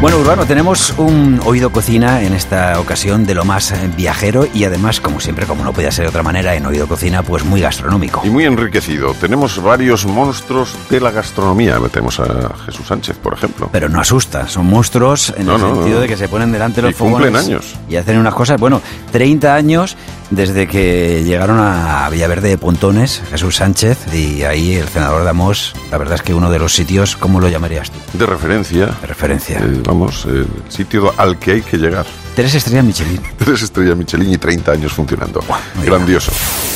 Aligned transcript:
Bueno, 0.00 0.16
Urbano, 0.16 0.46
tenemos 0.46 0.94
un 0.96 1.38
oído 1.44 1.70
cocina 1.70 2.22
en 2.22 2.32
esta 2.32 2.80
ocasión 2.80 3.26
de 3.26 3.34
lo 3.34 3.44
más 3.44 3.74
viajero 3.98 4.46
y 4.54 4.64
además, 4.64 4.98
como 4.98 5.20
siempre, 5.20 5.44
como 5.44 5.62
no 5.62 5.74
podía 5.74 5.90
ser 5.92 6.06
de 6.06 6.08
otra 6.08 6.22
manera, 6.22 6.54
en 6.54 6.64
oído 6.64 6.88
cocina, 6.88 7.22
pues 7.22 7.44
muy 7.44 7.60
gastronómico. 7.60 8.22
Y 8.24 8.30
muy 8.30 8.46
enriquecido. 8.46 9.12
Tenemos 9.12 9.62
varios 9.62 10.06
monstruos 10.06 10.74
de 10.88 11.00
la 11.00 11.10
gastronomía. 11.10 11.78
Metemos 11.78 12.18
a 12.18 12.54
Jesús 12.64 12.86
Sánchez, 12.86 13.18
por 13.18 13.34
ejemplo. 13.34 13.68
Pero 13.72 13.90
no 13.90 14.00
asusta, 14.00 14.48
son 14.48 14.64
monstruos 14.66 15.34
en 15.36 15.44
No, 15.44 15.56
el 15.56 15.60
no, 15.60 15.74
sentido 15.74 15.96
no. 15.96 16.00
de 16.00 16.08
que 16.08 16.16
se 16.16 16.28
ponen 16.28 16.50
delante 16.50 16.76
de 16.80 16.88
los 16.88 16.92
Y 16.92 16.98
cumplen 16.98 17.32
fogones 17.34 17.46
años. 17.46 17.74
Y 17.90 17.96
hacen 17.96 18.16
unas 18.16 18.34
cosas, 18.34 18.58
bueno, 18.58 18.80
30 19.12 19.54
años 19.54 19.98
desde 20.30 20.66
que 20.66 21.22
llegaron 21.24 21.58
a 21.60 22.08
Villaverde 22.10 22.48
de 22.48 22.58
Pontones, 22.58 23.22
Jesús 23.30 23.56
Sánchez, 23.56 24.12
y 24.14 24.42
ahí 24.44 24.74
el 24.76 24.88
senador 24.88 25.24
de 25.24 25.30
Amos, 25.30 25.74
la 25.90 25.98
verdad 25.98 26.14
es 26.16 26.22
que 26.22 26.34
uno 26.34 26.50
de 26.50 26.58
los 26.58 26.72
sitios, 26.74 27.16
¿cómo 27.16 27.40
lo 27.40 27.48
llamarías 27.48 27.90
tú? 27.90 27.98
De 28.18 28.26
referencia. 28.26 28.86
De 28.86 29.06
referencia. 29.06 29.58
eh, 29.58 29.82
vamos, 29.84 30.26
eh, 30.26 30.44
el 30.46 30.72
sitio 30.72 31.12
al 31.16 31.38
que 31.38 31.52
hay 31.52 31.62
que 31.62 31.76
llegar. 31.78 32.06
Tres 32.34 32.54
estrellas 32.54 32.84
Michelin. 32.84 33.20
Tres 33.38 33.62
estrellas 33.62 33.96
Michelin 33.96 34.32
y 34.32 34.38
30 34.38 34.72
años 34.72 34.92
funcionando. 34.92 35.40
Grandioso. 35.84 36.32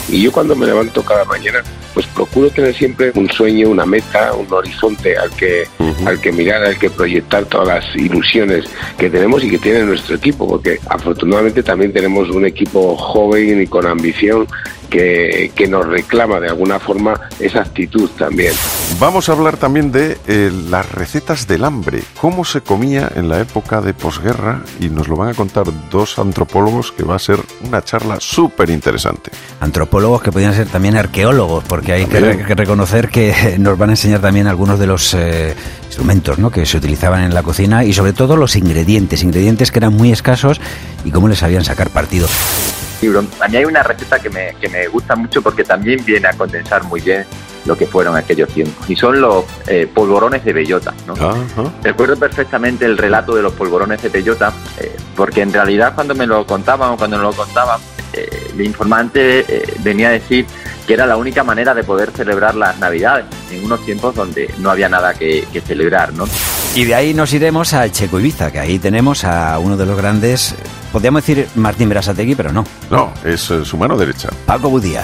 Y 0.09 0.23
yo 0.23 0.33
cuando 0.33 0.55
me 0.55 0.67
levanto 0.67 1.03
cada 1.03 1.25
mañana, 1.25 1.63
pues 1.95 2.07
procuro 2.07 2.51
tener 2.51 2.75
siempre 2.75 3.13
un 3.15 3.31
sueño, 3.31 3.71
una 3.71 3.87
meta, 3.87 4.35
un 4.35 4.53
horizonte 4.53 5.17
al 5.17 5.31
que, 5.31 5.67
al 6.05 6.21
que 6.21 6.33
mirar, 6.33 6.63
al 6.63 6.79
que 6.79 6.91
proyectar 6.91 7.47
todas 7.47 7.69
las 7.69 7.97
ilusiones 7.97 8.67
que 8.99 9.09
tenemos 9.09 9.43
y 9.45 9.51
que 9.51 9.59
tiene 9.59 9.85
nuestro 9.85 10.17
equipo, 10.17 10.47
porque 10.47 10.79
afortunadamente 10.89 11.63
también 11.63 11.93
tenemos 11.93 12.29
un 12.31 12.45
equipo 12.45 12.97
joven 12.97 13.63
y 13.63 13.67
con 13.67 13.87
ambición 13.87 14.47
que, 14.95 15.51
que 15.57 15.67
nos 15.67 15.85
reclama 15.87 16.39
de 16.39 16.49
alguna 16.49 16.79
forma 16.79 17.21
esa 17.41 17.63
actitud 17.63 18.09
también. 18.17 18.53
Vamos 19.01 19.29
a 19.29 19.33
hablar 19.33 19.57
también 19.57 19.91
de 19.91 20.17
eh, 20.29 20.53
las 20.71 20.89
recetas 20.93 21.49
del 21.49 21.65
hambre, 21.65 22.01
cómo 22.21 22.45
se 22.45 22.61
comía 22.61 23.11
en 23.17 23.29
la 23.29 23.41
época 23.41 23.81
de 23.81 23.93
posguerra 23.93 24.63
y 24.79 24.89
nos 24.91 25.09
lo 25.09 25.17
van 25.17 25.31
a 25.31 25.35
contar 25.35 25.65
dos 25.91 26.19
antropólogos 26.21 26.93
que 26.93 27.03
va 27.03 27.17
a 27.17 27.19
ser 27.19 27.41
una 27.67 27.83
charla 27.83 28.19
súper 28.21 28.71
interesante. 28.71 29.33
Antropólogos 29.61 30.23
que 30.23 30.31
podrían 30.31 30.55
ser 30.55 30.69
también 30.69 30.97
arqueólogos, 30.97 31.65
porque 31.65 31.93
hay 31.93 32.07
que, 32.07 32.15
También. 32.21 32.39
re- 32.39 32.45
que 32.47 32.55
reconocer 32.55 33.09
que 33.09 33.57
nos 33.59 33.77
van 33.77 33.89
a 33.91 33.93
enseñar 33.95 34.21
también 34.21 34.47
algunos 34.47 34.79
de 34.79 34.87
los 34.87 35.13
eh, 35.15 35.55
instrumentos 35.87 36.39
¿no? 36.39 36.51
que 36.53 36.65
se 36.67 36.77
utilizaban 36.77 37.23
en 37.25 37.35
la 37.35 37.43
cocina 37.43 37.83
y 37.85 37.93
sobre 37.93 38.13
todo 38.13 38.37
los 38.37 38.55
ingredientes, 38.55 39.25
ingredientes 39.25 39.73
que 39.73 39.81
eran 39.81 39.93
muy 39.95 40.13
escasos 40.13 40.61
y 41.05 41.11
cómo 41.11 41.27
les 41.27 41.39
sabían 41.41 41.65
sacar 41.65 41.91
partido. 41.91 42.29
Libro. 43.05 43.25
A 43.41 43.49
mí 43.49 43.57
hay 43.57 43.65
una 43.65 43.83
receta 43.83 44.19
que 44.19 44.31
me, 44.31 44.55
que 44.61 44.69
me 44.69 44.87
gusta 44.89 45.15
mucho 45.15 45.43
porque 45.43 45.65
también 45.65 46.05
viene 46.05 46.29
a 46.29 46.33
condensar 46.33 46.85
muy 46.85 47.01
bien 47.01 47.25
lo 47.65 47.77
que 47.77 47.87
fueron 47.87 48.17
aquellos 48.17 48.49
tiempos. 48.49 48.89
Y 48.89 48.97
son 48.97 49.21
los 49.21 49.45
eh, 49.67 49.89
polvorones 49.93 50.45
de 50.45 50.53
bellota. 50.53 50.93
¿no? 51.07 51.15
Recuerdo 51.83 52.17
perfectamente 52.17 52.85
el 52.85 52.99
relato 52.99 53.35
de 53.35 53.43
los 53.43 53.53
polvorones 53.55 54.03
de 54.03 54.09
bellota, 54.09 54.53
eh, 54.79 54.97
porque 55.17 55.43
en 55.43 55.53
realidad 55.53 55.95
cuando 55.95 56.15
me 56.15 56.27
lo 56.27 56.47
contaban 56.47 56.91
o 56.91 56.97
cuando 56.97 57.17
nos 57.17 57.37
lo 57.37 57.45
contaban, 57.45 57.81
eh, 58.13 58.51
el 58.55 58.61
informante 58.61 59.41
eh, 59.41 59.75
venía 59.81 60.09
a 60.09 60.13
decir 60.13 60.47
que 60.87 60.95
era 60.95 61.07
la 61.07 61.17
única 61.17 61.43
manera 61.43 61.75
de 61.75 61.83
poder 61.83 62.11
celebrar 62.11 62.55
las 62.55 62.79
Navidades 62.79 63.25
en 63.51 63.65
unos 63.65 63.85
tiempos 63.85 64.15
donde 64.15 64.53
no 64.59 64.71
había 64.71 64.89
nada 64.89 65.15
que, 65.15 65.47
que 65.53 65.61
celebrar, 65.61 66.13
¿no? 66.13 66.27
Y 66.75 66.85
de 66.85 66.95
ahí 66.95 67.15
nos 67.15 67.33
iremos 67.33 67.73
a 67.73 67.91
Checo 67.91 68.21
Ibiza, 68.21 68.53
que 68.53 68.59
ahí 68.59 68.79
tenemos 68.79 69.25
a 69.25 69.59
uno 69.59 69.77
de 69.77 69.87
los 69.87 69.97
grandes, 69.97 70.55
podríamos 70.95 71.27
decir 71.27 71.49
Martín 71.57 71.89
Berasategui, 71.89 72.37
pero 72.37 72.53
no, 72.53 72.65
No, 72.89 73.13
es 73.25 73.51
eh, 73.51 73.65
su 73.65 73.77
mano 73.77 73.97
derecha. 73.97 74.29
Paco 74.47 74.71
Budía. 74.71 75.03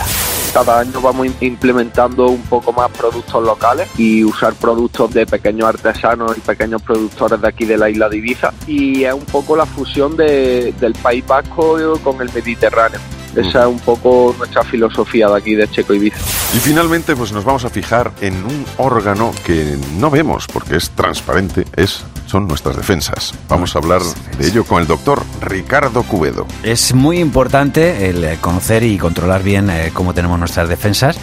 Cada 0.55 0.79
año 0.81 1.01
vamos 1.01 1.27
im- 1.27 1.35
implementando 1.41 2.29
un 2.29 2.43
poco 2.43 2.73
más 2.73 2.91
productos 2.93 3.43
locales 3.45 3.89
y 3.99 4.23
usar 4.23 4.55
productos 4.55 5.13
de 5.13 5.27
pequeños 5.27 5.69
artesanos 5.69 6.37
y 6.39 6.41
pequeños 6.41 6.81
productores 6.83 7.41
de 7.41 7.49
aquí 7.49 7.65
de 7.65 7.77
la 7.77 7.91
isla 7.91 8.09
de 8.09 8.19
Ibiza. 8.19 8.53
Y 8.69 9.03
es 9.05 9.13
un 9.13 9.25
poco 9.27 9.57
la 9.57 9.67
fusión 9.67 10.17
de- 10.17 10.73
del 10.81 10.93
País 10.95 11.27
Vasco 11.27 11.77
con 12.05 12.21
el 12.21 12.31
Mediterráneo. 12.33 13.01
Esa 13.37 13.61
es 13.61 13.67
un 13.67 13.79
poco 13.79 14.35
nuestra 14.37 14.65
filosofía 14.65 15.29
de 15.29 15.37
aquí 15.37 15.55
de 15.55 15.69
Checo 15.69 15.95
Ibiza. 15.95 16.19
Y 16.55 16.59
finalmente, 16.59 17.15
pues 17.15 17.33
nos 17.33 17.45
vamos 17.45 17.65
a 17.65 17.71
fijar 17.71 18.13
en 18.21 18.35
un 18.45 18.65
órgano 18.79 19.33
que 19.45 19.79
no 19.99 20.11
vemos 20.11 20.47
porque 20.53 20.77
es 20.77 20.91
transparente, 20.91 21.65
es, 21.77 22.05
son 22.27 22.49
nuestras 22.49 22.77
defensas. 22.77 23.33
Vamos 23.49 23.75
a 23.77 23.79
hablar 23.79 24.03
de 24.39 24.47
ello 24.47 24.65
con 24.65 24.81
el 24.81 24.89
doctor 24.89 25.23
Ricardo 25.41 26.03
Cubedo. 26.03 26.47
Es 26.63 26.93
muy 26.95 27.19
importante 27.19 28.09
el 28.09 28.25
eh, 28.25 28.39
conocer 28.41 28.83
y 28.83 28.99
controlar 28.99 29.43
bien 29.43 29.71
eh, 29.71 29.91
cómo 29.95 30.13
tenemos 30.13 30.39
nuestras 30.39 30.69
defensas, 30.69 31.17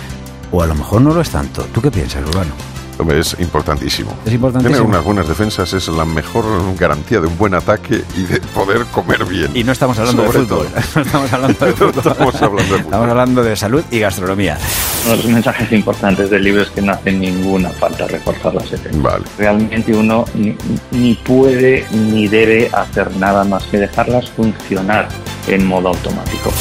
o 0.51 0.61
a 0.61 0.67
lo 0.67 0.75
mejor 0.75 1.01
no 1.01 1.13
lo 1.13 1.21
es 1.21 1.29
tanto. 1.29 1.63
¿Tú 1.73 1.81
qué 1.81 1.91
piensas, 1.91 2.23
Urbano? 2.25 2.76
Es 3.17 3.35
importantísimo. 3.39 4.11
Es 4.25 4.33
importantísimo. 4.33 4.75
Tener 4.75 4.89
unas 4.89 5.03
buenas 5.03 5.27
defensas 5.27 5.71
es 5.73 5.87
la 5.87 6.05
mejor 6.05 6.45
garantía 6.77 7.19
de 7.19 7.27
un 7.27 7.37
buen 7.37 7.53
ataque 7.53 8.03
y 8.15 8.23
de 8.23 8.39
poder 8.39 8.85
comer 8.85 9.23
bien. 9.25 9.51
Y 9.55 9.63
no 9.63 9.71
estamos 9.71 9.97
hablando 9.99 10.25
Sobre 10.25 10.39
de 10.39 10.45
fútbol. 10.45 10.67
No 10.95 11.01
estamos 11.01 11.33
hablando 11.33 11.65
de 11.65 11.73
fútbol. 11.73 11.93
Estamos 11.97 12.41
hablando 12.41 12.61
de 12.61 12.67
fútbol. 12.67 12.79
Estamos 12.79 13.09
hablando 13.09 13.43
de 13.43 13.55
salud 13.55 13.83
y 13.91 13.99
gastronomía. 13.99 14.57
Uno 15.05 15.11
de 15.11 15.23
los 15.23 15.31
mensajes 15.31 15.71
importantes 15.71 16.29
del 16.29 16.43
libro 16.43 16.63
es 16.63 16.69
que 16.69 16.81
no 16.81 16.91
hace 16.91 17.11
ninguna 17.11 17.69
falta 17.69 18.07
reforzar 18.07 18.53
las 18.55 18.69
defensas. 18.71 19.01
Vale. 19.01 19.23
Realmente 19.37 19.95
uno 19.95 20.25
ni, 20.33 20.55
ni 20.91 21.13
puede 21.15 21.85
ni 21.91 22.27
debe 22.27 22.69
hacer 22.73 23.15
nada 23.17 23.43
más 23.43 23.63
que 23.65 23.77
dejarlas 23.77 24.29
funcionar 24.31 25.07
en 25.47 25.65
modo 25.65 25.89
automático. 25.89 26.51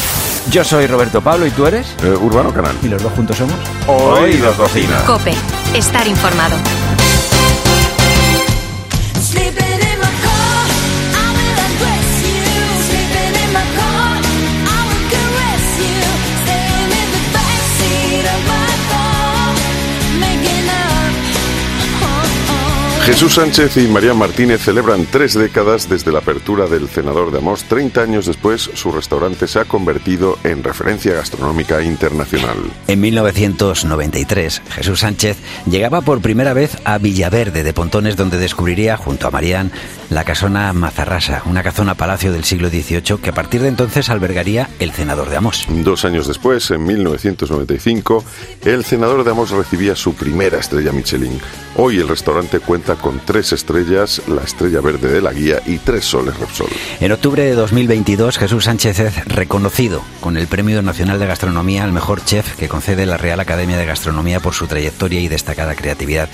Yo 0.51 0.65
soy 0.65 0.87
Roberto 0.87 1.21
Pablo 1.21 1.47
y 1.47 1.51
tú 1.51 1.67
eres. 1.67 1.95
Eh, 2.03 2.09
Urbano 2.11 2.53
Canal. 2.53 2.75
Y 2.83 2.89
los 2.89 3.03
dos 3.03 3.13
juntos 3.13 3.37
somos. 3.37 3.57
Oído 3.87 4.53
Cocina. 4.55 5.03
Cope, 5.05 5.35
estar 5.75 6.07
informado. 6.07 6.57
Jesús 23.07 23.35
Sánchez 23.35 23.77
y 23.77 23.87
María 23.87 24.15
Martínez 24.15 24.63
celebran 24.63 25.07
tres 25.07 25.35
décadas 25.35 25.89
desde 25.89 26.11
la 26.11 26.19
apertura 26.19 26.67
del 26.67 26.89
Cenador 26.89 27.31
de 27.31 27.39
Amos. 27.39 27.63
Treinta 27.63 28.03
años 28.03 28.27
después, 28.27 28.69
su 28.75 28.91
restaurante 28.91 29.47
se 29.47 29.61
ha 29.61 29.65
convertido 29.65 30.41
en 30.43 30.65
referencia 30.65 31.15
gastronómica 31.15 31.85
internacional. 31.85 32.57
En 32.89 33.01
1993, 33.01 34.61
Jesús 34.71 34.99
Sánchez 34.99 35.37
llegaba 35.71 36.01
por 36.01 36.21
primera 36.21 36.53
vez 36.53 36.79
a 36.85 36.99
Villaverde 36.99 37.63
de 37.63 37.73
Pontones, 37.73 38.17
donde 38.17 38.39
descubriría, 38.39 38.97
junto 38.97 39.29
a 39.29 39.31
Marían, 39.31 39.71
la 40.11 40.25
casona 40.25 40.73
Mazarrasa, 40.73 41.43
una 41.47 41.63
casona 41.63 41.95
palacio 41.95 42.33
del 42.33 42.45
siglo 42.45 42.69
XVIII 42.69 43.19
que 43.23 43.31
a 43.31 43.35
partir 43.35 43.63
de 43.63 43.69
entonces 43.69 44.09
albergaría 44.09 44.69
el 44.79 44.93
Cenador 44.93 45.31
de 45.31 45.37
Amos. 45.37 45.67
Dos 45.69 46.05
años 46.05 46.27
después, 46.27 46.71
en 46.71 46.85
1995, 46.85 48.25
el 48.65 48.85
Cenador 48.85 49.25
de 49.25 49.31
Amos 49.31 49.51
recibía 49.51 49.97
su 49.97 50.15
primera 50.15 50.59
estrella 50.59 50.93
Michelin. 50.93 51.41
Hoy 51.77 51.99
el 51.99 52.09
restaurante 52.09 52.61
cuenta 52.61 52.95
con 52.95 53.21
tres 53.25 53.53
estrellas, 53.53 54.23
la 54.29 54.43
estrella 54.43 54.81
verde 54.81 55.13
de 55.13 55.21
la 55.21 55.33
guía 55.33 55.61
y 55.67 55.79
tres 55.79 56.05
soles 56.05 56.39
Repsol. 56.39 56.69
En 57.01 57.13
octubre 57.13 57.43
de 57.43 57.55
2022, 57.55 58.39
Jesús 58.39 58.65
Sánchez 58.65 58.99
es 59.01 59.25
reconocido 59.27 60.03
con 60.21 60.37
el 60.37 60.47
Premio 60.47 60.81
Nacional 60.83 61.19
de 61.19 61.27
Gastronomía 61.27 61.85
al 61.85 61.93
mejor 61.93 62.25
chef 62.25 62.57
que 62.57 62.69
concede 62.69 63.07
la 63.07 63.17
Real 63.17 63.41
Academia 63.41 63.77
de 63.77 63.87
Gastronomía 63.87 64.41
por 64.41 64.55
su 64.55 64.67
trayectoria 64.67 65.21
y 65.21 65.29
destacada 65.29 65.75
creatividad. 65.75 66.29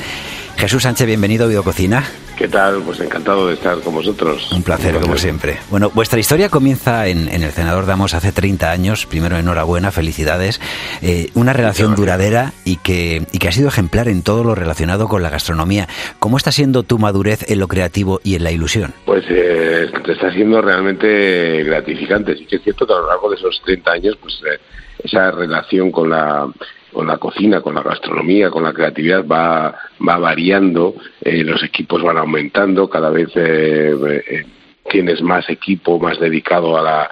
Jesús 0.56 0.82
Sánchez, 0.82 1.06
bienvenido 1.06 1.44
a 1.44 1.48
Videococina. 1.48 2.04
¿Qué 2.36 2.48
tal? 2.48 2.82
Pues 2.82 2.98
encantado 3.00 3.46
de 3.48 3.54
estar 3.54 3.78
con 3.80 3.94
vosotros. 3.94 4.50
Un 4.52 4.62
placer, 4.62 4.98
como 4.98 5.16
siempre. 5.16 5.58
Bueno, 5.70 5.90
vuestra 5.94 6.18
historia 6.18 6.48
comienza 6.48 7.06
en, 7.06 7.28
en 7.28 7.42
el 7.42 7.50
Senador 7.50 7.86
Damos 7.86 8.14
hace 8.14 8.32
30 8.32 8.70
años. 8.70 9.06
Primero, 9.06 9.36
enhorabuena, 9.36 9.92
felicidades. 9.92 10.60
Eh, 11.02 11.28
una 11.34 11.52
relación 11.52 11.94
duradera 11.94 12.52
y 12.64 12.78
que, 12.78 13.26
y 13.32 13.38
que 13.38 13.48
ha 13.48 13.52
sido 13.52 13.68
ejemplar 13.68 14.08
en 14.08 14.22
todo 14.22 14.42
lo 14.44 14.54
relacionado 14.54 15.08
con 15.08 15.22
la 15.22 15.30
gastronomía. 15.30 15.86
¿Cómo 16.18 16.36
está 16.36 16.50
siendo 16.50 16.82
tu 16.82 16.98
madurez 16.98 17.48
en 17.50 17.60
lo 17.60 17.68
creativo 17.68 18.20
y 18.24 18.34
en 18.34 18.44
la 18.44 18.50
ilusión? 18.50 18.92
Pues 19.04 19.24
eh, 19.28 19.90
está 20.08 20.32
siendo 20.32 20.60
realmente 20.62 21.62
gratificante. 21.62 22.36
Sí 22.36 22.46
que 22.46 22.56
es 22.56 22.62
cierto 22.62 22.86
que 22.86 22.92
a 22.92 22.96
lo 22.96 23.08
largo 23.08 23.30
de 23.30 23.36
esos 23.36 23.60
30 23.64 23.92
años, 23.92 24.18
pues 24.20 24.34
eh, 24.50 24.58
esa 25.04 25.30
relación 25.30 25.92
con 25.92 26.10
la 26.10 26.48
con 26.92 27.06
la 27.06 27.18
cocina, 27.18 27.60
con 27.60 27.74
la 27.74 27.82
gastronomía, 27.82 28.50
con 28.50 28.62
la 28.62 28.72
creatividad 28.72 29.26
va, 29.26 29.74
va 30.06 30.18
variando, 30.18 30.94
eh, 31.20 31.42
los 31.44 31.62
equipos 31.62 32.02
van 32.02 32.18
aumentando, 32.18 32.88
cada 32.88 33.10
vez 33.10 33.28
eh, 33.34 33.94
eh, 34.28 34.46
tienes 34.90 35.22
más 35.22 35.48
equipo, 35.48 35.98
más 35.98 36.18
dedicado 36.20 36.76
a 36.76 36.82
la, 36.82 37.08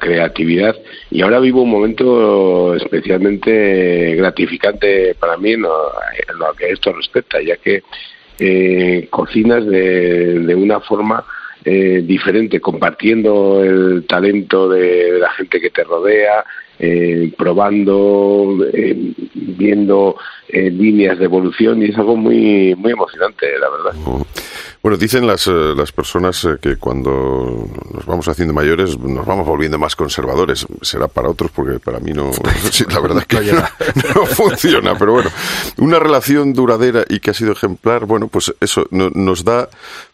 creatividad. 0.00 0.74
Y 1.10 1.22
ahora 1.22 1.38
vivo 1.38 1.62
un 1.62 1.70
momento 1.70 2.74
especialmente 2.74 4.16
gratificante 4.16 5.14
para 5.14 5.36
mí 5.36 5.52
en 5.52 5.62
lo, 5.62 5.92
en 6.28 6.38
lo 6.38 6.52
que 6.54 6.70
esto 6.70 6.92
respecta, 6.92 7.40
ya 7.40 7.56
que 7.58 7.82
eh, 8.38 9.06
cocinas 9.08 9.64
de, 9.64 10.54
una 10.56 10.80
forma 10.80 11.24
eh, 11.64 12.02
diferente, 12.04 12.60
compartiendo 12.60 13.62
el 13.62 14.04
talento 14.06 14.68
de 14.68 15.18
la 15.20 15.30
gente 15.30 15.60
que 15.60 15.70
te 15.70 15.84
rodea, 15.84 16.44
eh, 16.84 17.32
probando, 17.38 18.56
eh, 18.72 19.12
viendo 19.34 20.16
eh, 20.48 20.68
líneas 20.70 21.16
de 21.18 21.24
evolución 21.26 21.80
y 21.82 21.86
es 21.86 21.96
algo 21.96 22.16
muy 22.16 22.74
muy 22.76 22.90
emocionante, 22.92 23.46
la 23.60 23.70
verdad. 23.70 24.24
Bueno, 24.82 24.96
dicen 24.98 25.28
las, 25.28 25.46
eh, 25.46 25.74
las 25.76 25.92
personas 25.92 26.44
eh, 26.44 26.56
que 26.60 26.74
cuando 26.76 27.68
nos 27.94 28.04
vamos 28.04 28.26
haciendo 28.26 28.52
mayores 28.52 28.98
nos 28.98 29.24
vamos 29.24 29.46
volviendo 29.46 29.78
más 29.78 29.94
conservadores. 29.94 30.66
Será 30.80 31.06
para 31.06 31.30
otros 31.30 31.52
porque 31.52 31.78
para 31.78 32.00
mí 32.00 32.10
no, 32.12 32.32
sí, 32.72 32.84
la 32.92 32.98
verdad 32.98 33.18
es 33.18 33.26
que 33.26 33.52
no, 33.52 33.62
no 34.16 34.26
funciona. 34.26 34.98
Pero 34.98 35.12
bueno, 35.12 35.30
una 35.78 36.00
relación 36.00 36.52
duradera 36.52 37.04
y 37.08 37.20
que 37.20 37.30
ha 37.30 37.34
sido 37.34 37.52
ejemplar, 37.52 38.06
bueno, 38.06 38.26
pues 38.26 38.52
eso 38.60 38.84
no- 38.90 39.10
nos 39.14 39.44
da 39.44 39.68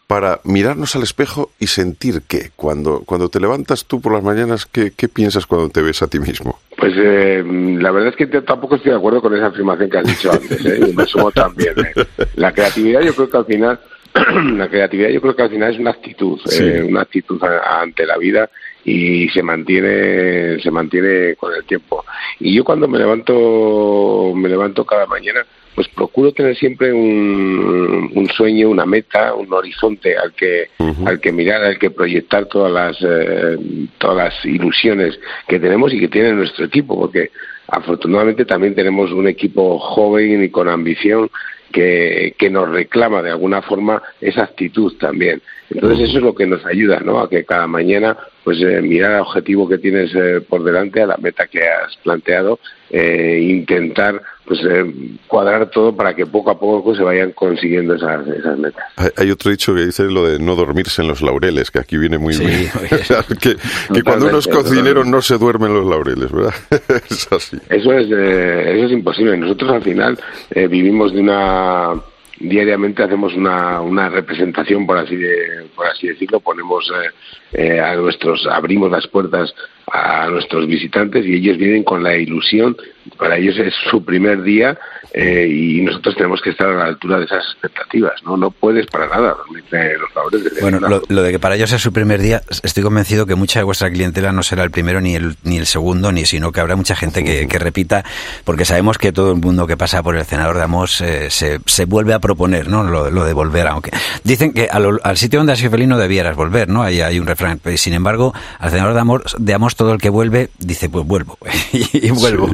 para 0.08 0.40
mirarnos 0.42 0.96
al 0.96 1.02
espejo 1.04 1.50
y 1.60 1.66
sentir 1.68 2.22
que 2.26 2.50
cuando, 2.56 3.02
cuando 3.04 3.28
te 3.28 3.38
levantas 3.40 3.84
tú 3.84 4.00
por 4.00 4.12
las 4.14 4.22
mañanas, 4.24 4.64
¿qué, 4.66 4.90
qué 4.96 5.06
piensas 5.06 5.46
cuando 5.46 5.68
te 5.68 5.82
ves 5.82 6.02
a 6.02 6.08
ti 6.08 6.18
mismo? 6.18 6.58
Pues 6.78 6.94
eh, 6.96 7.44
la 7.46 7.90
verdad 7.90 8.08
es 8.08 8.16
que 8.16 8.26
tampoco 8.40 8.76
estoy 8.76 8.92
de 8.92 8.96
acuerdo 8.96 9.20
con 9.20 9.36
esa 9.36 9.46
afirmación 9.48 9.90
que 9.90 9.98
has 9.98 10.06
dicho 10.06 10.32
antes, 10.32 10.64
¿eh? 10.64 10.80
y 10.90 10.92
me 10.96 11.04
sumo 11.06 11.30
también. 11.30 11.74
¿eh? 11.78 12.04
La 12.36 12.52
creatividad 12.52 13.02
yo 13.02 13.14
creo 13.14 13.28
que 13.28 13.36
al 13.36 13.44
final, 13.44 13.80
la 14.56 14.68
creatividad 14.68 15.10
yo 15.10 15.20
creo 15.20 15.36
que 15.36 15.42
al 15.42 15.50
final 15.50 15.74
es 15.74 15.78
una 15.78 15.90
actitud, 15.90 16.40
Sí. 16.46 16.64
eh, 16.64 16.82
una 16.82 17.02
actitud 17.02 17.38
ante 17.42 18.06
la 18.06 18.16
vida 18.16 18.48
y 18.84 19.28
se 19.28 19.42
mantiene, 19.42 20.58
se 20.62 20.70
mantiene 20.70 21.34
con 21.36 21.52
el 21.54 21.64
tiempo. 21.64 22.02
Y 22.40 22.54
yo 22.56 22.64
cuando 22.64 22.88
me 22.88 22.96
levanto, 22.98 24.32
me 24.34 24.48
levanto 24.48 24.86
cada 24.86 25.04
mañana, 25.06 25.44
pues 25.78 25.86
procuro 25.90 26.32
tener 26.32 26.56
siempre 26.56 26.92
un, 26.92 28.10
un 28.12 28.28
sueño, 28.30 28.68
una 28.68 28.84
meta, 28.84 29.32
un 29.34 29.52
horizonte 29.52 30.16
al 30.18 30.32
que, 30.32 30.70
al 31.06 31.20
que 31.20 31.30
mirar, 31.30 31.62
al 31.62 31.78
que 31.78 31.92
proyectar 31.92 32.46
todas 32.46 32.72
las, 32.72 32.96
eh, 33.00 33.56
todas 33.96 34.16
las 34.16 34.44
ilusiones 34.44 35.20
que 35.46 35.60
tenemos 35.60 35.94
y 35.94 36.00
que 36.00 36.08
tiene 36.08 36.32
nuestro 36.32 36.64
equipo, 36.64 36.98
porque 36.98 37.30
afortunadamente 37.68 38.44
también 38.44 38.74
tenemos 38.74 39.12
un 39.12 39.28
equipo 39.28 39.78
joven 39.78 40.42
y 40.42 40.48
con 40.48 40.68
ambición 40.68 41.30
que, 41.70 42.34
que 42.36 42.50
nos 42.50 42.68
reclama 42.68 43.22
de 43.22 43.30
alguna 43.30 43.62
forma 43.62 44.02
esa 44.20 44.42
actitud 44.42 44.94
también. 44.98 45.40
Entonces 45.70 46.08
eso 46.08 46.18
es 46.18 46.24
lo 46.24 46.34
que 46.34 46.48
nos 46.48 46.66
ayuda, 46.66 46.98
¿no? 47.04 47.20
A 47.20 47.30
que 47.30 47.44
cada 47.44 47.68
mañana 47.68 48.16
pues 48.48 48.62
eh, 48.62 48.80
mirar 48.80 49.12
al 49.12 49.20
objetivo 49.20 49.68
que 49.68 49.76
tienes 49.76 50.10
eh, 50.14 50.40
por 50.40 50.64
delante, 50.64 51.02
a 51.02 51.06
la 51.06 51.18
meta 51.18 51.46
que 51.46 51.60
has 51.68 51.94
planteado, 52.02 52.58
eh, 52.88 53.40
intentar 53.42 54.22
pues 54.46 54.58
eh, 54.64 54.90
cuadrar 55.26 55.68
todo 55.68 55.94
para 55.94 56.16
que 56.16 56.24
poco 56.24 56.50
a 56.50 56.58
poco 56.58 56.94
se 56.94 57.02
vayan 57.02 57.32
consiguiendo 57.32 57.94
esas, 57.94 58.26
esas 58.26 58.56
metas. 58.58 58.82
Hay, 58.96 59.10
hay 59.18 59.30
otro 59.30 59.50
dicho 59.50 59.74
que 59.74 59.84
dice 59.84 60.04
lo 60.04 60.26
de 60.26 60.38
no 60.38 60.54
dormirse 60.54 61.02
en 61.02 61.08
los 61.08 61.20
laureles, 61.20 61.70
que 61.70 61.80
aquí 61.80 61.98
viene 61.98 62.16
muy 62.16 62.32
Sí, 62.32 62.46
bien. 62.46 62.70
oye. 62.80 62.88
O 63.02 63.04
sea, 63.04 63.22
que, 63.22 63.56
que 63.92 64.02
cuando 64.02 64.28
uno 64.28 64.38
es 64.38 64.44
Totalmente, 64.46 64.50
cocinero 64.52 64.86
totalmente. 65.02 65.10
no 65.10 65.20
se 65.20 65.36
duerme 65.36 65.66
en 65.66 65.74
los 65.74 65.84
laureles, 65.86 66.32
¿verdad? 66.32 66.54
es 67.10 67.30
así. 67.30 67.58
Eso 67.68 67.92
es, 67.92 68.06
eh, 68.10 68.76
eso 68.76 68.86
es 68.86 68.92
imposible. 68.92 69.36
Nosotros 69.36 69.70
al 69.72 69.82
final 69.82 70.18
eh, 70.54 70.66
vivimos 70.68 71.12
de 71.12 71.20
una 71.20 72.00
diariamente 72.40 73.02
hacemos 73.02 73.34
una, 73.34 73.80
una 73.80 74.08
representación 74.08 74.86
por 74.86 74.98
así 74.98 75.16
de, 75.16 75.66
por 75.74 75.86
así 75.86 76.08
decirlo 76.08 76.40
ponemos 76.40 76.90
eh, 76.90 77.10
eh, 77.52 77.80
a 77.80 77.96
nuestros 77.96 78.46
abrimos 78.46 78.90
las 78.90 79.06
puertas 79.08 79.54
a 79.90 80.28
nuestros 80.28 80.66
visitantes 80.66 81.26
y 81.26 81.34
ellos 81.34 81.56
vienen 81.56 81.82
con 81.82 82.02
la 82.02 82.16
ilusión 82.16 82.76
para 83.16 83.36
ellos 83.38 83.58
es 83.58 83.74
su 83.90 84.04
primer 84.04 84.42
día 84.42 84.78
eh, 85.14 85.46
y 85.50 85.80
nosotros 85.82 86.14
tenemos 86.16 86.40
que 86.42 86.50
estar 86.50 86.68
a 86.68 86.74
la 86.74 86.84
altura 86.84 87.18
de 87.18 87.24
esas 87.24 87.44
expectativas 87.52 88.12
no 88.24 88.36
no 88.36 88.50
puedes 88.50 88.86
para 88.86 89.06
nada 89.08 89.34
dormirte 89.34 89.96
los 89.98 90.14
laureles 90.14 90.54
de 90.54 90.60
Bueno, 90.60 90.80
lo, 90.80 91.02
lo 91.08 91.22
de 91.22 91.32
que 91.32 91.38
para 91.38 91.54
ellos 91.56 91.72
es 91.72 91.80
su 91.82 91.92
primer 91.92 92.20
día, 92.20 92.42
estoy 92.62 92.82
convencido 92.82 93.26
que 93.26 93.34
mucha 93.34 93.60
de 93.60 93.64
vuestra 93.64 93.90
clientela 93.90 94.32
no 94.32 94.42
será 94.42 94.64
el 94.64 94.70
primero 94.70 95.00
ni 95.00 95.14
el, 95.14 95.36
ni 95.44 95.56
el 95.58 95.66
segundo, 95.66 96.12
ni 96.12 96.24
sino 96.26 96.52
que 96.52 96.60
habrá 96.60 96.76
mucha 96.76 96.94
gente 96.96 97.24
que, 97.24 97.46
que 97.48 97.58
repita, 97.58 98.04
porque 98.44 98.64
sabemos 98.64 98.98
que 98.98 99.12
todo 99.12 99.32
el 99.32 99.38
mundo 99.40 99.66
que 99.66 99.76
pasa 99.76 100.02
por 100.02 100.16
el 100.16 100.24
cenador 100.24 100.56
de 100.56 100.62
Amos 100.62 101.00
eh, 101.00 101.30
se, 101.30 101.60
se 101.66 101.84
vuelve 101.86 102.12
a 102.14 102.18
proponer, 102.18 102.68
¿no? 102.68 102.84
Lo, 102.84 103.10
lo 103.10 103.24
de 103.24 103.32
volver, 103.32 103.66
aunque 103.66 103.90
dicen 104.24 104.52
que 104.52 104.68
a 104.70 104.78
lo- 104.78 105.00
al 105.02 105.16
sitio 105.16 105.38
donde 105.40 105.52
has 105.54 105.58
sido 105.58 105.70
feliz 105.70 105.88
no 105.88 105.98
debieras 105.98 106.36
volver, 106.36 106.68
¿no? 106.68 106.82
Ahí 106.82 107.00
hay 107.00 107.18
un 107.18 107.26
refrán. 107.26 107.60
Sin 107.76 107.94
embargo, 107.94 108.34
al 108.58 108.70
cenador 108.70 108.94
de 108.94 109.00
Amos, 109.00 109.22
de 109.38 109.54
Amos 109.54 109.74
todo 109.76 109.92
el 109.92 110.00
que 110.00 110.10
vuelve 110.10 110.50
dice, 110.58 110.88
pues 110.88 111.06
vuelvo 111.06 111.38
y, 111.72 112.10
vuelvo. 112.10 112.50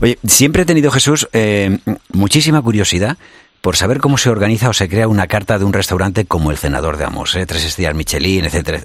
Oye, 0.00 0.18
siempre 0.24 0.62
he 0.62 0.64
tenido 0.64 0.90
Jesús 0.90 1.28
eh, 1.32 1.78
muchísima 2.12 2.60
curiosidad 2.62 3.16
por 3.60 3.76
saber 3.76 3.98
cómo 3.98 4.18
se 4.18 4.30
organiza 4.30 4.68
o 4.68 4.72
se 4.72 4.88
crea 4.88 5.08
una 5.08 5.26
carta 5.26 5.58
de 5.58 5.64
un 5.64 5.72
restaurante 5.72 6.24
como 6.26 6.50
el 6.50 6.56
Cenador 6.56 6.96
de 6.96 7.04
Amos, 7.04 7.34
¿eh? 7.34 7.44
tres 7.46 7.64
estrellas 7.64 7.94
Michelin, 7.94 8.44
etcétera. 8.44 8.80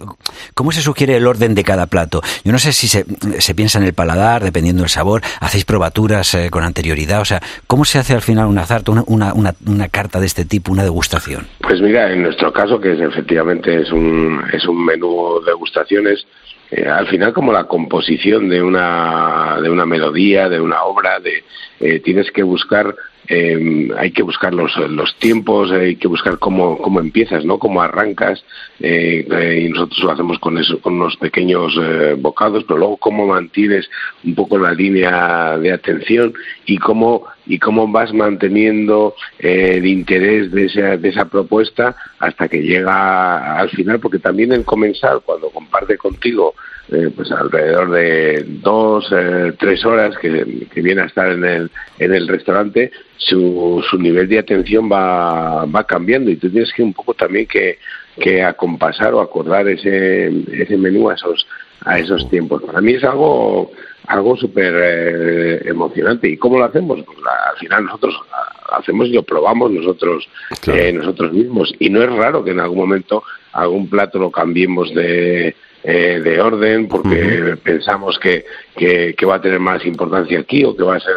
¿Cómo 0.55 0.71
se 0.71 0.81
sugiere 0.81 1.15
el 1.15 1.27
orden 1.27 1.55
de 1.55 1.63
cada 1.63 1.85
plato? 1.85 2.21
Yo 2.43 2.51
no 2.51 2.59
sé 2.59 2.73
si 2.73 2.87
se, 2.87 3.05
piensa 3.53 3.77
en 3.77 3.85
el 3.85 3.93
paladar, 3.93 4.43
dependiendo 4.43 4.81
del 4.81 4.89
sabor, 4.89 5.21
hacéis 5.39 5.65
probaturas 5.65 6.33
eh, 6.33 6.49
con 6.49 6.63
anterioridad, 6.63 7.21
o 7.21 7.25
sea, 7.25 7.41
¿cómo 7.67 7.85
se 7.85 7.99
hace 7.99 8.13
al 8.13 8.21
final 8.21 8.47
una 8.47 8.65
una, 8.87 9.03
una, 9.05 9.33
una, 9.33 9.53
una 9.67 9.87
carta 9.89 10.19
de 10.19 10.25
este 10.25 10.45
tipo, 10.45 10.71
una 10.71 10.83
degustación? 10.83 11.47
Pues 11.61 11.79
mira, 11.81 12.11
en 12.11 12.23
nuestro 12.23 12.51
caso, 12.51 12.79
que 12.79 12.93
es, 12.93 12.99
efectivamente 12.99 13.81
es 13.81 13.91
un, 13.91 14.43
es 14.51 14.65
un 14.65 14.83
menú 14.83 15.41
degustaciones, 15.45 16.25
eh, 16.71 16.87
al 16.87 17.07
final 17.07 17.33
como 17.33 17.51
la 17.51 17.65
composición 17.65 18.49
de 18.49 18.61
una, 18.61 19.59
de 19.61 19.69
una 19.69 19.85
melodía, 19.85 20.49
de 20.49 20.59
una 20.59 20.83
obra, 20.83 21.19
de, 21.19 21.43
eh, 21.79 21.99
tienes 21.99 22.31
que 22.31 22.43
buscar, 22.43 22.95
eh, 23.27 23.89
hay 23.97 24.11
que 24.11 24.23
buscar 24.23 24.53
los, 24.53 24.75
los 24.89 25.15
tiempos, 25.17 25.71
hay 25.71 25.95
que 25.95 26.07
buscar 26.07 26.39
cómo, 26.39 26.77
cómo 26.77 26.99
empiezas, 26.99 27.45
¿no? 27.45 27.57
Cómo 27.57 27.81
arrancas, 27.81 28.43
eh, 28.79 29.25
eh, 29.29 29.65
y 29.65 29.69
nosotros 29.69 30.03
lo 30.03 30.11
hacemos 30.11 30.39
con 30.39 30.57
eso, 30.57 30.79
con 30.79 30.95
unos 30.95 31.15
pequeños 31.17 31.73
eh, 31.81 32.15
bocados, 32.17 32.63
pero 32.65 32.79
luego 32.79 32.97
cómo 32.97 33.27
mantienes 33.27 33.89
un 34.23 34.35
poco 34.35 34.57
la 34.57 34.73
línea 34.73 35.57
de 35.57 35.71
atención 35.71 36.33
y 36.65 36.77
cómo 36.77 37.25
y 37.45 37.59
cómo 37.59 37.87
vas 37.87 38.13
manteniendo 38.13 39.15
eh, 39.39 39.75
el 39.77 39.85
interés 39.85 40.51
de 40.51 40.65
esa, 40.65 40.97
de 40.97 41.09
esa 41.09 41.25
propuesta 41.25 41.95
hasta 42.19 42.47
que 42.47 42.61
llega 42.61 43.57
al 43.57 43.69
final, 43.69 43.99
porque 43.99 44.19
también 44.19 44.53
el 44.53 44.63
comensal, 44.63 45.21
cuando 45.25 45.49
comparte 45.49 45.97
contigo 45.97 46.55
eh, 46.91 47.09
pues 47.15 47.31
alrededor 47.31 47.91
de 47.91 48.43
dos, 48.45 49.07
eh, 49.11 49.53
tres 49.57 49.85
horas 49.85 50.17
que, 50.17 50.67
que 50.73 50.81
viene 50.81 51.01
a 51.01 51.05
estar 51.05 51.31
en 51.31 51.43
el, 51.43 51.71
en 51.99 52.13
el 52.13 52.27
restaurante, 52.27 52.91
su, 53.17 53.83
su 53.89 53.97
nivel 53.97 54.27
de 54.27 54.39
atención 54.39 54.89
va, 54.91 55.65
va 55.65 55.83
cambiando 55.85 56.29
y 56.31 56.35
tú 56.37 56.49
tienes 56.49 56.71
que 56.73 56.83
un 56.83 56.93
poco 56.93 57.13
también 57.13 57.47
que, 57.47 57.77
que 58.19 58.43
acompasar 58.43 59.13
o 59.13 59.21
acordar 59.21 59.67
ese, 59.67 60.27
ese 60.51 60.77
menú 60.77 61.09
a 61.09 61.13
esos, 61.15 61.47
a 61.85 61.99
esos 61.99 62.29
tiempos. 62.29 62.61
Para 62.63 62.81
mí 62.81 62.93
es 62.93 63.03
algo 63.03 63.71
algo 64.05 64.35
súper 64.35 64.73
eh, 64.75 65.61
emocionante. 65.69 66.27
¿Y 66.27 66.35
cómo 66.35 66.57
lo 66.59 66.65
hacemos? 66.65 67.01
Pues 67.05 67.17
la- 67.19 67.51
al 67.51 67.57
final 67.57 67.85
nosotros 67.85 68.13
ah, 68.33 68.77
hacemos 68.79 69.07
y 69.07 69.13
lo 69.13 69.23
probamos 69.23 69.71
nosotros 69.71 70.27
Claro. 70.61 70.81
eh, 70.81 70.91
nosotros 70.91 71.31
mismos. 71.31 71.73
Y 71.79 71.89
no 71.89 72.03
es 72.03 72.11
raro 72.11 72.43
que 72.43 72.51
en 72.51 72.59
algún 72.59 72.79
momento 72.79 73.23
algún 73.53 73.89
plato 73.89 74.19
lo 74.19 74.29
cambiemos 74.29 74.93
de, 74.93 75.55
eh, 75.85 76.21
de 76.21 76.41
orden 76.41 76.89
porque 76.89 77.55
pensamos 77.63 78.19
que, 78.19 78.43
que, 78.75 79.15
que 79.17 79.25
va 79.25 79.35
a 79.35 79.41
tener 79.41 79.59
más 79.61 79.85
importancia 79.85 80.37
aquí 80.39 80.65
o 80.65 80.75
que 80.75 80.83
va 80.83 80.97
a 80.97 80.99
ser 80.99 81.15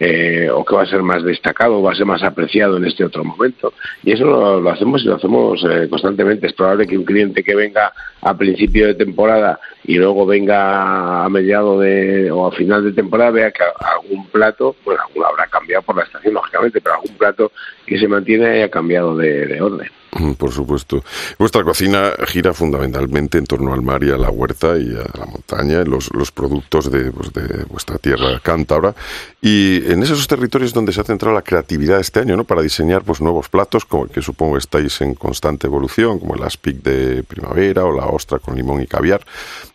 eh, 0.00 0.48
o 0.50 0.64
que 0.64 0.74
va 0.74 0.82
a 0.82 0.86
ser 0.86 1.02
más 1.02 1.22
destacado 1.22 1.78
o 1.78 1.82
va 1.82 1.92
a 1.92 1.94
ser 1.94 2.06
más 2.06 2.22
apreciado 2.22 2.78
en 2.78 2.86
este 2.86 3.04
otro 3.04 3.22
momento. 3.22 3.74
Y 4.02 4.12
eso 4.12 4.24
lo, 4.24 4.60
lo 4.60 4.70
hacemos 4.70 5.02
y 5.02 5.08
lo 5.08 5.16
hacemos 5.16 5.62
eh, 5.70 5.88
constantemente. 5.90 6.46
Es 6.46 6.54
probable 6.54 6.86
que 6.86 6.96
un 6.96 7.04
cliente 7.04 7.44
que 7.44 7.54
venga 7.54 7.92
a 8.22 8.36
principio 8.36 8.86
de 8.86 8.94
temporada 8.94 9.60
y 9.84 9.96
luego 9.96 10.24
venga 10.24 11.22
a 11.22 11.28
mediado 11.28 11.78
de 11.78 12.30
o 12.30 12.46
a 12.46 12.52
final 12.52 12.82
de 12.82 12.92
temporada 12.92 13.30
vea 13.30 13.50
que 13.50 13.62
algún 13.62 14.26
plato, 14.28 14.74
bueno, 14.84 15.02
alguno 15.06 15.26
habrá 15.26 15.46
cambiado 15.48 15.82
por 15.82 15.96
la 15.96 16.04
estación, 16.04 16.32
lógicamente, 16.32 16.80
pero 16.80 16.94
algún 16.94 17.16
plato 17.18 17.52
que 17.84 17.98
se 17.98 18.08
mantiene 18.08 18.46
haya 18.46 18.70
cambiado 18.70 19.14
de 19.16 19.60
orden. 19.60 19.99
Por 20.38 20.50
supuesto. 20.52 21.04
Vuestra 21.38 21.62
cocina 21.62 22.12
gira 22.26 22.52
fundamentalmente 22.52 23.38
en 23.38 23.44
torno 23.46 23.72
al 23.72 23.82
mar 23.82 24.02
y 24.02 24.10
a 24.10 24.16
la 24.16 24.30
huerta 24.30 24.76
y 24.76 24.88
a 24.94 25.18
la 25.18 25.26
montaña, 25.26 25.84
los, 25.84 26.12
los 26.12 26.32
productos 26.32 26.90
de, 26.90 27.12
pues, 27.12 27.32
de 27.32 27.64
vuestra 27.64 27.96
tierra 27.98 28.40
cántabra. 28.42 28.94
Y 29.40 29.82
en 29.90 30.02
esos 30.02 30.26
territorios 30.26 30.72
donde 30.72 30.92
se 30.92 31.00
ha 31.00 31.04
centrado 31.04 31.34
la 31.34 31.42
creatividad 31.42 32.00
este 32.00 32.20
año, 32.20 32.36
¿no? 32.36 32.44
Para 32.44 32.62
diseñar 32.62 33.02
pues 33.02 33.20
nuevos 33.20 33.48
platos, 33.48 33.84
como 33.84 34.06
que 34.08 34.20
supongo 34.20 34.58
estáis 34.58 35.00
en 35.00 35.14
constante 35.14 35.66
evolución, 35.68 36.18
como 36.18 36.34
el 36.34 36.42
aspic 36.42 36.82
de 36.82 37.22
primavera 37.22 37.84
o 37.84 37.92
la 37.92 38.06
ostra 38.06 38.38
con 38.38 38.56
limón 38.56 38.82
y 38.82 38.86
caviar. 38.86 39.24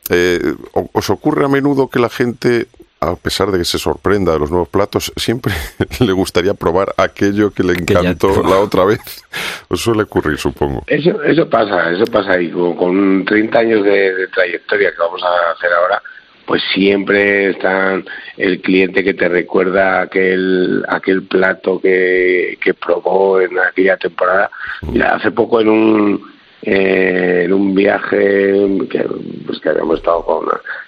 Eh, 0.10 0.54
¿o- 0.74 0.90
¿Os 0.94 1.10
ocurre 1.10 1.46
a 1.46 1.48
menudo 1.48 1.88
que 1.88 2.00
la 2.00 2.10
gente 2.10 2.68
a 3.10 3.16
pesar 3.16 3.52
de 3.52 3.58
que 3.60 3.66
se 3.66 3.78
sorprenda 3.78 4.34
de 4.34 4.40
los 4.40 4.50
nuevos 4.52 4.70
platos, 4.70 5.12
siempre 5.16 5.54
le 6.00 6.12
gustaría 6.12 6.54
probar 6.54 6.94
aquello 6.98 7.52
que 7.52 7.64
le 7.64 7.74
ya- 7.76 8.00
encantó 8.00 8.44
la 8.44 8.58
otra 8.60 8.86
vez. 8.86 9.00
Os 9.70 9.82
suele 9.82 10.04
ocurrir, 10.04 10.38
supongo. 10.38 10.84
Eso, 10.88 11.22
eso 11.24 11.50
pasa, 11.50 11.92
eso 11.92 12.06
pasa 12.06 12.40
y 12.40 12.50
con, 12.52 12.76
con 12.76 13.26
30 13.26 13.60
años 13.60 13.84
de, 13.84 14.14
de 14.16 14.28
trayectoria 14.28 14.92
que 14.92 14.98
vamos 15.00 15.22
a 15.24 15.52
hacer 15.52 15.70
ahora, 15.74 16.02
pues 16.46 16.62
siempre 16.74 17.50
está 17.50 18.00
el 18.38 18.62
cliente 18.62 19.04
que 19.04 19.16
te 19.16 19.28
recuerda 19.28 20.02
aquel 20.02 20.84
aquel 20.88 21.24
plato 21.24 21.80
que, 21.82 22.58
que 22.62 22.74
probó 22.76 23.42
en 23.42 23.58
aquella 23.58 23.98
temporada. 23.98 24.52
Mira, 24.84 25.16
hace 25.16 25.32
poco 25.32 25.60
en 25.62 25.70
un 25.70 26.35
eh, 26.66 27.44
en 27.46 27.54
un 27.54 27.74
viaje 27.76 28.54
que, 28.90 29.06
pues, 29.46 29.60
que 29.60 29.70
habíamos 29.70 30.00
estado 30.00 30.24
con, 30.26 30.46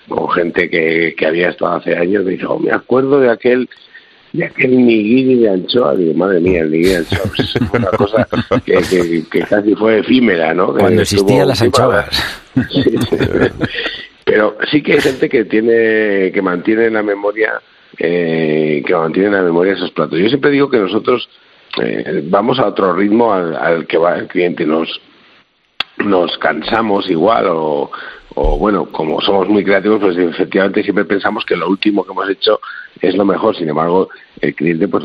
con 0.09 0.29
gente 0.31 0.69
que, 0.69 1.13
que 1.17 1.25
había 1.25 1.49
estado 1.49 1.75
hace 1.75 1.95
años, 1.95 2.25
me 2.25 2.31
dice, 2.31 2.45
oh, 2.47 2.59
me 2.59 2.71
acuerdo 2.71 3.19
de 3.19 3.29
aquel 3.29 3.69
de 4.33 4.45
aquel 4.45 4.85
nigiri 4.85 5.35
de 5.35 5.49
anchoa, 5.49 5.95
digo, 5.95 6.13
madre 6.13 6.39
mía, 6.41 6.61
el 6.61 6.71
nigiri 6.71 6.89
de 6.89 6.97
anchoa, 6.97 7.21
pues, 7.35 7.55
es 7.55 7.61
una 7.73 7.89
cosa 7.91 8.27
que, 8.65 8.73
que, 8.89 9.23
que 9.31 9.39
casi 9.41 9.73
fue 9.75 9.99
efímera, 9.99 10.53
¿no? 10.53 10.73
Cuando 10.73 11.01
existían 11.01 11.47
las 11.47 11.61
anchoas. 11.61 12.09
Sí, 12.71 12.83
sí. 12.83 13.17
Pero 14.25 14.57
sí 14.69 14.83
que 14.83 14.93
hay 14.93 14.99
gente 14.99 15.29
que 15.29 15.45
tiene, 15.45 16.31
que 16.33 16.41
mantiene 16.41 16.87
en 16.87 16.95
la 16.95 17.03
memoria, 17.03 17.61
eh, 17.97 18.83
que 18.85 18.93
mantiene 18.93 19.29
en 19.29 19.33
la 19.35 19.41
memoria 19.41 19.73
esos 19.73 19.91
platos. 19.91 20.19
Yo 20.19 20.27
siempre 20.27 20.51
digo 20.51 20.69
que 20.69 20.79
nosotros 20.79 21.29
eh, 21.81 22.23
vamos 22.25 22.59
a 22.59 22.67
otro 22.67 22.93
ritmo 22.93 23.33
al, 23.33 23.55
al 23.55 23.87
que 23.87 23.97
va 23.97 24.17
el 24.17 24.27
cliente. 24.27 24.65
Nos, 24.65 24.99
nos 26.05 26.37
cansamos 26.37 27.09
igual 27.09 27.47
o, 27.47 27.91
o 28.35 28.57
bueno, 28.57 28.85
como 28.91 29.19
somos 29.21 29.49
muy 29.49 29.63
creativos, 29.63 29.99
pues 29.99 30.17
efectivamente 30.17 30.83
siempre 30.83 31.05
pensamos 31.05 31.43
que 31.43 31.55
lo 31.55 31.67
último 31.67 32.03
que 32.03 32.11
hemos 32.11 32.29
hecho 32.29 32.59
es 33.01 33.15
lo 33.15 33.25
mejor. 33.25 33.55
Sin 33.55 33.67
embargo, 33.69 34.09
el 34.41 34.53
cliente 34.53 34.87
pues 34.87 35.03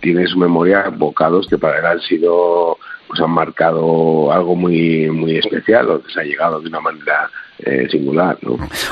tiene 0.00 0.22
en 0.22 0.28
su 0.28 0.38
memoria 0.38 0.90
bocados 0.90 1.46
que 1.48 1.58
para 1.58 1.78
él 1.78 1.86
han 1.86 2.00
sido 2.00 2.78
pues 3.08 3.20
han 3.20 3.30
marcado 3.30 4.32
algo 4.32 4.54
muy 4.54 5.10
muy 5.10 5.36
especial 5.36 5.90
o 5.90 6.02
que 6.02 6.12
se 6.12 6.20
ha 6.20 6.24
llegado 6.24 6.60
de 6.60 6.68
una 6.68 6.80
manera 6.80 7.30
eh, 7.58 7.86
singular. 7.90 8.38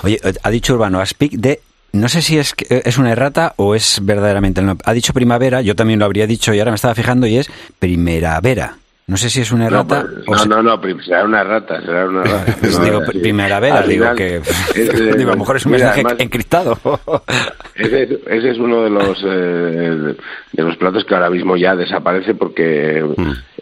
Oye, 0.02 0.18
ha 0.42 0.50
dicho 0.50 0.74
Urbano, 0.74 1.00
a 1.00 1.06
speak 1.06 1.32
de... 1.32 1.60
No 1.92 2.08
sé 2.08 2.22
si 2.22 2.38
es, 2.38 2.54
es 2.70 2.96
una 2.96 3.12
errata 3.12 3.52
o 3.56 3.74
es 3.74 4.00
verdaderamente... 4.02 4.60
el 4.60 4.66
nombre. 4.66 4.82
Ha 4.86 4.94
dicho 4.94 5.12
primavera, 5.12 5.60
yo 5.60 5.76
también 5.76 5.98
lo 5.98 6.06
habría 6.06 6.26
dicho 6.26 6.54
y 6.54 6.58
ahora 6.58 6.70
me 6.70 6.76
estaba 6.76 6.94
fijando 6.94 7.26
y 7.26 7.36
es 7.36 7.50
primeravera. 7.78 8.76
No 9.04 9.16
sé 9.16 9.28
si 9.28 9.40
es 9.40 9.50
una 9.50 9.64
No, 9.68 9.80
errata 9.80 10.06
pues, 10.24 10.40
o 10.40 10.46
no, 10.46 10.56
no, 10.56 10.62
no, 10.62 10.80
prim- 10.80 11.00
será 11.00 11.24
una 11.24 11.42
rata, 11.42 11.80
será 11.82 12.06
una 12.08 12.22
rata. 12.22 12.56
Pues 12.60 12.78
No, 12.78 12.84
digo, 12.84 13.04
sí. 13.10 13.18
primeravera, 13.18 13.78
Al 13.80 13.88
digo 13.88 14.04
final, 14.04 14.16
que... 14.16 14.36
es, 14.36 15.16
digo, 15.18 15.30
a 15.30 15.34
lo 15.34 15.38
mejor 15.40 15.56
es 15.56 15.66
un 15.66 15.72
mira, 15.72 15.84
mensaje 15.86 16.00
además, 16.06 16.20
encriptado. 16.20 16.78
Ese, 17.74 18.02
es- 18.04 18.10
ese 18.26 18.50
es 18.50 18.58
uno 18.58 18.84
de 18.84 18.90
los 18.90 19.18
eh, 19.26 20.14
de 20.52 20.62
los 20.62 20.76
platos 20.76 21.04
que 21.04 21.14
ahora 21.14 21.30
mismo 21.30 21.56
ya 21.56 21.74
desaparece 21.74 22.34
porque 22.34 23.04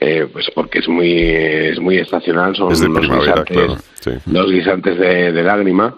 eh, 0.01 0.27
pues 0.33 0.47
porque 0.55 0.81
es 0.81 0.89
muy 0.89 1.13
es 1.21 1.81
muy 1.81 1.97
estacional 1.99 2.55
son 2.57 2.69
Mm. 2.71 2.93
Los 2.97 3.09
guisantes 3.09 3.57
claro, 3.57 3.77
sí. 4.01 4.11
los 4.27 4.51
guisantes 4.51 4.99
de, 4.99 5.33
de 5.33 5.43
lágrima 5.45 5.95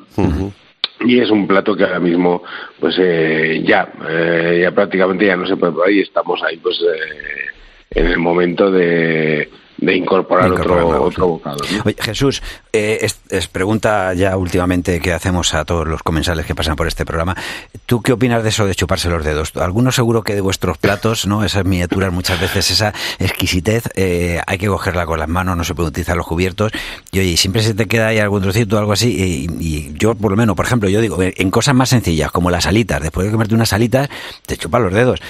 y 1.01 1.19
es 1.21 1.31
un 1.31 1.47
plato 1.49 1.75
que 1.75 1.85
ahora 1.85 2.01
mismo 2.01 2.43
pues 2.79 2.95
eh, 2.99 3.63
ya 3.67 3.91
eh, 4.09 4.61
ya 4.63 4.71
prácticamente 4.73 5.27
ya 5.27 5.37
no 5.37 5.47
se 5.47 5.57
puede 5.57 5.73
probar 5.73 5.91
y 5.91 6.01
estamos 6.03 6.41
ahí 6.43 6.59
pues 6.59 6.77
eh, 6.83 7.47
en 7.95 8.07
el 8.07 8.19
momento 8.19 8.71
de, 8.71 9.49
de 9.83 9.97
incorporar, 9.97 10.51
otro 10.53 11.03
otro 11.03 11.27
bocado 11.27 11.59
¿no? 11.73 11.83
Oye, 11.85 11.97
Jesús, 11.99 12.43
eh, 12.73 12.99
es, 13.03 13.21
es 13.31 13.49
pregunta 13.49 14.15
ya 14.15 14.37
últimamente 14.37 15.01
que 15.01 15.13
hacemos 15.13 15.55
a 15.55 15.65
todos 15.65 15.89
los 15.89 16.03
comensales 16.03 16.47
que 16.47 16.55
pasan 16.55 16.77
por 16.77 16.87
este 16.87 17.05
programa. 17.05 17.37
¿Tú 17.85 18.01
qué 18.01 18.13
opinas 18.13 18.45
de 18.45 18.51
eso 18.51 18.65
de 18.65 18.75
chuparse 18.77 19.09
los 19.09 19.25
dedos? 19.25 19.57
Algunos 19.57 19.97
seguro 19.97 20.23
que 20.23 20.35
de 20.35 20.41
vuestros 20.41 20.79
platos, 20.79 21.27
¿no? 21.27 21.45
Esas 21.45 21.65
miniaturas, 21.65 22.13
muchas 22.13 22.41
veces 22.41 22.71
esa 22.71 22.95
exquisitez, 23.19 23.89
eh, 23.97 24.41
hay 24.47 24.59
que 24.59 24.69
cogerla 24.69 25.05
con 25.05 25.19
las 25.19 25.29
manos, 25.29 25.57
no 25.57 25.65
se 25.65 25.75
puede 25.75 25.89
utilizar 25.89 26.17
los 26.17 26.27
cubiertos. 26.27 26.71
Y 27.11 27.19
oye, 27.19 27.37
siempre 27.37 27.63
se 27.63 27.75
te 27.75 27.87
queda 27.87 28.09
ahí 28.09 28.21
algún 28.21 28.41
trocito 28.41 28.77
o 28.77 28.79
algo 28.79 28.93
así. 28.93 29.49
Y, 29.59 29.65
y 29.67 29.93
yo, 29.99 30.15
por 30.15 30.31
lo 30.31 30.37
menos, 30.37 30.55
por 30.55 30.65
ejemplo, 30.65 30.89
yo 30.89 31.01
digo, 31.01 31.19
en 31.21 31.51
cosas 31.51 31.75
más 31.75 31.89
sencillas, 31.89 32.31
como 32.31 32.51
las 32.51 32.67
alitas, 32.67 33.03
después 33.03 33.27
de 33.27 33.33
comerte 33.33 33.55
unas 33.55 33.73
alitas, 33.73 34.09
te 34.47 34.57
chupas 34.57 34.81
los 34.81 34.93
dedos. 34.93 35.21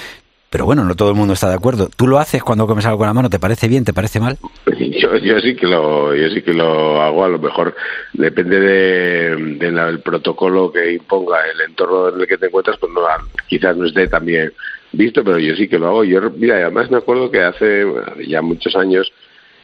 Pero 0.52 0.66
bueno, 0.66 0.84
no 0.84 0.94
todo 0.94 1.08
el 1.08 1.16
mundo 1.16 1.32
está 1.32 1.48
de 1.48 1.54
acuerdo. 1.54 1.88
¿Tú 1.96 2.06
lo 2.06 2.18
haces 2.18 2.42
cuando 2.42 2.66
comes 2.66 2.84
algo 2.84 2.98
con 2.98 3.06
la 3.06 3.14
mano? 3.14 3.30
¿Te 3.30 3.38
parece 3.38 3.68
bien? 3.68 3.86
¿Te 3.86 3.94
parece 3.94 4.20
mal? 4.20 4.36
Yo, 4.66 5.16
yo 5.16 5.40
sí 5.40 5.56
que 5.56 5.66
lo 5.66 6.14
yo 6.14 6.28
sí 6.28 6.42
que 6.42 6.52
lo 6.52 7.00
hago 7.00 7.24
a 7.24 7.28
lo 7.28 7.38
mejor 7.38 7.74
depende 8.12 8.60
de, 8.60 9.36
de 9.56 9.70
del 9.72 10.00
protocolo 10.00 10.70
que 10.70 10.92
imponga 10.92 11.38
el 11.50 11.58
entorno 11.62 12.10
en 12.10 12.20
el 12.20 12.26
que 12.26 12.36
te 12.36 12.46
encuentras 12.46 12.76
pues 12.78 12.92
no 12.92 13.00
quizás 13.48 13.74
no 13.76 13.86
esté 13.86 14.06
tan 14.08 14.26
bien 14.26 14.52
visto 14.92 15.24
pero 15.24 15.38
yo 15.38 15.56
sí 15.56 15.68
que 15.68 15.78
lo 15.78 15.88
hago 15.88 16.04
yo 16.04 16.20
mira 16.36 16.56
además 16.56 16.90
me 16.90 16.98
acuerdo 16.98 17.30
que 17.30 17.40
hace 17.40 17.84
ya 18.28 18.42
muchos 18.42 18.76
años 18.76 19.10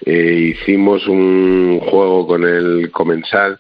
eh, 0.07 0.55
hicimos 0.55 1.07
un 1.07 1.81
juego 1.81 2.27
con 2.27 2.45
el 2.45 2.91
comensal 2.91 3.59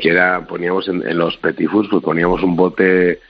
que 0.00 0.10
era 0.10 0.44
poníamos 0.46 0.88
en, 0.88 1.06
en 1.06 1.18
los 1.18 1.36
petit 1.36 1.70
fours 1.70 1.88
pues 1.88 2.02
poníamos 2.02 2.42
un 2.42 2.56
bote 2.56 3.20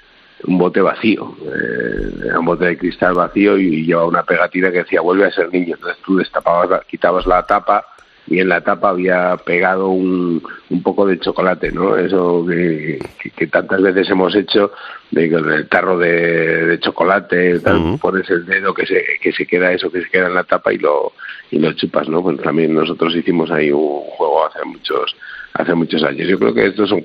un 0.46 0.58
bote 0.58 0.80
vacío, 0.80 1.36
eh, 1.42 2.26
era 2.26 2.38
un 2.40 2.46
bote 2.46 2.66
de 2.66 2.78
cristal 2.78 3.14
vacío 3.14 3.56
y, 3.58 3.66
y 3.76 3.86
llevaba 3.86 4.08
una 4.08 4.22
pegatina 4.24 4.70
que 4.70 4.78
decía 4.78 5.00
vuelve 5.00 5.26
a 5.26 5.30
ser 5.32 5.52
niño. 5.52 5.74
Entonces 5.76 6.02
tú 6.04 6.16
destapabas, 6.16 6.84
quitabas 6.86 7.26
la 7.26 7.44
tapa 7.46 7.84
y 8.26 8.40
en 8.40 8.48
la 8.48 8.62
tapa 8.62 8.88
había 8.88 9.36
pegado 9.44 9.88
un, 9.88 10.42
un 10.70 10.82
poco 10.82 11.06
de 11.06 11.18
chocolate, 11.18 11.70
¿no? 11.72 11.96
Eso 11.96 12.44
que, 12.48 12.98
que- 13.22 13.30
que 13.30 13.46
tantas 13.48 13.82
veces 13.82 14.08
hemos 14.08 14.34
hecho, 14.34 14.72
de 15.10 15.28
que 15.28 15.34
el 15.36 15.68
tarro 15.68 15.98
de, 15.98 16.64
de 16.66 16.78
chocolate, 16.80 17.60
tal, 17.60 17.98
pones 17.98 18.28
el 18.30 18.46
dedo 18.46 18.72
que 18.72 18.86
se, 18.86 19.04
que 19.20 19.30
se 19.32 19.46
queda 19.46 19.72
eso, 19.72 19.90
que 19.92 20.00
se 20.02 20.08
queda 20.08 20.28
en 20.28 20.34
la 20.34 20.44
tapa 20.44 20.72
y 20.72 20.78
lo, 20.78 21.12
y 21.50 21.58
lo 21.58 21.72
chupas, 21.74 22.08
¿no? 22.08 22.22
Pues 22.22 22.40
también 22.40 22.72
nosotros 22.74 23.14
hicimos 23.14 23.50
ahí 23.50 23.70
un 23.70 24.00
juego 24.00 24.46
hace 24.46 24.64
muchos 24.64 25.14
hace 25.54 25.74
muchos 25.74 26.02
años. 26.02 26.28
Yo 26.28 26.38
creo 26.38 26.52
que 26.52 26.66
esto 26.66 26.84
es 26.84 26.90
un 26.90 27.02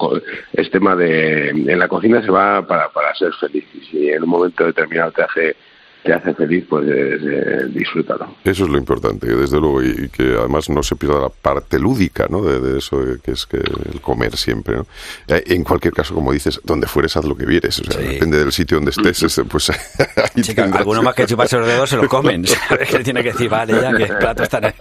es 0.53 0.69
tema 0.71 0.95
de 0.95 1.49
en 1.49 1.79
la 1.79 1.87
cocina 1.87 2.21
se 2.21 2.31
va 2.31 2.65
para, 2.65 2.89
para 2.89 3.13
ser 3.15 3.31
feliz 3.33 3.65
y 3.73 3.79
si 3.85 4.09
en 4.09 4.23
un 4.23 4.29
momento 4.29 4.65
determinado 4.65 5.11
te 5.11 5.23
hace 5.23 5.55
te 6.03 6.13
hace 6.13 6.33
feliz, 6.33 6.65
pues 6.69 6.85
eh, 6.89 7.65
disfrútalo. 7.73 8.35
Eso 8.43 8.63
es 8.63 8.69
lo 8.69 8.77
importante, 8.77 9.27
desde 9.27 9.59
luego, 9.59 9.83
y, 9.83 9.89
y 10.05 10.09
que 10.09 10.35
además 10.39 10.69
no 10.69 10.81
se 10.81 10.95
pierda 10.95 11.19
la 11.21 11.29
parte 11.29 11.77
lúdica, 11.77 12.25
¿no? 12.29 12.41
De, 12.41 12.59
de 12.59 12.77
eso 12.79 13.01
eh, 13.03 13.17
que 13.23 13.31
es 13.31 13.45
que 13.45 13.57
el 13.57 13.99
comer 14.01 14.35
siempre, 14.37 14.77
¿no? 14.77 14.87
Eh, 15.27 15.43
En 15.47 15.63
cualquier 15.63 15.93
caso, 15.93 16.13
como 16.15 16.31
dices, 16.31 16.59
donde 16.63 16.87
fueres 16.87 17.15
haz 17.17 17.25
lo 17.25 17.35
que 17.35 17.45
vieres, 17.45 17.79
o 17.79 17.83
sea, 17.83 17.99
Sí. 18.01 18.07
depende 18.07 18.39
del 18.39 18.51
sitio 18.51 18.77
donde 18.77 18.91
estés, 18.91 19.41
pues 19.49 19.69
ahí 19.69 20.41
Chica, 20.41 20.63
alguno 20.73 21.01
más 21.03 21.13
que 21.15 21.25
chuparse 21.25 21.57
los 21.57 21.67
dedos 21.67 21.89
se 21.89 21.97
lo 21.97 22.07
comen. 22.07 22.45
¿Sabes? 22.47 22.89
Que 22.89 22.99
tiene 23.03 23.21
que 23.21 23.31
decir, 23.33 23.49
vale, 23.49 23.73
ya 23.73 23.91
que 23.93 24.03
el 24.03 24.17
plato 24.17 24.43
está 24.43 24.57
en 24.59 24.73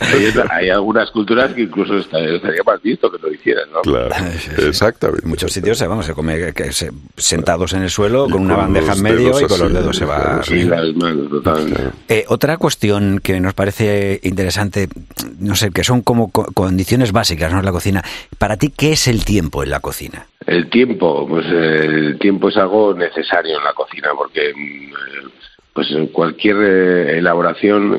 Hay, 0.00 0.32
hay 0.50 0.70
algunas 0.70 1.10
culturas 1.10 1.52
que 1.52 1.62
incluso 1.62 1.96
estaría 1.98 2.62
mal 2.64 2.80
visto 2.82 3.10
que 3.10 3.18
lo 3.18 3.32
hicieran, 3.32 3.70
¿no? 3.72 3.80
Claro, 3.82 4.14
Sí, 4.32 4.38
sí. 4.56 4.66
exactamente. 4.66 5.22
En 5.24 5.28
muchos 5.30 5.52
sitios 5.52 5.78
se, 5.78 5.86
vamos, 5.86 6.06
se 6.06 6.14
come 6.14 6.52
que 6.52 6.72
se- 6.72 6.90
sentados 7.16 7.72
en 7.74 7.82
el 7.82 7.90
suelo 7.90 8.28
con 8.28 8.42
una 8.42 8.56
bandeja 8.56 8.88
los 8.88 8.96
en 8.98 9.02
medio 9.02 9.40
y 9.40 9.44
con 9.52 9.60
los 9.60 9.72
dedos 9.72 9.96
se 9.96 10.04
va. 10.04 10.42
Sí, 10.42 10.64
las 10.64 10.94
manos, 10.94 11.28
totalmente. 11.30 11.82
Eh, 12.08 12.24
otra 12.28 12.56
cuestión 12.56 13.20
que 13.22 13.40
nos 13.40 13.54
parece 13.54 14.20
interesante, 14.22 14.88
no 15.38 15.54
sé, 15.54 15.70
que 15.70 15.84
son 15.84 16.02
como 16.02 16.30
co- 16.30 16.46
condiciones 16.54 17.12
básicas 17.12 17.52
¿no? 17.52 17.58
en 17.60 17.64
la 17.64 17.72
cocina. 17.72 18.02
Para 18.38 18.56
ti, 18.56 18.72
¿qué 18.76 18.92
es 18.92 19.08
el 19.08 19.24
tiempo 19.24 19.62
en 19.62 19.70
la 19.70 19.80
cocina? 19.80 20.26
El 20.46 20.68
tiempo, 20.70 21.26
pues 21.28 21.46
eh, 21.46 21.84
el 21.84 22.18
tiempo 22.18 22.48
es 22.48 22.56
algo 22.56 22.94
necesario 22.94 23.58
en 23.58 23.64
la 23.64 23.72
cocina 23.74 24.08
porque 24.16 24.52
mm, 24.54 24.88
eh, 24.90 25.30
pues 25.72 25.88
cualquier 26.12 26.56
eh, 26.60 27.18
elaboración 27.18 27.96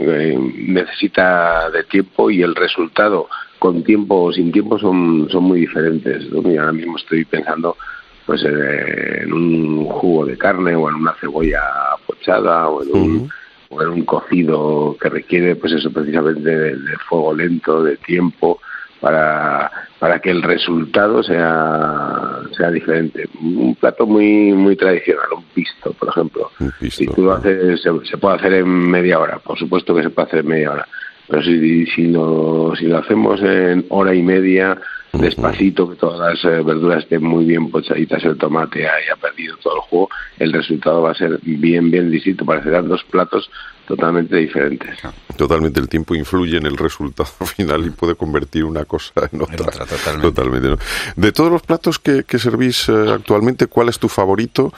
necesita 0.73 1.69
de 1.71 1.83
tiempo 1.83 2.29
y 2.29 2.41
el 2.41 2.55
resultado 2.55 3.27
con 3.59 3.83
tiempo 3.83 4.23
o 4.23 4.33
sin 4.33 4.51
tiempo 4.51 4.77
son, 4.77 5.27
son 5.31 5.43
muy 5.43 5.61
diferentes. 5.61 6.23
ahora 6.33 6.71
mismo 6.73 6.97
estoy 6.97 7.23
pensando 7.25 7.77
pues 8.25 8.43
eh, 8.43 9.21
en 9.23 9.33
un 9.33 9.85
jugo 9.85 10.25
de 10.25 10.37
carne 10.37 10.75
o 10.75 10.89
en 10.89 10.95
una 10.95 11.13
cebolla 11.19 11.61
pochada 12.05 12.67
o 12.69 12.83
en 12.83 12.89
un, 12.93 13.29
o 13.69 13.81
en 13.81 13.89
un 13.89 14.05
cocido 14.05 14.95
que 14.99 15.09
requiere 15.09 15.55
pues 15.55 15.73
eso 15.73 15.91
precisamente 15.91 16.49
de, 16.49 16.75
de 16.75 16.97
fuego 17.09 17.33
lento, 17.33 17.83
de 17.83 17.97
tiempo 17.97 18.59
para, 19.03 19.69
para 19.99 20.19
que 20.19 20.31
el 20.31 20.41
resultado 20.41 21.21
sea, 21.23 22.39
sea 22.55 22.71
diferente. 22.71 23.27
Un 23.41 23.75
plato 23.75 24.05
muy 24.05 24.53
muy 24.53 24.77
tradicional, 24.77 25.25
un 25.35 25.43
pisto, 25.53 25.91
por 25.91 26.07
ejemplo. 26.07 26.49
Un 26.57 26.71
pisto, 26.79 27.03
si 27.03 27.07
tú 27.07 27.23
lo 27.23 27.33
haces, 27.33 27.81
se, 27.81 27.89
se 28.05 28.17
puede 28.17 28.35
hacer 28.35 28.53
en 28.53 28.67
media 28.67 29.19
hora, 29.19 29.39
por 29.39 29.59
supuesto 29.59 29.93
que 29.93 30.03
se 30.03 30.09
puede 30.09 30.27
hacer 30.29 30.39
en 30.39 30.47
media 30.47 30.71
hora. 30.71 30.87
Pero 31.27 31.43
si, 31.43 31.85
si, 31.87 32.07
lo, 32.07 32.73
si 32.77 32.85
lo 32.85 32.97
hacemos 32.97 33.41
en 33.41 33.85
hora 33.89 34.15
y 34.15 34.21
media, 34.21 34.77
despacito, 35.13 35.89
que 35.89 35.95
todas 35.95 36.19
las 36.19 36.43
eh, 36.43 36.63
verduras 36.63 37.03
estén 37.03 37.23
muy 37.23 37.45
bien 37.45 37.69
pochaditas, 37.69 38.23
el 38.25 38.37
tomate 38.37 38.87
haya 38.87 39.15
perdido 39.15 39.55
todo 39.57 39.75
el 39.75 39.81
jugo, 39.81 40.09
el 40.39 40.51
resultado 40.51 41.03
va 41.03 41.11
a 41.11 41.15
ser 41.15 41.39
bien, 41.43 41.91
bien 41.91 42.09
distinto. 42.09 42.45
Parecerán 42.45 42.87
dos 42.87 43.03
platos 43.03 43.49
totalmente 43.87 44.35
diferentes. 44.35 44.97
Totalmente, 45.37 45.79
el 45.79 45.87
tiempo 45.87 46.15
influye 46.15 46.57
en 46.57 46.65
el 46.65 46.77
resultado 46.77 47.29
final 47.45 47.85
y 47.85 47.91
puede 47.91 48.15
convertir 48.15 48.65
una 48.65 48.85
cosa 48.85 49.29
en 49.31 49.41
otra. 49.41 49.67
otra, 49.67 49.85
totalmente. 50.21 50.69
¿no? 50.69 50.77
De 51.15 51.31
todos 51.31 51.51
los 51.51 51.61
platos 51.61 51.99
que, 51.99 52.23
que 52.23 52.39
servís 52.39 52.89
eh, 52.89 53.11
actualmente, 53.13 53.67
¿cuál 53.67 53.89
es 53.89 53.99
tu 53.99 54.09
favorito? 54.09 54.73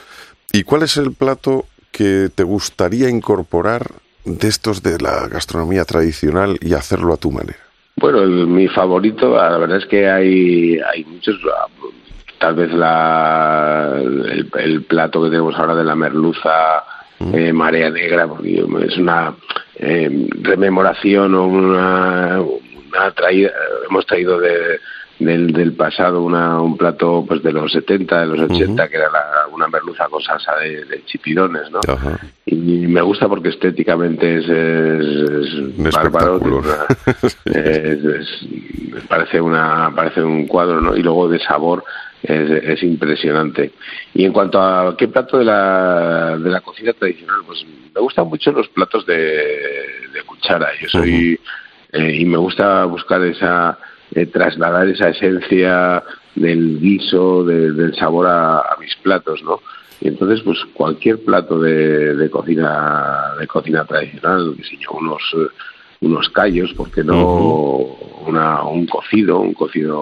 ¿Y 0.52 0.62
cuál 0.62 0.82
es 0.82 0.96
el 0.96 1.12
plato 1.12 1.66
que 1.90 2.30
te 2.34 2.42
gustaría 2.42 3.08
incorporar 3.08 3.90
de 4.24 4.48
estos 4.48 4.82
de 4.82 4.98
la 4.98 5.28
gastronomía 5.28 5.84
tradicional 5.84 6.58
y 6.60 6.74
hacerlo 6.74 7.14
a 7.14 7.16
tu 7.16 7.30
manera? 7.30 7.65
Bueno, 7.98 8.22
el- 8.22 8.46
mi 8.46 8.68
favorito, 8.68 9.36
la 9.36 9.56
verdad 9.58 9.78
es 9.78 9.86
que 9.86 10.08
hay, 10.08 10.78
hay 10.78 11.04
muchos. 11.04 11.36
ah, 11.54 11.66
Tal 12.38 12.54
vez 12.54 12.70
la, 12.74 13.94
el, 13.98 14.50
el 14.58 14.82
plato 14.82 15.22
que 15.22 15.30
tenemos 15.30 15.58
ahora 15.58 15.74
de 15.74 15.84
la 15.84 15.94
merluza 15.96 16.84
eh, 17.32 17.50
marea 17.50 17.88
negra, 17.88 18.28
porque 18.28 18.62
es 18.86 18.98
una 18.98 19.34
eh, 19.76 20.28
rememoración 20.42 21.34
o 21.34 21.46
una, 21.46 22.42
una 22.42 23.04
ha 23.06 23.10
traído, 23.12 23.50
hemos 23.88 24.04
traído 24.04 24.38
de, 24.38 24.78
del, 25.18 25.52
del 25.52 25.72
pasado 25.72 26.22
una, 26.22 26.60
un 26.60 26.76
plato 26.76 27.24
pues 27.26 27.42
de 27.42 27.52
los 27.52 27.72
70, 27.72 28.20
de 28.20 28.26
los 28.26 28.38
80, 28.50 28.88
que 28.88 28.96
era 28.96 29.10
la- 29.10 29.46
una 29.52 29.66
merluza 29.68 30.06
con 30.08 30.20
salsa 30.22 30.54
de, 30.56 30.84
de 30.84 31.04
chipirones, 31.06 31.70
¿no? 31.70 31.80
Y 32.44 32.54
me 32.86 33.00
gusta 33.00 33.26
porque 33.28 33.48
estéticamente 33.48 34.38
es, 34.38 34.48
es, 34.48 35.76
bárbaro, 35.92 36.38
es- 37.46 38.04
es- 38.04 38.46
parece 39.08 39.40
una 39.40 39.92
parece 39.94 40.22
un 40.22 40.46
cuadro, 40.46 40.80
¿no? 40.80 40.96
Y 40.96 41.02
luego 41.02 41.28
de 41.28 41.38
sabor 41.38 41.84
es, 42.22 42.50
es 42.50 42.82
impresionante. 42.82 43.72
Y 44.14 44.24
en 44.24 44.32
cuanto 44.32 44.60
a 44.60 44.96
qué 44.96 45.08
plato 45.08 45.38
de 45.38 45.44
la, 45.44 46.36
de 46.38 46.50
la 46.50 46.60
cocina 46.60 46.92
tradicional, 46.92 47.40
pues 47.46 47.64
me 47.94 48.00
gustan 48.00 48.26
mucho 48.28 48.52
los 48.52 48.68
platos 48.68 49.06
de, 49.06 49.16
de 49.16 50.22
cuchara. 50.26 50.68
Yo 50.80 50.88
soy 50.88 51.38
eh, 51.92 52.16
y 52.20 52.24
me 52.24 52.36
gusta 52.38 52.84
buscar 52.84 53.22
esa 53.22 53.78
eh, 54.14 54.26
trasladar 54.26 54.88
esa 54.88 55.08
esencia 55.10 56.02
del 56.34 56.78
guiso, 56.80 57.44
de- 57.44 57.72
del 57.72 57.94
sabor 57.96 58.26
a, 58.26 58.58
a 58.60 58.76
mis 58.80 58.94
platos, 58.96 59.42
¿no? 59.42 59.60
Y 60.00 60.08
entonces, 60.08 60.42
pues 60.44 60.58
cualquier 60.74 61.24
plato 61.24 61.58
de, 61.58 62.14
de 62.16 62.30
cocina 62.30 63.32
de 63.40 63.46
cocina 63.46 63.84
tradicional, 63.84 64.54
yo, 64.78 64.90
unos 64.92 65.22
eh, 65.36 65.46
unos 66.02 66.28
callos, 66.28 66.74
porque 66.76 67.02
no 67.02 67.16
una, 68.26 68.62
un 68.64 68.86
cocido, 68.86 69.38
un 69.40 69.54
cocido 69.54 70.00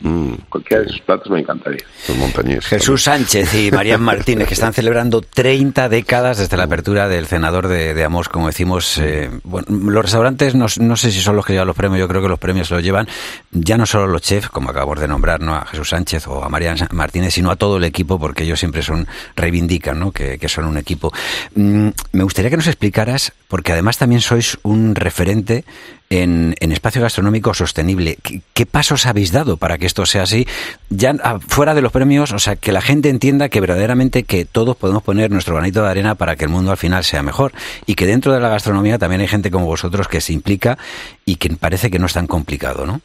Mm, 0.00 0.34
cualquiera 0.48 0.82
de 0.82 0.88
esos 0.88 1.00
platos 1.00 1.30
me 1.30 1.40
encantaría. 1.40 1.84
los. 2.08 2.66
Jesús 2.66 3.02
Sánchez 3.04 3.54
y 3.54 3.70
Marian 3.70 4.02
Martínez, 4.02 4.48
que 4.48 4.54
están 4.54 4.72
celebrando 4.72 5.20
30 5.22 5.88
décadas 5.88 6.38
desde 6.38 6.56
la 6.56 6.64
apertura 6.64 7.08
del 7.08 7.26
cenador 7.26 7.68
de, 7.68 7.94
de 7.94 8.04
Amos, 8.04 8.28
como 8.28 8.46
decimos. 8.48 8.98
eh, 8.98 9.30
bueno, 9.44 9.66
los 9.70 10.02
restaurantes, 10.04 10.54
no, 10.54 10.66
no 10.80 10.96
sé 10.96 11.10
si 11.10 11.20
son 11.20 11.36
los 11.36 11.46
que 11.46 11.52
llevan 11.52 11.68
los 11.68 11.76
premios, 11.76 12.00
yo 12.00 12.08
creo 12.08 12.22
que 12.22 12.28
los 12.28 12.38
premios 12.38 12.70
los 12.70 12.82
llevan 12.82 13.06
ya 13.50 13.76
no 13.76 13.86
solo 13.86 14.06
los 14.06 14.22
chefs, 14.22 14.48
como 14.48 14.70
acabamos 14.70 15.00
de 15.00 15.08
nombrar, 15.08 15.40
¿no? 15.40 15.54
a 15.54 15.64
Jesús 15.66 15.90
Sánchez 15.90 16.26
o 16.28 16.42
a 16.42 16.48
Marian 16.48 16.76
Martínez, 16.92 17.34
sino 17.34 17.50
a 17.50 17.56
todo 17.56 17.76
el 17.76 17.84
equipo, 17.84 18.18
porque 18.18 18.44
ellos 18.44 18.58
siempre 18.58 18.82
son 18.82 19.06
reivindican 19.36 19.98
¿no? 19.98 20.12
que, 20.12 20.38
que 20.38 20.48
son 20.48 20.64
un 20.64 20.78
equipo. 20.78 21.12
Mm, 21.54 21.88
me 22.12 22.22
gustaría 22.24 22.50
que 22.50 22.56
nos 22.56 22.66
explicaras, 22.66 23.32
porque 23.52 23.72
además 23.72 23.98
también 23.98 24.22
sois 24.22 24.58
un 24.62 24.94
referente 24.94 25.66
en, 26.08 26.54
en 26.58 26.72
espacio 26.72 27.02
gastronómico 27.02 27.52
sostenible. 27.52 28.16
¿Qué, 28.22 28.40
qué 28.54 28.64
pasos 28.64 29.04
habéis 29.04 29.30
dado 29.30 29.58
para 29.58 29.76
que 29.76 29.84
esto 29.84 30.06
sea 30.06 30.22
así? 30.22 30.46
Ya 30.88 31.14
ah, 31.22 31.38
fuera 31.38 31.74
de 31.74 31.82
los 31.82 31.92
premios, 31.92 32.32
o 32.32 32.38
sea, 32.38 32.56
que 32.56 32.72
la 32.72 32.80
gente 32.80 33.10
entienda 33.10 33.50
que 33.50 33.60
verdaderamente 33.60 34.22
que 34.22 34.46
todos 34.46 34.74
podemos 34.74 35.02
poner 35.02 35.30
nuestro 35.30 35.54
granito 35.54 35.82
de 35.82 35.90
arena 35.90 36.14
para 36.14 36.34
que 36.36 36.46
el 36.46 36.50
mundo 36.50 36.70
al 36.70 36.78
final 36.78 37.04
sea 37.04 37.22
mejor 37.22 37.52
y 37.84 37.94
que 37.94 38.06
dentro 38.06 38.32
de 38.32 38.40
la 38.40 38.48
gastronomía 38.48 38.96
también 38.96 39.20
hay 39.20 39.28
gente 39.28 39.50
como 39.50 39.66
vosotros 39.66 40.08
que 40.08 40.22
se 40.22 40.32
implica 40.32 40.78
y 41.26 41.36
que 41.36 41.50
parece 41.50 41.90
que 41.90 41.98
no 41.98 42.06
es 42.06 42.14
tan 42.14 42.26
complicado, 42.26 42.86
¿no? 42.86 43.02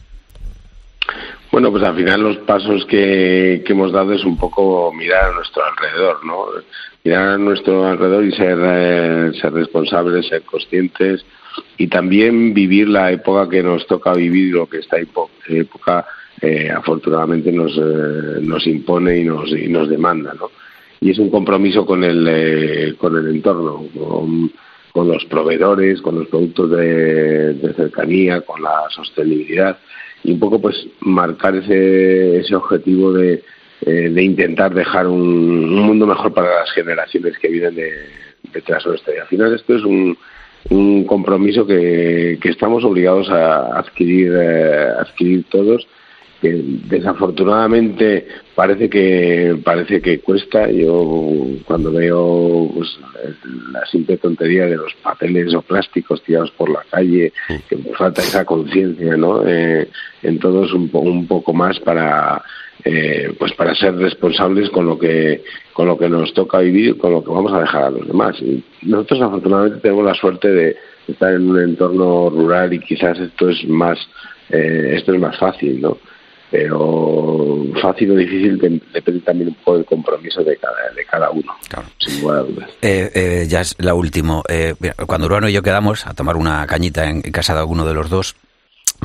Bueno, 1.52 1.72
pues 1.72 1.84
al 1.84 1.96
final 1.98 2.22
los 2.22 2.38
pasos 2.38 2.86
que, 2.86 3.64
que 3.66 3.74
hemos 3.74 3.92
dado 3.92 4.14
es 4.14 4.24
un 4.24 4.38
poco 4.38 4.94
mirar 4.94 5.26
a 5.26 5.34
nuestro 5.34 5.62
alrededor, 5.66 6.26
¿no? 6.26 6.46
Mirar 7.08 7.30
a 7.30 7.38
nuestro 7.38 7.88
alrededor 7.88 8.26
y 8.26 8.34
ser, 8.34 8.58
eh, 8.62 9.32
ser 9.40 9.54
responsables, 9.54 10.28
ser 10.28 10.42
conscientes 10.42 11.26
y 11.78 11.88
también 11.88 12.54
vivir 12.54 12.90
la 12.90 13.14
época 13.14 13.48
que 13.48 13.64
nos 13.64 13.88
toca 13.88 14.12
vivir, 14.14 14.54
lo 14.54 14.68
que 14.68 14.80
esta 14.80 14.98
épo- 14.98 15.30
época 15.48 16.06
eh, 16.42 16.70
afortunadamente 16.70 17.50
nos, 17.54 17.78
eh, 17.78 18.42
nos 18.42 18.68
impone 18.68 19.20
y 19.20 19.24
nos, 19.24 19.50
y 19.52 19.70
nos 19.70 19.88
demanda, 19.88 20.34
¿no? 20.38 20.52
Y 21.00 21.12
es 21.12 21.18
un 21.20 21.30
compromiso 21.30 21.86
con 21.86 22.04
el, 22.04 22.28
eh, 22.30 22.96
con 22.98 23.16
el 23.16 23.28
entorno, 23.28 23.86
con, 23.98 24.52
con 24.92 25.08
los 25.08 25.24
proveedores, 25.28 26.02
con 26.02 26.16
los 26.20 26.28
productos 26.28 26.72
de, 26.72 27.54
de 27.54 27.74
cercanía, 27.74 28.42
con 28.42 28.62
la 28.62 28.82
sostenibilidad 28.90 29.78
y 30.26 30.34
un 30.34 30.40
poco 30.42 30.60
pues 30.60 30.76
marcar 31.00 31.56
ese, 31.56 32.40
ese 32.40 32.54
objetivo 32.54 33.14
de, 33.14 33.44
eh, 33.86 34.10
de 34.10 34.24
intentar 34.24 34.74
dejar 34.74 35.08
un, 35.08 35.20
un 35.22 35.82
mundo 35.84 36.06
mejor 36.08 36.34
para 36.34 36.60
las 36.60 36.72
generaciones 36.72 37.38
que 37.38 37.48
vienen 37.48 37.76
de, 37.76 37.92
detrás 38.54 38.86
nuestra. 38.86 39.14
Y 39.16 39.20
al 39.20 39.28
final 39.28 39.54
esto 39.54 39.76
es 39.76 39.84
un, 39.84 40.18
un 40.70 41.04
compromiso 41.06 41.66
que, 41.66 42.38
que 42.42 42.50
estamos 42.50 42.84
obligados 42.84 43.30
a 43.30 43.78
adquirir, 43.78 44.34
eh, 44.36 44.88
adquirir 45.00 45.46
todos 45.50 45.88
que 46.40 46.62
desafortunadamente 46.88 48.28
parece 48.54 48.90
que 48.90 49.58
parece 49.64 50.02
que 50.02 50.20
cuesta. 50.20 50.70
Yo 50.70 51.46
cuando 51.66 51.92
veo 51.92 52.70
pues, 52.76 52.98
la 53.72 53.84
simple 53.88 54.18
tontería 54.18 54.68
de 54.68 54.78
los 54.78 54.94
papeles 55.02 55.54
o 55.56 55.64
plásticos 55.64 56.22
tirados 56.24 56.52
por 56.52 56.70
la 56.70 56.84
calle 56.92 57.34
que 57.68 57.76
nos 57.76 57.98
falta 57.98 58.22
esa 58.22 58.46
conciencia 58.46 59.18
no 59.18 59.48
eh, 59.48 59.90
en 60.22 60.38
todos 60.38 60.74
un, 60.74 60.90
po- 60.90 61.00
un 61.00 61.26
poco 61.28 61.54
más 61.54 61.80
para 61.80 62.44
eh, 62.86 63.34
pues 63.40 63.54
para 63.54 63.74
ser 63.76 63.96
responsables 63.96 64.70
con 64.70 64.86
lo 64.86 64.98
que 65.00 65.44
con 65.74 65.88
lo 65.88 65.98
que 65.98 66.08
nos 66.10 66.34
toca 66.34 66.60
vivir 66.60 66.98
con 66.98 67.12
lo 67.12 67.24
que 67.24 67.30
vamos 67.32 67.52
a 67.54 67.60
dejar 67.62 67.84
a 67.86 67.90
los 67.90 68.08
demás 68.08 68.36
y 68.42 68.64
nosotros 68.84 69.22
afortunadamente 69.22 69.80
tenemos 69.80 70.06
la 70.06 70.14
suerte 70.14 70.48
de 70.50 70.76
estar 71.08 71.34
en 71.34 71.50
un 71.50 71.60
entorno 71.60 72.30
rural 72.30 72.74
y 72.74 72.80
quizás 72.80 73.18
esto 73.20 73.50
es 73.50 73.68
más 73.68 73.98
eh, 74.50 74.94
esto 74.96 75.14
es 75.14 75.20
más 75.20 75.38
fácil 75.38 75.82
no 75.82 75.98
pero 76.50 77.66
fácil 77.82 78.12
o 78.12 78.16
difícil 78.16 78.58
de- 78.58 78.82
depende 78.94 79.20
también 79.22 79.50
un 79.50 79.56
poco 79.56 79.76
del 79.78 79.86
compromiso 79.86 80.44
de 80.44 80.56
cada, 80.58 80.76
de 80.96 81.04
cada 81.06 81.30
uno, 81.30 81.54
sin 81.98 82.22
lugar 82.22 82.38
a 82.40 82.44
dudas. 82.44 82.70
Eh, 82.82 83.12
eh, 83.14 83.46
ya 83.50 83.62
es 83.62 83.76
la 83.80 83.94
última. 83.94 84.42
Eh, 84.50 84.74
cuando 85.06 85.28
Urbano 85.28 85.50
y 85.50 85.54
yo 85.54 85.62
quedamos 85.62 86.08
a 86.08 86.14
tomar 86.14 86.38
una 86.38 86.66
cañita 86.66 87.10
en, 87.10 87.18
en 87.26 87.32
casa 87.34 87.54
de 87.54 87.60
alguno 87.60 87.86
de 87.86 87.94
los 87.94 88.10
dos, 88.10 88.36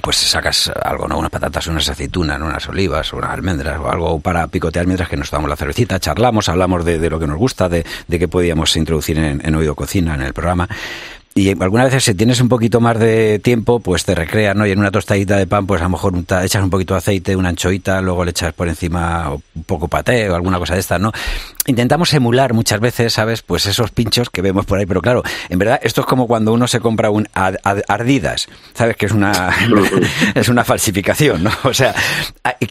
pues 0.01 0.17
sacas 0.17 0.73
algo, 0.83 1.07
¿no? 1.07 1.19
Unas 1.19 1.31
patatas, 1.31 1.67
unas 1.67 1.89
aceitunas, 1.89 2.41
unas 2.41 2.69
olivas, 2.69 3.13
unas 3.13 3.31
almendras 3.31 3.79
o 3.79 3.91
algo 3.91 4.21
para 4.21 4.47
picotear 4.49 4.87
mientras 4.87 5.09
que 5.09 5.17
nos 5.17 5.31
tomamos 5.31 5.51
la 5.51 5.57
cervecita, 5.57 6.01
charlamos, 6.01 6.49
hablamos 6.49 6.85
de, 6.85 6.99
de 6.99 7.11
lo 7.11 7.21
que 7.21 7.27
nos 7.27 7.39
gusta, 7.39 7.69
de, 7.69 7.85
de 8.09 8.19
qué 8.19 8.29
podíamos 8.29 8.77
introducir 8.77 9.19
en, 9.19 9.45
en 9.45 9.55
Oído 9.55 9.75
Cocina, 9.75 10.15
en 10.15 10.23
el 10.23 10.33
programa. 10.33 10.69
Y 11.35 11.51
algunas 11.63 11.87
veces 11.87 12.05
si 12.05 12.15
tienes 12.15 12.43
un 12.43 12.51
poquito 12.51 12.79
más 12.81 12.99
de 12.99 13.39
tiempo, 13.39 13.81
pues 13.81 14.05
te 14.05 14.15
recreas, 14.15 14.55
¿no? 14.55 14.67
Y 14.67 14.71
en 14.73 14.79
una 14.79 14.91
tostadita 14.91 15.39
de 15.39 15.47
pan, 15.47 15.67
pues 15.67 15.81
a 15.81 15.85
lo 15.85 15.91
mejor 15.91 16.13
unta- 16.13 16.45
echas 16.45 16.63
un 16.63 16.69
poquito 16.69 16.93
de 16.93 16.99
aceite, 16.99 17.35
una 17.37 17.49
anchoita, 17.49 18.03
luego 18.03 18.23
le 18.25 18.33
echas 18.33 18.53
por 18.53 18.69
encima 18.69 19.31
un 19.55 19.63
poco 19.65 19.89
paté 19.89 20.29
o 20.29 20.35
alguna 20.35 20.59
cosa 20.59 20.75
de 20.75 20.81
estas, 20.81 21.01
¿no? 21.01 21.11
Intentamos 21.67 22.13
emular 22.13 22.53
muchas 22.53 22.81
veces, 22.81 23.15
¿sabes? 23.15 23.41
Pues 23.41 23.65
esos 23.65 23.91
pinchos 23.93 24.29
que 24.29 24.43
vemos 24.43 24.67
por 24.67 24.79
ahí, 24.79 24.85
pero 24.85 25.01
claro, 25.01 25.23
en 25.49 25.59
verdad 25.59 25.81
esto 25.83 26.03
es 26.03 26.07
como 26.07 26.27
cuando 26.27 26.53
uno 26.53 26.69
se 26.69 26.81
compra 26.81 27.09
un 27.09 27.27
Ardidas, 27.89 28.49
¿sabes? 28.75 28.97
Que 28.97 29.07
es 29.07 29.13
una 29.13 29.55
es 30.35 30.49
una 30.51 30.65
falsificación, 30.65 31.45
¿no? 31.45 31.51
O 31.65 31.73
sea, 31.73 31.95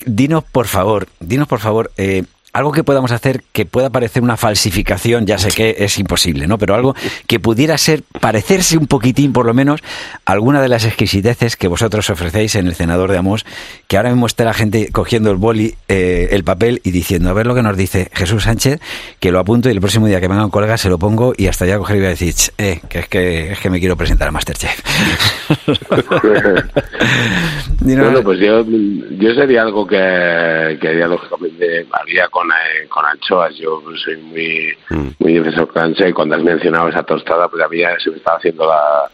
dinos 0.06 0.44
por 0.44 0.68
favor, 0.68 1.08
dinos 1.20 1.48
por 1.48 1.60
favor, 1.62 1.92
eh, 1.98 2.26
algo 2.54 2.72
que 2.72 2.84
podamos 2.84 3.12
hacer 3.12 3.44
que 3.54 3.66
pueda 3.66 3.90
parecer 3.90 4.24
una 4.24 4.38
falsificación, 4.38 5.26
ya 5.26 5.38
sé 5.38 5.50
que 5.50 5.76
es 5.80 5.98
imposible, 5.98 6.48
¿no? 6.48 6.58
Pero 6.58 6.76
algo 6.76 6.96
que 7.28 7.40
pudiera 7.40 7.78
ser, 7.78 8.04
parecerse 8.20 8.78
un 8.78 8.88
poquitín 8.88 9.34
por 9.34 9.46
lo 9.46 9.54
menos, 9.54 9.82
a 10.26 10.32
alguna 10.32 10.62
de 10.62 10.70
las 10.70 10.86
exquisiteces 10.86 11.56
que 11.56 11.68
vosotros 11.68 12.10
ofrecéis 12.10 12.56
en 12.56 12.68
el 12.68 12.76
cenador 12.76 13.12
de 13.12 13.18
Amos, 13.18 13.46
que 13.88 13.98
ahora 13.98 14.10
mismo 14.10 14.26
está 14.26 14.44
la 14.44 14.54
gente 14.54 14.90
cogiendo 14.92 15.32
el 15.32 15.38
boli, 15.38 15.76
eh, 15.88 16.30
el 16.32 16.44
papel 16.44 16.82
y 16.84 16.92
diciendo, 16.92 17.30
a 17.30 17.34
ver 17.34 17.48
lo 17.48 17.56
que 17.56 17.62
nos 17.62 17.78
dice 17.78 18.10
Jesús 18.14 18.44
Sánchez, 18.44 18.80
que 19.20 19.32
lo 19.32 19.40
apunto 19.40 19.70
y 19.70 19.72
el 19.72 19.80
próximo 19.80 20.08
día 20.08 20.20
que 20.20 20.28
venga 20.28 20.44
un 20.44 20.52
colega 20.52 20.78
se 20.78 20.90
lo 20.90 21.00
pongo 21.00 21.34
y 21.38 21.48
hasta 21.48 21.66
ya 21.66 21.78
coger 21.78 21.98
y 21.98 22.00
voy 22.00 22.08
a 22.08 22.10
decir, 22.10 22.34
"Ch, 22.34 22.52
eh, 22.58 22.82
que 22.90 23.00
es 23.00 23.08
que, 23.08 23.52
es 23.54 23.60
que 23.60 23.70
me 23.70 23.80
quiero 23.80 23.96
presentar 23.96 24.28
a 24.28 24.32
Masterchef. 24.32 24.82
Bueno, 27.84 28.22
pues 28.24 28.40
yo, 28.40 28.64
yo 28.64 29.34
sería 29.34 29.64
algo 29.64 29.88
que, 29.88 30.78
que 30.80 30.88
haría 30.88 31.08
lógicamente, 31.08 31.88
haría 31.92 32.28
con, 32.30 32.41
eh, 32.52 32.88
con 32.88 33.06
anchoas. 33.06 33.56
Yo 33.58 33.82
soy 34.04 34.18
muy, 34.18 34.74
muy 35.20 35.34
defensor 35.34 35.68
con 35.68 35.84
anchoa 35.84 36.08
y 36.10 36.14
cuando 36.14 36.36
has 36.36 36.44
mencionado 36.44 36.90
esa 36.90 37.04
tostada, 37.04 37.48
pues 37.50 37.64
a 37.64 37.68
mí 37.68 37.78
ya 37.80 37.98
se 38.00 38.10
me 38.10 38.18
estaba 38.18 38.38
haciendo 38.38 38.66
la, 38.68 39.10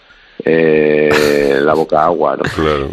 eh, 0.46 1.60
la 1.62 1.74
boca 1.74 2.04
agua. 2.06 2.38
¿no? 2.38 2.44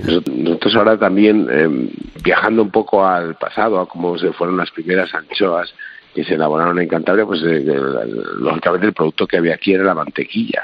Nos- 0.05 0.27
Nosotros 0.29 0.77
ahora 0.77 0.97
también, 0.99 1.49
eh, 1.51 1.88
viajando 2.23 2.62
un 2.62 2.70
poco 2.70 3.07
al 3.07 3.35
pasado, 3.37 3.81
a 3.81 3.88
cómo 3.88 4.18
se 4.18 4.33
fueron 4.33 4.57
las 4.57 4.70
primeras 4.70 5.14
anchoas 5.14 5.73
que 6.14 6.24
se 6.24 6.35
elaboraron 6.35 6.79
en 6.79 6.88
Cantabria, 6.88 7.27
pues 7.27 7.42
eh, 7.44 7.64
lógicamente 8.38 8.87
el 8.87 8.92
producto 8.92 9.27
que 9.27 9.37
había 9.38 9.55
aquí 9.55 9.74
era 9.74 9.85
la 9.85 9.94
mantequilla. 9.94 10.62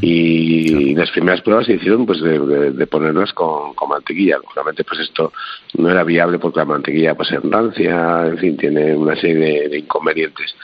Y 0.00 0.94
las 0.94 1.10
primeras 1.10 1.40
pruebas 1.40 1.66
se 1.66 1.74
hicieron 1.74 2.04
pues 2.06 2.20
de, 2.20 2.38
de- 2.38 2.70
de 2.72 2.86
ponerlas 2.86 3.32
con, 3.32 3.74
con 3.74 3.88
mantequilla. 3.88 4.36
Lógicamente 4.38 4.84
pues 4.84 5.00
esto 5.00 5.32
no 5.78 5.88
era 5.90 6.04
viable 6.04 6.38
porque 6.38 6.58
la 6.60 6.66
mantequilla 6.66 7.14
pues 7.14 7.32
es 7.32 7.40
rancia, 7.42 8.26
en 8.26 8.38
fin, 8.38 8.56
tiene 8.56 8.94
una 8.94 9.16
serie 9.16 9.36
de, 9.62 9.68
de 9.70 9.78
inconvenientes. 9.78 10.54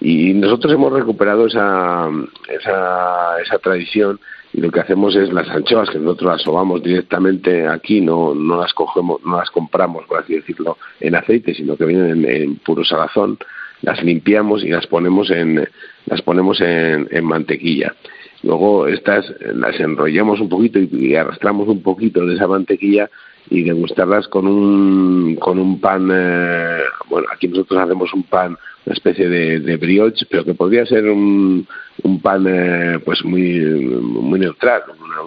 Y 0.00 0.34
nosotros 0.34 0.72
hemos 0.72 0.92
recuperado 0.92 1.46
esa, 1.46 2.08
esa, 2.48 3.40
esa 3.40 3.58
tradición 3.58 4.18
y 4.52 4.60
lo 4.60 4.70
que 4.70 4.80
hacemos 4.80 5.16
es 5.16 5.32
las 5.32 5.48
anchoas 5.48 5.90
que 5.90 5.98
nosotros 5.98 6.32
las 6.32 6.42
sobamos 6.42 6.82
directamente 6.82 7.66
aquí, 7.66 8.00
no, 8.00 8.34
no 8.34 8.60
las 8.60 8.72
cogemos, 8.72 9.20
no 9.24 9.38
las 9.38 9.50
compramos, 9.50 10.04
por 10.06 10.18
así 10.20 10.34
decirlo, 10.34 10.78
en 11.00 11.14
aceite, 11.16 11.54
sino 11.54 11.76
que 11.76 11.84
vienen 11.84 12.24
en, 12.24 12.42
en 12.42 12.56
puro 12.56 12.84
salazón, 12.84 13.38
las 13.84 14.02
limpiamos 14.02 14.64
y 14.64 14.68
las 14.68 14.86
ponemos 14.86 15.30
en, 15.30 15.68
las 16.06 16.22
ponemos 16.22 16.60
en, 16.60 17.08
en 17.10 17.24
mantequilla. 17.24 17.94
luego 18.42 18.86
estas 18.86 19.32
las 19.54 19.78
enrollamos 19.78 20.40
un 20.40 20.48
poquito 20.48 20.78
y, 20.78 20.88
y 20.92 21.14
arrastramos 21.14 21.68
un 21.68 21.82
poquito 21.82 22.24
de 22.26 22.34
esa 22.34 22.46
mantequilla 22.46 23.10
y 23.50 23.62
degustarlas 23.62 24.26
con 24.28 24.46
un 24.46 25.36
con 25.36 25.58
un 25.58 25.80
pan 25.80 26.08
eh, 26.12 26.78
bueno 27.10 27.26
aquí 27.32 27.48
nosotros 27.48 27.78
hacemos 27.80 28.12
un 28.14 28.22
pan 28.22 28.56
una 28.86 28.94
especie 28.94 29.28
de, 29.28 29.60
de 29.60 29.76
brioche 29.76 30.26
pero 30.30 30.44
que 30.44 30.54
podría 30.54 30.86
ser 30.86 31.04
un, 31.10 31.66
un 32.02 32.20
pan 32.20 32.46
eh, 32.48 32.98
pues 33.04 33.22
muy 33.24 33.60
muy 34.00 34.38
neutral 34.40 34.82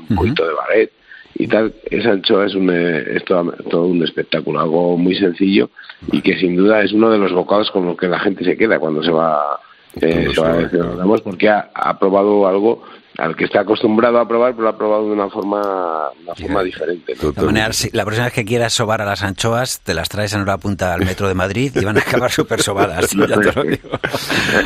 un 0.09 0.15
poquito 0.15 0.47
de 0.47 0.53
baguette 0.53 0.93
y 1.35 1.47
tal 1.47 1.73
esa 1.91 2.11
anchoa 2.11 2.45
es 2.45 2.55
un 2.55 2.69
eh, 2.71 3.15
es 3.15 3.25
todo, 3.25 3.51
todo 3.69 3.85
un 3.85 4.03
espectáculo 4.03 4.59
algo 4.59 4.97
muy 4.97 5.15
sencillo 5.15 5.69
y 6.11 6.21
que 6.21 6.37
sin 6.39 6.55
duda 6.55 6.81
es 6.81 6.91
uno 6.93 7.09
de 7.11 7.17
los 7.17 7.31
bocados 7.31 7.69
con 7.71 7.85
los 7.85 7.97
que 7.97 8.07
la 8.07 8.19
gente 8.19 8.43
se 8.43 8.57
queda 8.57 8.79
cuando 8.79 9.03
se 9.03 9.11
va 9.11 9.59
eh, 10.01 10.29
se 10.33 10.41
va 10.41 10.51
a 10.51 10.95
Ramos, 10.97 11.21
porque 11.21 11.49
ha, 11.49 11.69
ha 11.73 11.97
probado 11.97 12.47
algo 12.47 12.83
al 13.17 13.35
que 13.35 13.45
está 13.45 13.61
acostumbrado 13.61 14.19
a 14.19 14.27
probar 14.27 14.51
pero 14.51 14.63
lo 14.63 14.69
ha 14.69 14.77
probado 14.77 15.07
de 15.07 15.11
una 15.13 15.27
forma 15.29 16.09
una 16.23 16.35
forma 16.35 16.61
diferente 16.63 17.13
¿no? 17.15 17.29
De 17.29 17.33
todas 17.33 17.45
maneras, 17.45 17.75
si- 17.75 17.89
la 17.91 18.03
próxima 18.03 18.25
vez 18.25 18.33
que 18.33 18.45
quieras 18.45 18.73
sobar 18.73 19.01
a 19.01 19.05
las 19.05 19.23
anchoas, 19.23 19.79
te 19.81 19.95
las 19.95 20.07
traes 20.09 20.33
en 20.33 20.41
hora 20.41 20.57
punta 20.59 20.93
al 20.93 21.03
metro 21.03 21.27
de 21.27 21.33
Madrid 21.33 21.71
y 21.75 21.83
van 21.83 21.97
a 21.97 22.01
acabar 22.01 22.31
súper 22.31 22.61
sobadas. 22.61 23.09
ya 23.15 23.25
te 23.39 23.51
lo 23.53 23.63
digo. 23.63 23.89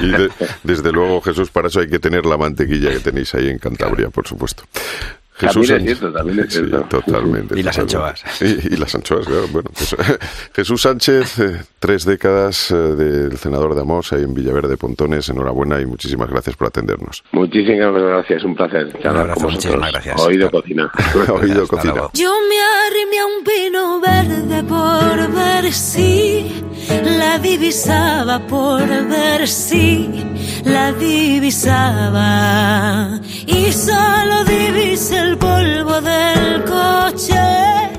Y 0.01 0.07
de- 0.07 0.29
desde 0.63 0.91
luego, 0.91 1.21
Jesús, 1.21 1.49
para 1.49 1.69
eso 1.69 1.79
hay 1.79 1.87
que 1.87 1.99
tener 1.99 2.25
la 2.25 2.35
mantequilla 2.37 2.89
que 2.91 2.99
tenéis 2.99 3.33
ahí 3.35 3.47
en 3.47 3.57
Cantabria, 3.57 4.09
por 4.09 4.27
supuesto. 4.27 4.63
También 5.39 5.87
es 5.89 5.97
cierto, 5.99 6.11
también 6.13 6.39
es 6.39 6.53
Sí, 6.53 6.59
cierto. 6.59 6.81
totalmente. 7.01 7.59
Y 7.59 7.63
las 7.63 7.75
totalmente. 7.77 8.21
Y, 8.41 8.73
y 8.73 8.77
las 8.77 8.93
anchoas, 8.93 9.25
claro. 9.25 9.47
Bueno, 9.51 9.69
pues, 9.73 9.95
Jesús 10.53 10.81
Sánchez, 10.81 11.39
eh, 11.39 11.61
tres 11.79 12.05
décadas 12.05 12.69
eh, 12.69 12.75
del 12.75 13.37
senador 13.37 13.73
de 13.73 13.81
Amos 13.81 14.13
ahí 14.13 14.23
en 14.23 14.33
Villaverde 14.35 14.77
Pontones. 14.77 15.29
Enhorabuena 15.29 15.79
y 15.81 15.85
muchísimas 15.85 16.29
gracias 16.29 16.55
por 16.55 16.67
atendernos. 16.67 17.23
muchísimas 17.31 17.93
gracias 17.93 18.43
un 18.43 18.55
placer 18.55 18.91
charlar 19.01 19.21
abrazo, 19.21 19.41
con 19.41 19.53
vosotros 19.55 19.75
muchísimas 19.77 19.91
gracias. 19.91 20.21
oído 20.21 20.45
Hasta- 20.51 20.57
cocina 20.61 20.91
Oído 21.33 21.67
cocina. 21.67 21.93
luego. 21.93 22.11
Yo 22.13 22.33
me 22.49 22.59
arrimé 22.87 23.19
a 23.19 23.25
un 23.25 23.43
pino 23.43 23.99
verde 23.99 24.63
por 24.63 25.33
ver 25.33 25.73
si 25.73 26.63
la 27.17 27.39
divisaba, 27.39 28.39
por 28.47 28.85
ver 29.07 29.47
si 29.47 30.09
la 30.65 30.91
divisaba. 30.93 32.29
Y 33.45 33.71
solo 33.71 34.43
divisé 34.45 35.17
el 35.17 35.37
polvo 35.37 36.01
del 36.01 36.63
coche 36.65 37.89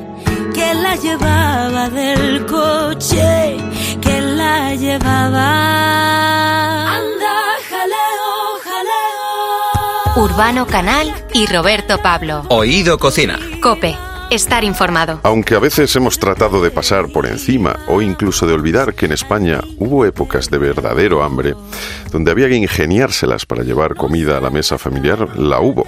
que 0.54 0.74
la 0.74 0.96
llevaba, 0.96 1.88
del 1.88 2.44
coche 2.46 3.56
que 4.00 4.20
la 4.20 4.74
llevaba. 4.74 5.50
Anda, 6.96 7.34
jaleo, 7.68 8.60
jaleo. 8.64 10.24
Urbano 10.24 10.66
Canal 10.66 11.12
y 11.32 11.46
Roberto 11.46 11.98
Pablo. 12.02 12.44
Oído 12.48 12.98
Cocina. 12.98 13.38
Cope, 13.62 13.96
estar 14.34 14.64
informado. 14.64 15.20
Aunque 15.22 15.54
a 15.54 15.58
veces 15.58 15.94
hemos 15.96 16.18
tratado 16.18 16.62
de 16.62 16.70
pasar 16.70 17.08
por 17.08 17.26
encima 17.26 17.78
o 17.88 18.00
incluso 18.00 18.46
de 18.46 18.54
olvidar 18.54 18.94
que 18.94 19.06
en 19.06 19.12
España 19.12 19.60
hubo 19.78 20.06
épocas 20.06 20.50
de 20.50 20.58
verdadero 20.58 21.22
hambre, 21.22 21.54
donde 22.10 22.30
había 22.30 22.48
que 22.48 22.56
ingeniárselas 22.56 23.46
para 23.46 23.62
llevar 23.62 23.94
comida 23.94 24.38
a 24.38 24.40
la 24.40 24.50
mesa 24.50 24.78
familiar, 24.78 25.36
la 25.38 25.60
hubo. 25.60 25.86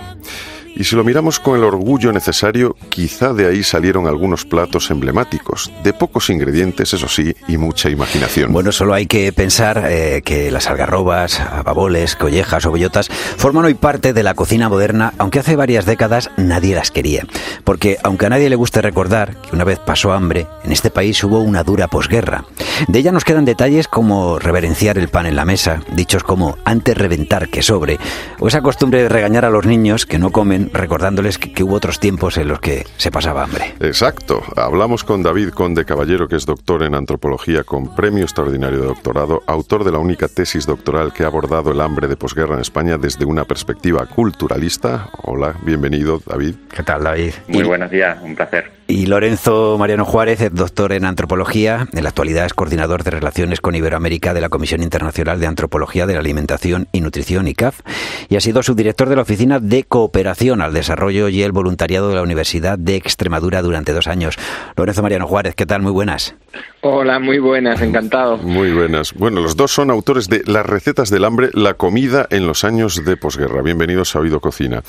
Y 0.76 0.84
si 0.84 0.96
lo 0.96 1.04
miramos 1.04 1.38
con 1.38 1.56
el 1.56 1.64
orgullo 1.64 2.12
necesario, 2.12 2.76
quizá 2.88 3.32
de 3.32 3.46
ahí 3.46 3.62
salieron 3.62 4.08
algunos 4.08 4.44
platos 4.44 4.90
emblemáticos, 4.90 5.70
de 5.84 5.92
pocos 5.92 6.30
ingredientes, 6.30 6.92
eso 6.92 7.06
sí, 7.06 7.34
y 7.46 7.56
mucha 7.58 7.90
imaginación. 7.90 8.52
Bueno, 8.52 8.72
solo 8.72 8.92
hay 8.92 9.06
que 9.06 9.32
pensar 9.32 9.84
eh, 9.88 10.22
que 10.24 10.50
las 10.50 10.68
algarrobas, 10.68 11.38
ababoles, 11.38 12.16
collejas 12.16 12.66
o 12.66 12.72
bellotas 12.72 13.08
forman 13.08 13.66
hoy 13.66 13.74
parte 13.74 14.12
de 14.12 14.24
la 14.24 14.34
cocina 14.34 14.68
moderna, 14.68 15.14
aunque 15.18 15.38
hace 15.38 15.54
varias 15.54 15.87
décadas 15.87 16.30
nadie 16.37 16.74
las 16.74 16.90
quería. 16.90 17.24
Porque 17.62 17.98
aunque 18.02 18.26
a 18.26 18.30
nadie 18.30 18.50
le 18.50 18.56
guste 18.56 18.82
recordar 18.82 19.37
que 19.42 19.54
una 19.54 19.64
vez 19.64 19.78
pasó 19.78 20.12
hambre, 20.12 20.48
en 20.64 20.72
este 20.72 20.90
país 20.90 21.22
hubo 21.22 21.40
una 21.40 21.62
dura 21.62 21.87
posguerra. 21.87 22.44
De 22.88 22.98
ella 22.98 23.12
nos 23.12 23.24
quedan 23.24 23.44
detalles 23.44 23.87
como 23.87 24.40
reverenciar 24.40 24.98
el 24.98 25.08
pan 25.08 25.26
en 25.26 25.37
la 25.37 25.44
mesa, 25.44 25.82
dichos 25.92 26.24
como 26.24 26.58
antes 26.64 26.98
reventar 26.98 27.48
que 27.48 27.62
sobre, 27.62 27.98
o 28.40 28.48
esa 28.48 28.62
costumbre 28.62 29.02
de 29.02 29.08
regañar 29.08 29.44
a 29.44 29.50
los 29.50 29.64
niños 29.64 30.06
que 30.06 30.18
no 30.18 30.32
comen 30.32 30.63
recordándoles 30.72 31.38
que, 31.38 31.53
que 31.53 31.62
hubo 31.62 31.74
otros 31.74 32.00
tiempos 32.00 32.37
en 32.38 32.48
los 32.48 32.61
que 32.61 32.87
se 32.96 33.11
pasaba 33.11 33.44
hambre. 33.44 33.74
Exacto. 33.81 34.42
Hablamos 34.57 35.05
con 35.05 35.22
David 35.22 35.50
Conde 35.50 35.85
Caballero, 35.85 36.29
que 36.29 36.37
es 36.37 36.46
doctor 36.46 36.83
en 36.83 36.94
antropología 36.94 37.64
con 37.64 37.94
premio 37.94 38.24
extraordinario 38.24 38.81
de 38.81 38.87
doctorado, 38.87 39.42
autor 39.46 39.85
de 39.85 39.92
la 39.92 39.98
única 39.98 40.29
tesis 40.29 40.66
doctoral 40.66 41.12
que 41.12 41.24
ha 41.24 41.27
abordado 41.27 41.70
el 41.72 41.81
hambre 41.81 42.09
de 42.09 42.16
posguerra 42.16 42.55
en 42.55 42.61
España 42.61 42.96
desde 42.98 43.24
una 43.24 43.44
perspectiva 43.44 44.07
culturalista. 44.07 45.11
Hola, 45.22 45.55
bienvenido, 45.62 46.20
David. 46.27 46.55
¿Qué 46.74 46.83
tal, 46.83 47.05
David? 47.05 47.33
Muy 47.48 47.62
Y- 47.62 47.66
buenos 47.66 47.90
días, 47.90 48.18
un 48.22 48.35
placer. 48.35 48.72
Y 48.87 49.07
Lorenzo 49.07 49.79
Mariano 49.79 50.05
Juárez, 50.05 50.42
es 50.42 50.55
doctor 50.55 50.92
en 50.92 51.07
antropología, 51.07 51.88
en 51.94 52.03
la 52.03 52.11
actualidad 52.11 52.44
es 52.44 52.53
coordinador 52.53 53.03
de 53.03 53.12
relaciones 53.12 53.62
con 53.62 53.74
Iberoamérica 53.74 54.35
de 54.35 54.42
la 54.42 54.50
Comisión 54.50 54.83
Internacional 54.83 55.40
de 55.40 55.46
Antropología 55.46 56.07
de 56.07 56.12
la 56.12 56.20
Alimentación 56.20 56.87
y 56.92 57.00
Nutrición, 57.00 57.48
ICAF, 57.48 57.81
y 58.29 58.37
ha 58.37 58.42
sido 58.42 58.62
subdirector 58.62 59.09
de 59.09 59.16
la 59.16 59.22
Oficina 59.22 59.59
de 59.59 59.85
Cooperación 59.85 60.53
al 60.60 60.72
Desarrollo 60.72 61.28
y 61.28 61.42
el 61.42 61.52
Voluntariado 61.52 62.08
de 62.08 62.16
la 62.16 62.22
Universidad 62.22 62.78
de 62.78 62.96
Extremadura 62.96 63.62
durante 63.62 63.92
dos 63.92 64.06
años. 64.06 64.36
Lorenzo 64.76 65.02
Mariano 65.02 65.26
Juárez, 65.26 65.54
¿qué 65.54 65.66
tal? 65.66 65.82
Muy 65.82 65.92
buenas. 65.92 66.34
Hola, 66.82 67.18
muy 67.18 67.38
buenas, 67.38 67.80
encantado. 67.80 68.36
Muy 68.38 68.72
buenas. 68.72 69.14
Bueno, 69.14 69.40
los 69.40 69.56
dos 69.56 69.72
son 69.72 69.90
autores 69.90 70.28
de 70.28 70.42
Las 70.46 70.66
recetas 70.66 71.10
del 71.10 71.24
hambre, 71.24 71.50
la 71.54 71.74
comida 71.74 72.26
en 72.30 72.46
los 72.46 72.64
años 72.64 73.04
de 73.04 73.16
posguerra. 73.16 73.62
Bienvenidos 73.62 74.14
a 74.14 74.20
Oído 74.20 74.40
Cocina. 74.40 74.82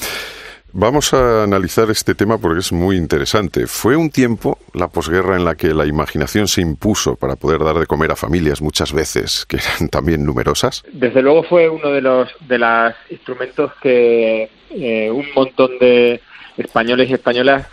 Vamos 0.77 1.13
a 1.13 1.43
analizar 1.43 1.89
este 1.89 2.15
tema 2.15 2.37
porque 2.37 2.59
es 2.59 2.73
muy 2.73 2.97
interesante. 2.97 3.65
Fue 3.65 3.95
un 3.95 4.09
tiempo, 4.09 4.59
la 4.73 4.89
posguerra, 4.89 5.37
en 5.37 5.45
la 5.45 5.55
que 5.55 5.73
la 5.73 5.85
imaginación 5.85 6.49
se 6.49 6.59
impuso 6.59 7.15
para 7.15 7.37
poder 7.37 7.63
dar 7.63 7.77
de 7.77 7.85
comer 7.85 8.11
a 8.11 8.17
familias 8.17 8.61
muchas 8.61 8.91
veces, 8.91 9.45
que 9.47 9.55
eran 9.55 9.87
también 9.89 10.25
numerosas. 10.25 10.83
Desde 10.91 11.21
luego 11.21 11.43
fue 11.43 11.69
uno 11.69 11.91
de 11.91 12.01
los 12.01 12.29
de 12.41 12.59
los 12.59 12.93
instrumentos 13.09 13.71
que 13.81 14.49
eh, 14.71 15.09
un 15.09 15.25
montón 15.33 15.79
de 15.79 16.19
españoles 16.57 17.09
y 17.09 17.13
españolas 17.13 17.65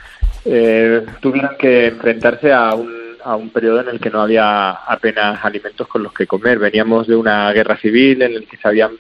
eh, 0.45 1.05
tuvieron 1.21 1.57
que 1.59 1.89
enfrentarse 1.89 2.53
a 2.53 2.73
un, 2.73 3.17
a 3.25 3.35
un 3.35 3.51
periodo 3.51 3.81
en 3.81 3.89
el 3.89 3.99
que 3.99 4.11
no 4.11 4.21
había 4.21 4.71
apenas 4.71 5.45
alimentos 5.45 5.89
con 5.89 6.05
los 6.05 6.13
que 6.13 6.29
comer. 6.29 6.61
Veníamos 6.61 7.09
de 7.09 7.17
una 7.17 7.51
guerra 7.51 7.77
civil 7.79 8.23
en 8.23 8.35
el 8.35 8.47
que 8.47 8.59
se 8.59 8.69
habían 8.69 8.93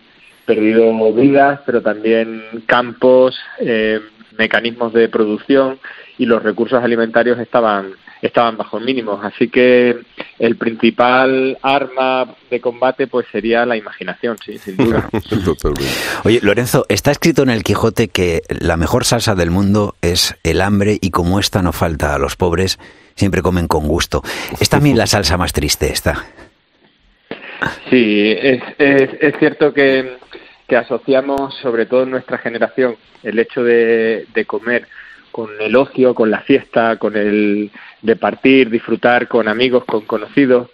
perdido 0.46 0.92
vidas, 1.12 1.60
pero 1.64 1.82
también 1.82 2.42
campos, 2.66 3.38
eh, 3.60 4.00
mecanismos 4.38 4.92
de 4.92 5.08
producción 5.08 5.78
y 6.18 6.26
los 6.26 6.42
recursos 6.42 6.82
alimentarios 6.82 7.38
estaban 7.38 7.94
estaban 8.22 8.56
bajo 8.56 8.80
mínimos. 8.80 9.22
Así 9.24 9.48
que 9.48 9.98
el 10.38 10.56
principal 10.56 11.58
arma 11.60 12.34
de 12.50 12.60
combate 12.60 13.08
pues 13.08 13.26
sería 13.30 13.66
la 13.66 13.76
imaginación, 13.76 14.38
sí, 14.44 14.58
sin 14.58 14.76
duda. 14.76 15.10
Totalmente. 15.44 15.92
Oye, 16.24 16.38
Lorenzo, 16.42 16.86
está 16.88 17.10
escrito 17.10 17.42
en 17.42 17.50
el 17.50 17.64
Quijote 17.64 18.08
que 18.08 18.42
la 18.48 18.76
mejor 18.76 19.04
salsa 19.04 19.34
del 19.34 19.50
mundo 19.50 19.96
es 20.00 20.36
el 20.44 20.60
hambre 20.60 20.98
y 21.00 21.10
como 21.10 21.40
esta 21.40 21.62
no 21.62 21.72
falta 21.72 22.14
a 22.14 22.18
los 22.18 22.36
pobres, 22.36 22.78
siempre 23.16 23.42
comen 23.42 23.66
con 23.66 23.88
gusto. 23.88 24.22
Es 24.60 24.68
también 24.68 24.96
la 24.96 25.06
salsa 25.06 25.36
más 25.36 25.52
triste 25.52 25.92
esta. 25.92 26.24
Sí, 27.90 28.34
es, 28.36 28.62
es, 28.78 29.34
cierto 29.38 29.72
que, 29.72 30.16
que 30.66 30.76
asociamos, 30.76 31.54
sobre 31.56 31.86
todo 31.86 32.04
en 32.04 32.10
nuestra 32.10 32.38
generación, 32.38 32.96
el 33.22 33.38
hecho 33.38 33.62
de, 33.62 34.26
de 34.32 34.44
comer 34.44 34.88
con 35.30 35.50
el 35.60 35.74
ocio, 35.76 36.14
con 36.14 36.30
la 36.30 36.40
fiesta, 36.40 36.96
con 36.96 37.16
el 37.16 37.70
de 38.02 38.16
partir, 38.16 38.70
disfrutar 38.70 39.28
con 39.28 39.48
amigos, 39.48 39.84
con 39.84 40.02
conocidos, 40.02 40.68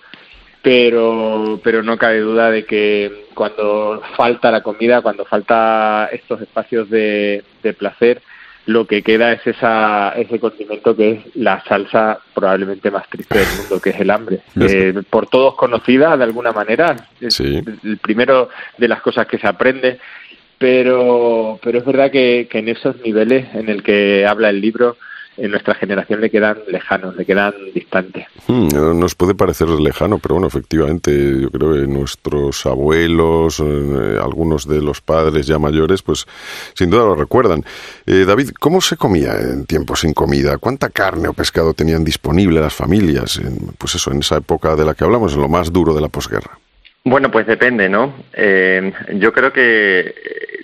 pero, 0.62 1.60
pero 1.62 1.82
no 1.82 1.96
cabe 1.96 2.20
duda 2.20 2.50
de 2.50 2.64
que 2.64 3.26
cuando 3.34 4.02
falta 4.16 4.50
la 4.50 4.62
comida, 4.62 5.00
cuando 5.00 5.24
falta 5.24 6.08
estos 6.12 6.40
espacios 6.40 6.90
de, 6.90 7.44
de 7.62 7.72
placer, 7.74 8.20
lo 8.68 8.86
que 8.86 9.02
queda 9.02 9.32
es 9.32 9.46
esa, 9.46 10.10
ese 10.10 10.38
condimento 10.38 10.94
que 10.94 11.10
es 11.12 11.36
la 11.36 11.64
salsa 11.64 12.20
probablemente 12.34 12.90
más 12.90 13.08
triste 13.08 13.38
del 13.38 13.48
mundo, 13.60 13.80
que 13.80 13.90
es 13.90 14.00
el 14.00 14.10
hambre. 14.10 14.40
Eh, 14.60 14.92
por 15.08 15.26
todos 15.26 15.54
conocida 15.54 16.14
de 16.18 16.24
alguna 16.24 16.52
manera, 16.52 16.94
es 17.18 17.40
el 17.40 17.98
primero 18.02 18.50
de 18.76 18.88
las 18.88 19.00
cosas 19.00 19.26
que 19.26 19.38
se 19.38 19.46
aprende, 19.46 19.98
pero, 20.58 21.58
pero 21.62 21.78
es 21.78 21.84
verdad 21.86 22.10
que, 22.10 22.46
que 22.50 22.58
en 22.58 22.68
esos 22.68 23.00
niveles 23.00 23.46
en 23.54 23.70
el 23.70 23.82
que 23.82 24.26
habla 24.26 24.50
el 24.50 24.60
libro, 24.60 24.98
en 25.38 25.50
nuestra 25.50 25.74
generación 25.74 26.20
le 26.20 26.30
quedan 26.30 26.58
lejanos, 26.68 27.16
le 27.16 27.24
quedan 27.24 27.54
distantes. 27.72 28.26
Hmm, 28.46 28.68
nos 28.98 29.14
puede 29.14 29.34
parecer 29.34 29.68
lejano, 29.68 30.18
pero 30.18 30.34
bueno, 30.34 30.48
efectivamente, 30.48 31.40
yo 31.40 31.50
creo 31.50 31.74
que 31.74 31.86
nuestros 31.86 32.66
abuelos, 32.66 33.60
eh, 33.60 34.18
algunos 34.20 34.66
de 34.66 34.82
los 34.82 35.00
padres 35.00 35.46
ya 35.46 35.58
mayores, 35.58 36.02
pues 36.02 36.26
sin 36.74 36.90
duda 36.90 37.04
lo 37.04 37.14
recuerdan. 37.14 37.64
Eh, 38.06 38.24
David, 38.26 38.50
¿cómo 38.58 38.80
se 38.80 38.96
comía 38.96 39.34
en 39.34 39.64
tiempos 39.66 40.00
sin 40.00 40.12
comida? 40.12 40.58
¿Cuánta 40.58 40.90
carne 40.90 41.28
o 41.28 41.32
pescado 41.32 41.74
tenían 41.74 42.04
disponible 42.04 42.60
las 42.60 42.74
familias? 42.74 43.38
En, 43.38 43.56
pues 43.78 43.94
eso, 43.94 44.10
en 44.10 44.18
esa 44.18 44.38
época 44.38 44.74
de 44.76 44.84
la 44.84 44.94
que 44.94 45.04
hablamos, 45.04 45.34
en 45.34 45.40
lo 45.40 45.48
más 45.48 45.72
duro 45.72 45.94
de 45.94 46.00
la 46.00 46.08
posguerra. 46.08 46.58
Bueno, 47.04 47.30
pues 47.30 47.46
depende, 47.46 47.88
¿no? 47.88 48.12
Eh, 48.34 48.92
yo 49.14 49.32
creo 49.32 49.52
que 49.52 50.00
eh, 50.00 50.14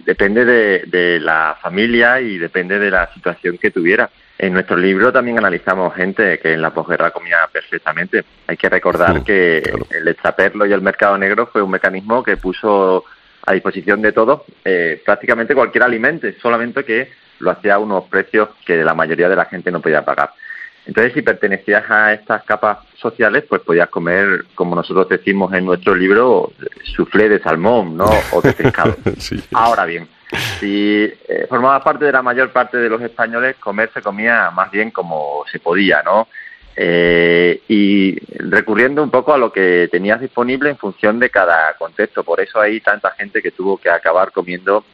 depende 0.04 0.44
de, 0.44 0.82
de 0.87 1.20
la 1.20 1.56
familia 1.62 2.20
y 2.20 2.38
depende 2.38 2.78
de 2.78 2.90
la 2.90 3.12
situación 3.14 3.56
que 3.56 3.70
tuviera. 3.70 4.10
En 4.37 4.53
nuestro 4.53 4.77
libro 4.77 5.12
también 5.12 5.38
analizamos 5.38 5.94
gente 5.94 6.38
que 6.40 6.55
en 6.55 6.62
la 6.62 6.70
posguerra 6.70 7.12
comía 7.12 7.49
perfectamente. 7.53 8.25
Hay 8.47 8.57
que 8.57 8.68
recordar 8.68 9.23
que 9.23 9.62
claro. 9.62 9.87
el 9.90 10.09
extraperlo 10.09 10.66
y 10.66 10.73
el 10.73 10.83
mercado 10.83 11.16
negro 11.16 11.47
fue 11.47 11.62
un 11.62 11.70
mecanismo 11.70 12.23
que 12.23 12.37
puso 12.37 13.05
a 13.47 13.53
disposición 13.53 14.03
de 14.03 14.12
todos 14.12 14.42
eh, 14.64 15.01
prácticamente 15.05 15.55
cualquier 15.55 15.85
alimento, 15.85 16.27
solamente 16.40 16.85
que 16.85 17.11
lo 17.38 17.51
hacía 17.51 17.75
a 17.75 17.79
unos 17.79 18.05
precios 18.05 18.49
que 18.64 18.83
la 18.83 18.94
mayoría 18.94 19.29
de 19.29 19.37
la 19.37 19.44
gente 19.44 19.70
no 19.70 19.81
podía 19.81 20.05
pagar. 20.05 20.31
Entonces, 20.87 21.14
si 21.14 21.23
pertenecías 21.23 21.90
a 21.90 22.12
estas 22.12 22.44
capas 22.44 22.79
sociales, 22.97 23.44
pues 23.49 23.62
podías 23.62 23.88
comer, 23.88 24.44
como 24.55 24.75
nosotros 24.75 25.09
decimos 25.09 25.53
en 25.55 25.64
nuestro 25.64 25.94
libro, 25.94 26.53
soufflé 26.94 27.29
de 27.29 27.40
salmón, 27.40 27.97
¿no? 27.97 28.07
O 28.33 28.42
de 28.42 28.53
pescado. 28.53 28.97
Sí. 29.18 29.42
Ahora 29.53 29.87
bien, 29.87 30.09
si 30.58 31.12
eh, 31.28 31.46
formabas 31.48 31.82
parte 31.82 32.04
de 32.04 32.12
la 32.12 32.22
mayor 32.22 32.50
parte 32.50 32.78
de 32.78 32.88
los 32.88 33.00
españoles, 33.02 33.56
comer 33.56 33.90
se 33.92 34.02
comía 34.02 34.50
más 34.50 34.70
bien 34.70 34.90
como 34.90 35.44
se 35.50 35.58
podía, 35.58 36.02
¿no? 36.02 36.28
Eh, 36.76 37.62
y 37.68 38.18
recurriendo 38.37 39.02
un 39.02 39.10
poco 39.10 39.32
a 39.32 39.38
lo 39.38 39.52
que 39.52 39.88
tenías 39.92 40.20
disponible 40.20 40.70
en 40.70 40.76
función 40.76 41.20
de 41.20 41.30
cada 41.30 41.74
contexto. 41.74 42.24
Por 42.24 42.40
eso 42.40 42.60
hay 42.60 42.80
tanta 42.80 43.12
gente 43.12 43.40
que 43.40 43.52
tuvo 43.52 43.76
que 43.78 43.90
acabar 43.90 44.32
comiendo 44.32 44.84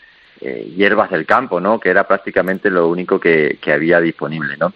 eh, 0.43 0.73
hierbas 0.77 1.11
del 1.11 1.27
campo, 1.27 1.61
¿no? 1.61 1.81
Que 1.81 1.91
era 1.91 2.07
prácticamente 2.07 2.71
lo 2.71 2.89
único 2.89 3.19
que, 3.19 3.59
que 3.61 3.73
había 3.73 4.01
disponible, 4.01 4.57
¿no? 4.59 4.73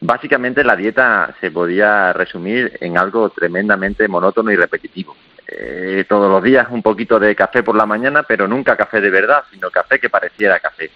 Básicamente 0.00 0.64
la 0.64 0.76
dieta 0.76 1.34
se 1.40 1.50
podía 1.50 2.12
resumir 2.12 2.76
en 2.80 2.98
algo 2.98 3.30
tremendamente 3.30 4.06
monótono 4.08 4.50
y 4.50 4.56
repetitivo. 4.56 5.16
Eh, 5.54 6.04
todos 6.08 6.30
los 6.30 6.42
días 6.42 6.66
un 6.70 6.82
poquito 6.82 7.20
de 7.20 7.34
café 7.34 7.62
por 7.62 7.76
la 7.76 7.84
mañana, 7.84 8.22
pero 8.22 8.48
nunca 8.48 8.76
café 8.76 9.00
de 9.00 9.10
verdad, 9.10 9.44
sino 9.50 9.70
café 9.70 9.98
que 9.98 10.08
pareciera 10.08 10.60
café. 10.60 10.90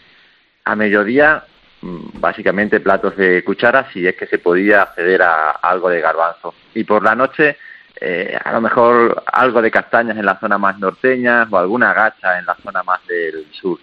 A 0.64 0.74
mediodía, 0.74 1.44
mm, 1.82 2.20
básicamente 2.20 2.80
platos 2.80 3.16
de 3.16 3.44
cuchara, 3.44 3.90
si 3.92 4.06
es 4.06 4.16
que 4.16 4.26
se 4.26 4.38
podía 4.38 4.82
acceder 4.82 5.22
a 5.22 5.50
algo 5.50 5.90
de 5.90 6.00
garbanzo. 6.00 6.54
Y 6.74 6.84
por 6.84 7.02
la 7.02 7.14
noche, 7.14 7.58
eh, 8.00 8.38
a 8.42 8.52
lo 8.52 8.60
mejor 8.60 9.22
algo 9.26 9.60
de 9.60 9.70
castañas 9.70 10.16
en 10.16 10.26
la 10.26 10.38
zona 10.38 10.58
más 10.58 10.78
norteña 10.78 11.46
o 11.50 11.58
alguna 11.58 11.92
gacha 11.92 12.38
en 12.38 12.46
la 12.46 12.54
zona 12.56 12.82
más 12.82 13.06
del 13.06 13.46
sur. 13.52 13.78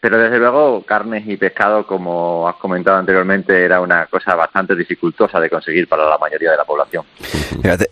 Pero 0.00 0.16
desde 0.16 0.38
luego, 0.38 0.82
carnes 0.86 1.24
y 1.26 1.36
pescado, 1.36 1.84
como 1.84 2.46
has 2.48 2.54
comentado 2.56 2.98
anteriormente, 2.98 3.64
era 3.64 3.80
una 3.80 4.06
cosa 4.06 4.36
bastante 4.36 4.76
dificultosa 4.76 5.40
de 5.40 5.50
conseguir 5.50 5.88
para 5.88 6.08
la 6.08 6.16
mayoría 6.18 6.52
de 6.52 6.56
la 6.56 6.64
población. 6.64 7.04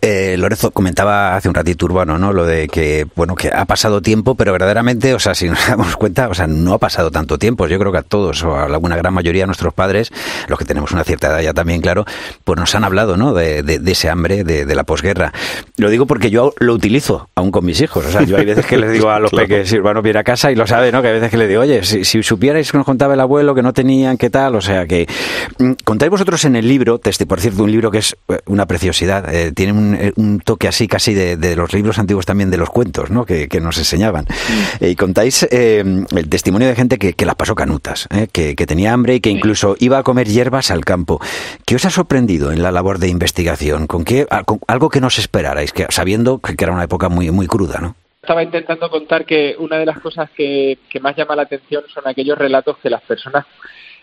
Eh, 0.01 0.35
Lorenzo 0.37 0.71
comentaba 0.71 1.35
hace 1.35 1.49
un 1.49 1.55
ratito 1.55 1.85
Urbano, 1.85 2.17
¿no? 2.17 2.31
Lo 2.31 2.45
de 2.45 2.67
que, 2.69 3.05
bueno, 3.15 3.35
que 3.35 3.49
ha 3.53 3.65
pasado 3.65 4.01
tiempo, 4.01 4.35
pero 4.35 4.53
verdaderamente, 4.53 5.13
o 5.13 5.19
sea, 5.19 5.35
si 5.35 5.49
nos 5.49 5.67
damos 5.67 5.97
cuenta, 5.97 6.29
o 6.29 6.33
sea, 6.33 6.47
no 6.47 6.73
ha 6.73 6.77
pasado 6.77 7.11
tanto 7.11 7.37
tiempo. 7.37 7.67
Yo 7.67 7.77
creo 7.77 7.91
que 7.91 7.97
a 7.97 8.03
todos, 8.03 8.41
o 8.43 8.55
a 8.55 8.63
alguna 8.65 8.95
gran 8.95 9.13
mayoría 9.13 9.43
de 9.43 9.47
nuestros 9.47 9.73
padres, 9.73 10.11
los 10.47 10.57
que 10.57 10.63
tenemos 10.65 10.93
una 10.93 11.03
cierta 11.03 11.27
edad 11.27 11.41
ya 11.41 11.53
también, 11.53 11.81
claro, 11.81 12.05
pues 12.45 12.57
nos 12.57 12.73
han 12.73 12.85
hablado, 12.85 13.17
¿no? 13.17 13.33
De, 13.33 13.63
de- 13.63 13.79
de 13.79 13.91
ese 13.91 14.09
hambre 14.09 14.45
de, 14.45 14.65
de 14.65 14.75
la 14.75 14.85
posguerra. 14.85 15.33
Lo 15.77 15.89
digo 15.89 16.05
porque 16.05 16.29
yo 16.29 16.53
lo 16.59 16.73
utilizo 16.73 17.29
aún 17.35 17.51
con 17.51 17.65
mis 17.65 17.81
hijos. 17.81 18.05
O 18.05 18.09
sea, 18.11 18.23
yo 18.23 18.37
hay 18.37 18.45
veces 18.45 18.65
que 18.65 18.77
les 18.77 18.91
digo 18.93 19.09
a 19.09 19.19
los 19.19 19.29
Claro. 19.37 19.47
peques, 19.47 19.69
si 19.69 19.77
Urbano 19.77 20.01
viene 20.01 20.19
a 20.19 20.23
casa 20.23 20.51
y 20.51 20.55
lo 20.55 20.65
sabe, 20.65 20.91
¿no? 20.91 21.01
Que 21.01 21.09
hay 21.09 21.13
veces 21.15 21.29
que 21.31 21.37
le 21.37 21.47
digo, 21.47 21.61
oye, 21.61 21.83
si, 21.83 21.96
si 22.03 22.23
supierais 22.23 22.71
que 22.71 22.77
nos 22.77 22.85
contaba 22.85 23.13
el 23.13 23.19
abuelo 23.19 23.55
que 23.55 23.61
no 23.61 23.73
tenían, 23.73 24.17
qué 24.17 24.29
tal, 24.29 24.55
o 24.55 24.61
sea, 24.61 24.85
que 24.85 25.07
mm, 25.59 25.71
contáis 25.83 26.09
vosotros 26.09 26.43
en 26.45 26.55
el 26.55 26.67
libro, 26.67 26.99
por 26.99 27.39
cierto, 27.39 27.63
un 27.63 27.71
libro 27.71 27.91
que 27.91 27.99
es 27.99 28.15
eh, 28.29 28.39
una 28.45 28.65
preciosidad, 28.65 29.33
eh, 29.33 29.51
tiene 29.51 29.73
un, 29.73 29.95
eh, 29.95 30.13
un 30.15 30.39
toque 30.39 30.67
así 30.67 30.87
casi 30.87 31.13
de, 31.13 31.37
de 31.37 31.55
los 31.55 31.73
libros 31.73 31.99
antiguos 31.99 32.25
también 32.25 32.49
de 32.49 32.57
los 32.57 32.69
cuentos, 32.69 33.09
¿no? 33.09 33.25
Que, 33.25 33.47
que 33.47 33.59
nos 33.59 33.77
enseñaban. 33.77 34.25
Y 34.79 34.95
contáis 34.95 35.47
eh, 35.51 35.83
el 36.15 36.29
testimonio 36.29 36.67
de 36.67 36.75
gente 36.75 36.97
que, 36.97 37.13
que 37.13 37.25
las 37.25 37.35
pasó 37.35 37.55
canutas, 37.55 38.07
¿eh? 38.11 38.27
que, 38.31 38.55
que 38.55 38.65
tenía 38.65 38.93
hambre 38.93 39.15
y 39.15 39.19
que 39.19 39.29
incluso 39.29 39.75
iba 39.79 39.97
a 39.97 40.03
comer 40.03 40.27
hierbas 40.27 40.71
al 40.71 40.85
campo. 40.85 41.19
¿Qué 41.65 41.75
os 41.75 41.85
ha 41.85 41.89
sorprendido 41.89 42.51
en 42.51 42.61
la 42.61 42.71
labor 42.71 42.99
de 42.99 43.07
investigación? 43.07 43.87
¿Con 43.87 44.03
qué, 44.03 44.27
con 44.45 44.59
algo 44.67 44.89
que 44.89 45.01
no 45.01 45.07
os 45.07 45.19
esperarais, 45.19 45.71
que, 45.71 45.85
sabiendo 45.89 46.39
que 46.39 46.55
era 46.59 46.73
una 46.73 46.83
época 46.83 47.09
muy, 47.09 47.31
muy 47.31 47.47
cruda, 47.47 47.79
¿no? 47.81 47.95
Estaba 48.27 48.43
intentando 48.43 48.89
contar 48.89 49.23
que 49.23 49.55
una 49.57 49.77
de 49.77 49.85
las 49.85 50.01
cosas 50.01 50.29
que, 50.31 50.79
más 50.99 51.15
llama 51.15 51.33
la 51.33 51.43
atención 51.43 51.85
son 51.87 52.05
aquellos 52.05 52.37
relatos 52.37 52.77
que 52.79 52.89
las 52.89 53.01
personas 53.01 53.45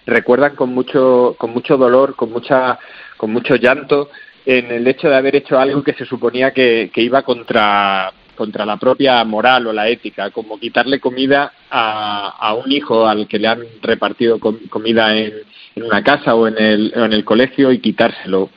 recuerdan 0.06 0.56
con 0.56 0.70
mucho, 0.70 1.36
con 1.36 1.50
mucho 1.50 1.76
dolor, 1.76 2.16
con 2.16 2.32
mucha, 2.32 2.78
con 3.18 3.30
mucho 3.30 3.56
llanto, 3.56 4.08
en 4.46 4.70
el 4.72 4.86
hecho 4.86 5.10
de 5.10 5.16
haber 5.16 5.36
hecho 5.36 5.58
algo 5.58 5.82
que 5.82 5.92
se 5.92 6.06
suponía 6.06 6.52
que, 6.52 6.90
iba 6.96 7.20
contra, 7.20 8.14
contra 8.34 8.64
la 8.64 8.78
propia 8.78 9.22
moral 9.24 9.66
o 9.66 9.74
la 9.74 9.90
ética, 9.90 10.30
como 10.30 10.58
quitarle 10.58 11.00
comida 11.00 11.52
a, 11.70 12.54
un 12.54 12.72
hijo 12.72 13.06
al 13.06 13.28
que 13.28 13.38
le 13.38 13.48
han 13.48 13.60
repartido 13.82 14.40
com- 14.40 14.68
comida 14.70 15.14
en, 15.14 15.34
en 15.76 15.82
una 15.82 16.02
casa 16.02 16.34
o 16.34 16.48
en 16.48 16.56
el, 16.56 16.94
o 16.96 17.04
en 17.04 17.12
el 17.12 17.26
colegio 17.26 17.70
y 17.72 17.78
quitárselo 17.78 18.48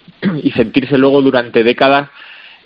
y 0.41 0.49
sentirse 0.51 0.97
luego 0.97 1.21
durante 1.21 1.62
décadas 1.62 2.10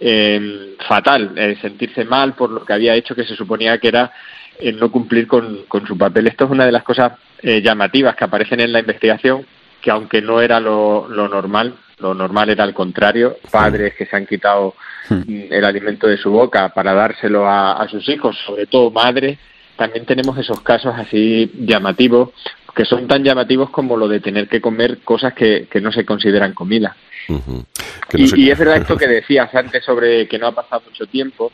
eh, 0.04 0.76
fatal, 0.88 1.34
eh, 1.36 1.58
sentirse 1.62 2.04
mal 2.06 2.34
por 2.34 2.50
lo 2.50 2.66
que 2.66 2.74
había 2.74 2.96
hecho 2.96 3.14
que 3.14 3.24
se 3.24 3.36
suponía 3.36 3.78
que 3.78 3.88
era 3.88 4.12
el 4.60 4.80
no 4.80 4.92
cumplir 4.92 5.28
con, 5.28 5.66
con 5.68 5.86
su 5.86 5.96
papel. 5.96 6.28
Esto 6.28 6.46
es 6.46 6.52
una 6.52 6.66
de 6.66 6.72
las 6.72 6.84
cosas 6.84 7.14
eh, 7.42 7.62
llamativas 7.62 8.16
que 8.16 8.24
aparecen 8.24 8.60
en 8.60 8.72
la 8.74 8.80
investigación, 8.80 9.46
que 9.80 9.92
aunque 9.92 10.22
no 10.22 10.42
era 10.42 10.60
lo, 10.60 11.08
lo 11.08 11.28
normal, 11.28 11.76
lo 12.00 12.16
normal 12.16 12.50
era 12.50 12.64
al 12.64 12.74
contrario, 12.74 13.38
padres 13.52 13.94
que 13.96 14.08
se 14.08 14.16
han 14.16 14.26
quitado 14.26 14.74
mm, 15.10 15.52
el 15.52 15.66
alimento 15.66 16.08
de 16.08 16.18
su 16.18 16.32
boca 16.32 16.70
para 16.70 16.94
dárselo 16.94 17.48
a, 17.48 17.74
a 17.74 17.88
sus 17.88 18.10
hijos, 18.10 18.36
sobre 18.46 18.66
todo 18.66 18.90
madres, 18.90 19.38
también 19.76 20.06
tenemos 20.06 20.38
esos 20.38 20.62
casos 20.62 20.94
así 20.98 21.52
llamativos, 21.60 22.30
que 22.76 22.86
son 22.86 23.08
tan 23.08 23.24
llamativos 23.24 23.70
como 23.70 23.98
lo 23.98 24.08
de 24.08 24.20
tener 24.20 24.48
que 24.48 24.62
comer 24.62 25.00
cosas 25.00 25.34
que, 25.34 25.68
que 25.70 25.82
no 25.82 25.92
se 25.92 26.06
consideran 26.06 26.54
comida. 26.54 26.96
Ujú. 27.36 27.66
Que 28.10 28.18
no 28.18 28.24
Y, 28.24 28.28
sé- 28.28 28.40
y 28.40 28.50
es 28.52 28.58
verdad 28.60 28.78
esto 28.78 28.98
que 28.98 29.08
decías 29.20 29.54
antes 29.56 29.84
sobre 29.84 30.28
que 30.28 30.38
no 30.40 30.48
ha 30.48 30.52
pasado 30.52 30.84
mucho 30.86 31.06
tiempo. 31.08 31.52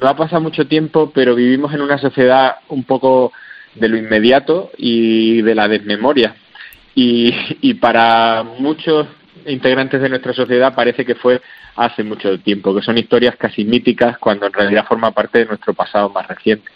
No 0.00 0.08
ha 0.08 0.16
pasado 0.16 0.40
mucho 0.40 0.66
tiempo, 0.66 1.12
pero 1.14 1.34
vivimos 1.34 1.72
en 1.74 1.80
una 1.82 1.98
sociedad 1.98 2.56
un 2.68 2.84
poco 2.84 3.32
de 3.74 3.88
lo 3.88 3.96
inmediato 3.96 4.70
y 4.76 5.42
de 5.42 5.54
la 5.54 5.68
desmemoria. 5.68 6.34
Y, 6.94 7.34
y 7.60 7.74
para 7.74 8.44
muchos 8.58 9.06
integrantes 9.46 10.00
de 10.00 10.08
nuestra 10.08 10.32
sociedad 10.32 10.74
parece 10.74 11.04
que 11.04 11.14
fue 11.16 11.40
hace 11.76 12.04
mucho 12.04 12.38
tiempo, 12.40 12.74
que 12.74 12.82
son 12.82 12.98
historias 12.98 13.36
casi 13.36 13.64
míticas 13.64 14.18
cuando 14.18 14.46
en 14.46 14.52
realidad 14.52 14.86
forma 14.86 15.10
parte 15.10 15.40
de 15.40 15.46
nuestro 15.46 15.74
pasado 15.74 16.10
más 16.10 16.26
reciente. 16.28 16.70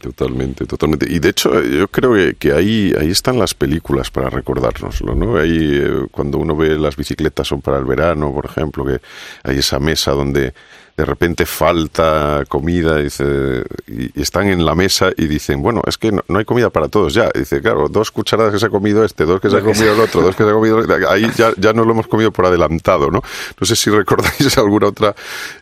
Totalmente, 0.00 0.64
totalmente. 0.64 1.06
Y 1.10 1.18
de 1.18 1.28
hecho, 1.28 1.62
yo 1.62 1.88
creo 1.88 2.14
que, 2.14 2.34
que 2.34 2.52
ahí, 2.52 2.94
ahí 2.98 3.10
están 3.10 3.38
las 3.38 3.54
películas 3.54 4.10
para 4.10 4.30
recordárnoslo, 4.30 5.14
¿no? 5.14 5.36
Ahí, 5.36 5.80
eh, 5.82 6.06
cuando 6.10 6.38
uno 6.38 6.56
ve 6.56 6.78
las 6.78 6.96
bicicletas 6.96 7.48
son 7.48 7.60
para 7.60 7.78
el 7.78 7.84
verano, 7.84 8.32
por 8.32 8.46
ejemplo, 8.46 8.84
que 8.84 9.00
hay 9.42 9.58
esa 9.58 9.78
mesa 9.78 10.12
donde 10.12 10.54
de 10.96 11.04
repente 11.04 11.44
falta 11.44 12.44
comida 12.48 12.98
dice, 12.98 13.64
y, 13.88 14.20
están 14.20 14.48
en 14.48 14.64
la 14.64 14.74
mesa 14.76 15.10
y 15.16 15.26
dicen, 15.26 15.60
bueno, 15.60 15.82
es 15.86 15.98
que 15.98 16.12
no, 16.12 16.22
no 16.28 16.38
hay 16.38 16.44
comida 16.44 16.70
para 16.70 16.88
todos 16.88 17.14
ya. 17.14 17.30
Y 17.34 17.40
dice, 17.40 17.60
claro, 17.60 17.88
dos 17.88 18.12
cucharadas 18.12 18.52
que 18.52 18.60
se 18.60 18.66
ha 18.66 18.70
comido 18.70 19.04
este, 19.04 19.24
dos 19.24 19.40
que 19.40 19.50
se 19.50 19.56
ha 19.56 19.60
comido 19.60 19.92
el 19.92 20.00
otro, 20.00 20.22
dos 20.22 20.36
que 20.36 20.44
se 20.44 20.50
ha 20.50 20.52
comido... 20.52 20.84
Ahí 21.08 21.26
ya, 21.36 21.52
ya 21.56 21.72
no 21.72 21.84
lo 21.84 21.92
hemos 21.92 22.06
comido 22.06 22.30
por 22.32 22.46
adelantado, 22.46 23.10
¿no? 23.10 23.22
No 23.60 23.66
sé 23.66 23.74
si 23.74 23.90
recordáis 24.16 24.58
alguna 24.58 24.88
otra, 24.88 25.14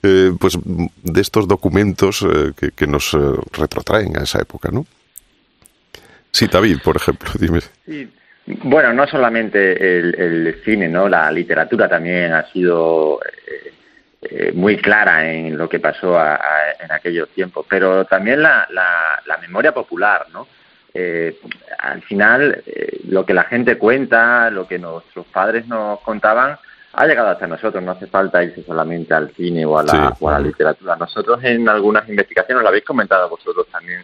eh, 0.02 0.32
pues, 0.38 0.58
de 0.64 1.20
estos 1.20 1.46
documentos 1.48 2.22
eh, 2.22 2.52
que, 2.76 2.86
nos 2.86 3.14
eh, 3.14 3.18
retrotraen 3.52 4.16
a 4.16 4.22
esa 4.22 4.40
época, 4.40 4.70
¿no? 4.72 4.86
Sí, 6.30 6.46
David, 6.46 6.78
por 6.82 6.96
ejemplo, 6.96 7.30
dime. 7.38 7.60
Bueno, 8.64 8.92
no 8.92 9.06
solamente 9.06 9.98
el, 9.98 10.60
cine, 10.64 10.88
¿no? 10.88 11.08
La 11.08 11.30
literatura 11.30 11.88
también 11.88 12.32
ha 12.32 12.50
sido 12.50 13.20
eh, 14.22 14.52
muy 14.54 14.76
clara 14.78 15.30
en 15.32 15.56
lo 15.56 15.68
que 15.68 15.78
pasó 15.78 16.18
a- 16.18 16.40
en 16.80 16.90
aquellos 16.90 17.28
tiempos, 17.30 17.66
pero 17.68 18.04
también 18.04 18.42
la, 18.42 18.66
la, 18.70 19.22
la 19.26 19.38
memoria 19.38 19.72
popular, 19.72 20.26
¿no? 20.32 20.48
Eh, 20.94 21.38
al 21.78 22.02
final, 22.02 22.62
lo 23.08 23.24
que 23.24 23.32
la 23.32 23.44
gente 23.44 23.78
cuenta, 23.78 24.50
lo 24.50 24.66
que 24.68 24.78
nuestros 24.78 25.26
padres 25.26 25.66
nos 25.66 26.00
contaban, 26.00 26.58
ha 26.92 27.06
llegado 27.06 27.28
hasta 27.28 27.46
nosotros. 27.46 27.82
No 27.82 27.92
hace 27.92 28.06
falta 28.06 28.42
irse 28.42 28.62
solamente 28.64 29.14
al 29.14 29.30
cine 29.32 29.64
o 29.64 29.78
a 29.78 29.82
la, 29.82 29.92
Sí. 29.92 30.14
o 30.20 30.28
a 30.28 30.32
la 30.32 30.40
literatura. 30.40 30.96
Nosotros 30.96 31.42
en 31.44 31.68
algunas 31.68 32.08
investigaciones, 32.08 32.62
lo 32.62 32.68
habéis 32.68 32.84
comentado 32.84 33.28
vosotros 33.28 33.66
también 33.70 34.02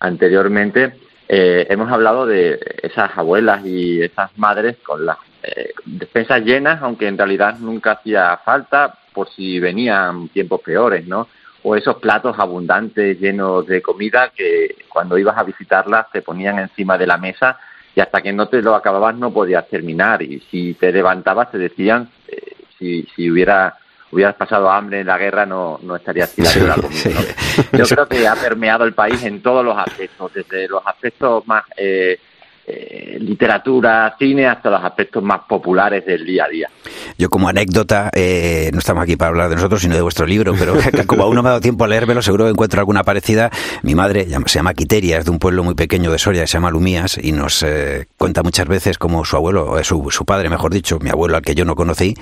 anteriormente, 0.00 0.94
eh, 1.28 1.66
hemos 1.68 1.90
hablado 1.92 2.24
de 2.26 2.58
esas 2.82 3.10
abuelas 3.16 3.64
y 3.66 4.00
esas 4.02 4.30
madres 4.38 4.76
con 4.78 5.04
las 5.04 5.18
eh, 5.42 5.72
despensas 5.84 6.42
llenas, 6.42 6.82
aunque 6.82 7.06
en 7.06 7.18
realidad 7.18 7.58
nunca 7.58 7.92
hacía 7.92 8.38
falta 8.44 8.94
por 9.12 9.28
si 9.30 9.60
venían 9.60 10.28
tiempos 10.28 10.60
peores, 10.62 11.06
¿no? 11.06 11.28
O 11.62 11.76
esos 11.76 11.96
platos 11.96 12.38
abundantes 12.38 13.20
llenos 13.20 13.66
de 13.66 13.82
comida 13.82 14.30
que 14.34 14.76
cuando 14.88 15.18
ibas 15.18 15.36
a 15.36 15.42
visitarlas 15.42 16.10
te 16.12 16.22
ponían 16.22 16.58
encima 16.58 16.96
de 16.96 17.06
la 17.06 17.18
mesa 17.18 17.58
y 17.98 18.00
hasta 18.00 18.22
que 18.22 18.32
no 18.32 18.46
te 18.46 18.62
lo 18.62 18.76
acababas 18.76 19.16
no 19.16 19.32
podías 19.32 19.66
terminar 19.66 20.22
y 20.22 20.38
si 20.52 20.74
te 20.74 20.92
levantabas 20.92 21.50
te 21.50 21.58
decían 21.58 22.08
eh, 22.28 22.54
si, 22.78 23.02
si 23.16 23.28
hubiera 23.28 23.76
hubieras 24.12 24.36
pasado 24.36 24.70
hambre 24.70 25.00
en 25.00 25.08
la 25.08 25.18
guerra 25.18 25.44
no, 25.44 25.80
no 25.82 25.96
estarías 25.96 26.32
tirando 26.32 26.68
la 26.68 26.74
comida. 26.76 27.10
¿no? 27.10 27.78
yo 27.78 27.84
creo 27.86 28.06
que 28.06 28.28
ha 28.28 28.36
permeado 28.36 28.84
el 28.84 28.94
país 28.94 29.24
en 29.24 29.42
todos 29.42 29.64
los 29.64 29.76
aspectos, 29.76 30.32
desde 30.32 30.68
los 30.68 30.80
aspectos 30.86 31.44
más 31.48 31.64
eh, 31.76 32.20
eh, 32.68 33.18
literatura, 33.20 34.14
cine, 34.18 34.46
hasta 34.46 34.70
los 34.70 34.84
aspectos 34.84 35.22
más 35.22 35.40
populares 35.48 36.04
del 36.04 36.24
día 36.24 36.44
a 36.44 36.48
día. 36.48 36.68
Yo 37.16 37.28
como 37.30 37.48
anécdota, 37.48 38.10
eh, 38.14 38.70
no 38.72 38.78
estamos 38.78 39.02
aquí 39.02 39.16
para 39.16 39.30
hablar 39.30 39.48
de 39.48 39.56
nosotros, 39.56 39.80
sino 39.80 39.94
de 39.94 40.02
vuestro 40.02 40.26
libro, 40.26 40.54
pero 40.58 40.74
como 41.06 41.24
aún 41.24 41.34
no 41.34 41.42
me 41.42 41.48
ha 41.48 41.52
dado 41.52 41.60
tiempo 41.62 41.84
a 41.84 41.88
leérmelo, 41.88 42.22
seguro 42.22 42.44
que 42.44 42.50
encuentro 42.50 42.80
alguna 42.80 43.02
parecida. 43.04 43.50
Mi 43.82 43.94
madre 43.94 44.26
se 44.46 44.58
llama 44.58 44.74
Quiteria, 44.74 45.18
es 45.18 45.24
de 45.24 45.30
un 45.30 45.38
pueblo 45.38 45.64
muy 45.64 45.74
pequeño 45.74 46.10
de 46.12 46.18
Soria, 46.18 46.42
que 46.42 46.46
se 46.48 46.54
llama 46.54 46.70
Lumías, 46.70 47.18
y 47.22 47.32
nos 47.32 47.62
eh, 47.62 48.06
cuenta 48.16 48.42
muchas 48.42 48.66
veces 48.68 48.98
como 48.98 49.24
su 49.24 49.36
abuelo, 49.36 49.78
eh, 49.78 49.84
su, 49.84 50.10
su 50.10 50.24
padre, 50.24 50.48
mejor 50.50 50.72
dicho, 50.72 50.98
mi 51.00 51.10
abuelo 51.10 51.36
al 51.36 51.42
que 51.42 51.54
yo 51.54 51.64
no 51.64 51.74
conocí, 51.74 52.14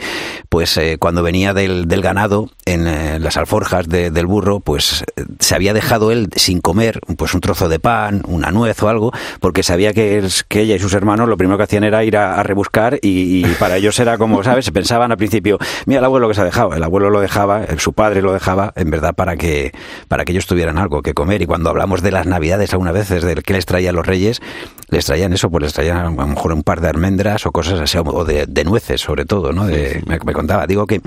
pues 0.49 0.79
cuando 0.99 1.23
venía 1.23 1.55
del, 1.55 1.89
del 1.89 2.03
ganado 2.03 2.51
en 2.65 3.23
las 3.23 3.37
alforjas 3.37 3.89
de- 3.89 4.11
del 4.11 4.27
burro, 4.27 4.61
pues 4.61 5.05
se 5.41 5.55
había 5.55 5.73
dejado 5.73 6.11
él 6.13 6.29
sin 6.37 6.61
comer 6.61 7.01
pues 7.17 7.35
un 7.35 7.41
trozo 7.41 7.69
de 7.69 7.79
pan, 7.79 8.23
una 8.27 8.51
nuez 8.51 8.83
o 8.83 8.89
algo, 8.89 9.13
porque 9.41 9.63
sabía 9.63 9.93
que, 9.93 10.29
es- 10.39 10.45
que 10.45 10.61
ella 10.61 10.75
y 10.77 10.79
sus 10.79 10.95
hermanos 10.95 11.29
lo 11.29 11.37
primero 11.37 11.57
que 11.59 11.65
hacían 11.65 11.85
era 11.85 12.05
ir 12.05 12.17
a, 12.17 12.39
a 12.39 12.43
rebuscar 12.43 12.99
y, 13.03 13.45
y 13.47 13.55
para 13.59 13.77
ellos 13.77 13.99
era 13.99 14.19
como, 14.19 14.43
¿sabes? 14.43 14.65
Se 14.65 14.73
pensaban 14.73 15.11
al 15.11 15.17
principio, 15.19 15.59
mira 15.87 15.99
el 16.01 16.05
abuelo 16.05 16.29
que 16.29 16.35
se 16.35 16.41
ha 16.41 16.45
dejado, 16.45 16.75
el 16.75 16.83
abuelo 16.83 17.11
lo 17.11 17.21
dejaba, 17.21 17.63
su 17.79 17.93
padre 17.93 18.23
lo 18.23 18.33
dejaba, 18.33 18.73
en 18.77 18.91
verdad 18.91 19.15
para 19.15 19.37
que 19.37 19.73
para 20.09 20.25
que 20.25 20.33
ellos 20.33 20.47
tuvieran 20.47 20.79
algo 20.79 21.03
que 21.03 21.15
comer 21.15 21.43
y 21.43 21.47
cuando 21.47 21.71
hablamos 21.71 22.03
de 22.03 22.11
las 22.13 22.27
navidades 22.27 22.73
algunas 22.73 22.95
veces 22.95 23.23
de 23.25 23.35
qué 23.37 23.53
les 23.53 23.67
traían 23.67 23.95
los 23.95 24.07
reyes, 24.07 24.41
les 24.89 25.05
traían 25.05 25.33
eso, 25.33 25.51
pues 25.51 25.63
les 25.63 25.73
traían 25.73 25.97
a 25.99 26.05
lo 26.05 26.13
mejor 26.27 26.53
un 26.53 26.63
par 26.63 26.81
de 26.81 26.89
almendras 26.89 27.47
o 27.47 27.53
cosas 27.53 27.81
así, 27.81 27.99
o 27.99 28.25
de, 28.25 28.47
de 28.47 28.65
nueces 28.65 29.01
sobre 29.01 29.25
todo, 29.25 29.53
¿no? 29.53 29.67
De- 29.67 30.03
me, 30.07 30.19
me 30.25 30.33
contaba, 30.33 30.67
digo 30.67 30.87
que, 30.87 31.01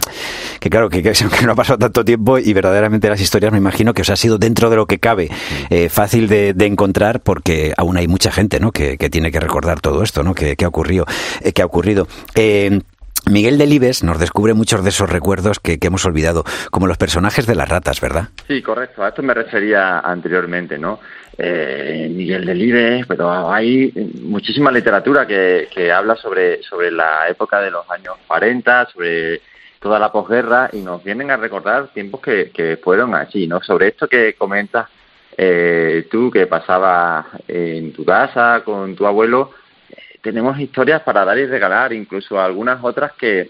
que 0.59 0.69
claro, 0.69 0.89
que, 0.89 1.01
que 1.03 1.13
no 1.45 1.51
ha 1.51 1.55
pasado 1.55 1.77
tanto 1.79 2.03
tiempo 2.05 2.37
y 2.39 2.53
verdaderamente 2.53 3.09
las 3.09 3.21
historias 3.21 3.51
me 3.51 3.57
imagino 3.57 3.93
que 3.93 4.01
os 4.01 4.09
ha 4.09 4.15
sido 4.15 4.37
dentro 4.37 4.69
de 4.69 4.75
lo 4.75 4.85
que 4.85 4.99
cabe 4.99 5.29
eh, 5.69 5.89
fácil 5.89 6.27
de, 6.27 6.53
de 6.53 6.65
encontrar 6.65 7.19
porque 7.21 7.73
aún 7.77 7.97
hay 7.97 8.07
mucha 8.07 8.31
gente, 8.31 8.59
¿no? 8.59 8.71
Que, 8.71 8.97
que 8.97 9.09
tiene 9.09 9.18
que 9.31 9.39
recordar 9.39 9.81
todo 9.81 10.03
esto, 10.03 10.23
¿no? 10.23 10.33
Que, 10.33 10.55
que 10.55 10.65
ha 10.65 10.69
ocurrido, 10.69 11.05
eh, 11.41 11.51
que 11.51 11.61
ha 11.61 11.65
ocurrido. 11.65 12.07
Eh, 12.35 12.79
Miguel 13.29 13.57
Delibes 13.57 14.03
nos 14.03 14.19
descubre 14.19 14.53
muchos 14.53 14.83
de 14.83 14.89
esos 14.89 15.09
recuerdos 15.09 15.59
que, 15.59 15.77
que 15.77 15.87
hemos 15.87 16.05
olvidado, 16.05 16.43
como 16.71 16.87
los 16.87 16.97
personajes 16.97 17.45
de 17.45 17.55
las 17.55 17.69
ratas, 17.69 18.01
¿verdad? 18.01 18.29
Sí, 18.47 18.61
correcto. 18.61 19.03
A 19.03 19.09
esto 19.09 19.21
me 19.21 19.33
refería 19.33 19.99
anteriormente, 19.99 20.79
¿no? 20.79 20.99
Eh, 21.37 22.11
Miguel 22.11 22.45
Delibes, 22.45 23.05
pero 23.07 23.51
hay 23.51 23.93
muchísima 24.23 24.71
literatura 24.71 25.27
que, 25.27 25.69
que 25.73 25.91
habla 25.91 26.15
sobre, 26.15 26.61
sobre 26.63 26.91
la 26.91 27.29
época 27.29 27.61
de 27.61 27.71
los 27.71 27.89
años 27.91 28.15
40, 28.27 28.87
sobre 28.91 29.41
toda 29.79 29.99
la 29.99 30.11
posguerra 30.11 30.69
y 30.73 30.81
nos 30.81 31.03
vienen 31.03 31.31
a 31.31 31.37
recordar 31.37 31.93
tiempos 31.93 32.21
que, 32.21 32.51
que 32.51 32.77
fueron 32.83 33.15
así, 33.15 33.47
¿no? 33.47 33.61
Sobre 33.61 33.87
esto 33.87 34.07
que 34.07 34.33
comentas 34.33 34.87
eh, 35.41 36.07
tú, 36.11 36.29
que 36.29 36.47
pasabas 36.47 37.25
en 37.47 37.93
tu 37.93 38.03
casa 38.03 38.61
con 38.65 38.93
tu 38.93 39.07
abuelo, 39.07 39.51
eh, 39.89 40.19
tenemos 40.21 40.59
historias 40.59 41.01
para 41.03 41.23
dar 41.23 41.37
y 41.37 41.45
regalar, 41.45 41.93
incluso 41.93 42.37
algunas 42.41 42.83
otras 42.83 43.13
que 43.13 43.49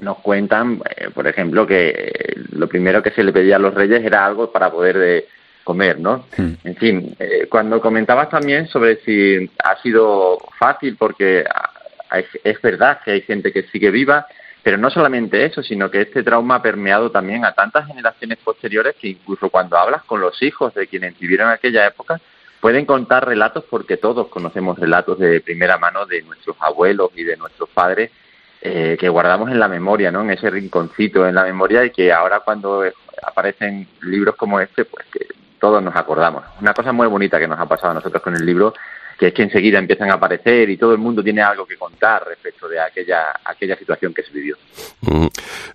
nos 0.00 0.18
cuentan, 0.18 0.82
eh, 0.94 1.08
por 1.08 1.26
ejemplo, 1.26 1.66
que 1.66 1.88
eh, 1.88 2.34
lo 2.50 2.68
primero 2.68 3.02
que 3.02 3.12
se 3.12 3.24
le 3.24 3.32
pedía 3.32 3.56
a 3.56 3.60
los 3.60 3.72
reyes 3.72 4.04
era 4.04 4.26
algo 4.26 4.52
para 4.52 4.70
poder 4.70 4.98
de 4.98 5.28
comer, 5.64 5.98
¿no? 6.00 6.26
En 6.36 6.76
fin, 6.76 7.16
eh, 7.18 7.46
cuando 7.48 7.80
comentabas 7.80 8.28
también 8.28 8.66
sobre 8.66 8.96
si 8.96 9.50
ha 9.64 9.80
sido 9.80 10.38
fácil, 10.58 10.96
porque 10.98 11.44
ah, 11.48 12.20
es 12.44 12.60
verdad 12.60 13.00
que 13.02 13.12
hay 13.12 13.22
gente 13.22 13.52
que 13.52 13.62
sigue 13.64 13.90
viva, 13.90 14.26
pero 14.62 14.78
no 14.78 14.90
solamente 14.90 15.44
eso, 15.44 15.62
sino 15.62 15.90
que 15.90 16.02
este 16.02 16.22
trauma 16.22 16.56
ha 16.56 16.62
permeado 16.62 17.10
también 17.10 17.44
a 17.44 17.52
tantas 17.52 17.86
generaciones 17.86 18.38
posteriores 18.38 18.94
que 19.00 19.08
incluso 19.08 19.50
cuando 19.50 19.76
hablas 19.76 20.04
con 20.04 20.20
los 20.20 20.40
hijos 20.42 20.72
de 20.74 20.86
quienes 20.86 21.18
vivieron 21.18 21.48
aquella 21.50 21.86
época, 21.86 22.20
pueden 22.60 22.86
contar 22.86 23.26
relatos 23.26 23.64
porque 23.68 23.96
todos 23.96 24.28
conocemos 24.28 24.78
relatos 24.78 25.18
de 25.18 25.40
primera 25.40 25.78
mano 25.78 26.06
de 26.06 26.22
nuestros 26.22 26.56
abuelos 26.60 27.10
y 27.16 27.24
de 27.24 27.36
nuestros 27.36 27.68
padres 27.70 28.12
eh, 28.60 28.96
que 29.00 29.08
guardamos 29.08 29.50
en 29.50 29.58
la 29.58 29.66
memoria, 29.66 30.12
¿no? 30.12 30.22
En 30.22 30.30
ese 30.30 30.48
rinconcito 30.48 31.26
en 31.26 31.34
la 31.34 31.42
memoria 31.42 31.84
y 31.84 31.90
que 31.90 32.12
ahora 32.12 32.38
cuando 32.40 32.84
aparecen 33.20 33.88
libros 34.02 34.36
como 34.36 34.60
este, 34.60 34.84
pues 34.84 35.04
que 35.06 35.26
todos 35.58 35.82
nos 35.82 35.96
acordamos. 35.96 36.44
Una 36.60 36.72
cosa 36.72 36.92
muy 36.92 37.08
bonita 37.08 37.40
que 37.40 37.48
nos 37.48 37.58
ha 37.58 37.66
pasado 37.66 37.90
a 37.90 37.94
nosotros 37.94 38.22
con 38.22 38.36
el 38.36 38.46
libro, 38.46 38.74
que 39.18 39.28
es 39.28 39.34
que 39.34 39.42
enseguida 39.42 39.78
empiezan 39.78 40.10
a 40.10 40.14
aparecer 40.14 40.70
y 40.70 40.76
todo 40.76 40.92
el 40.92 40.98
mundo 40.98 41.22
tiene 41.22 41.42
algo 41.42 41.66
que 41.66 41.76
contar 41.76 42.24
respecto 42.26 42.68
de 42.68 42.80
aquella 42.80 43.32
aquella 43.44 43.76
situación 43.76 44.12
que 44.14 44.22
se 44.22 44.32
vivió. 44.32 44.56
Mm. 45.02 45.26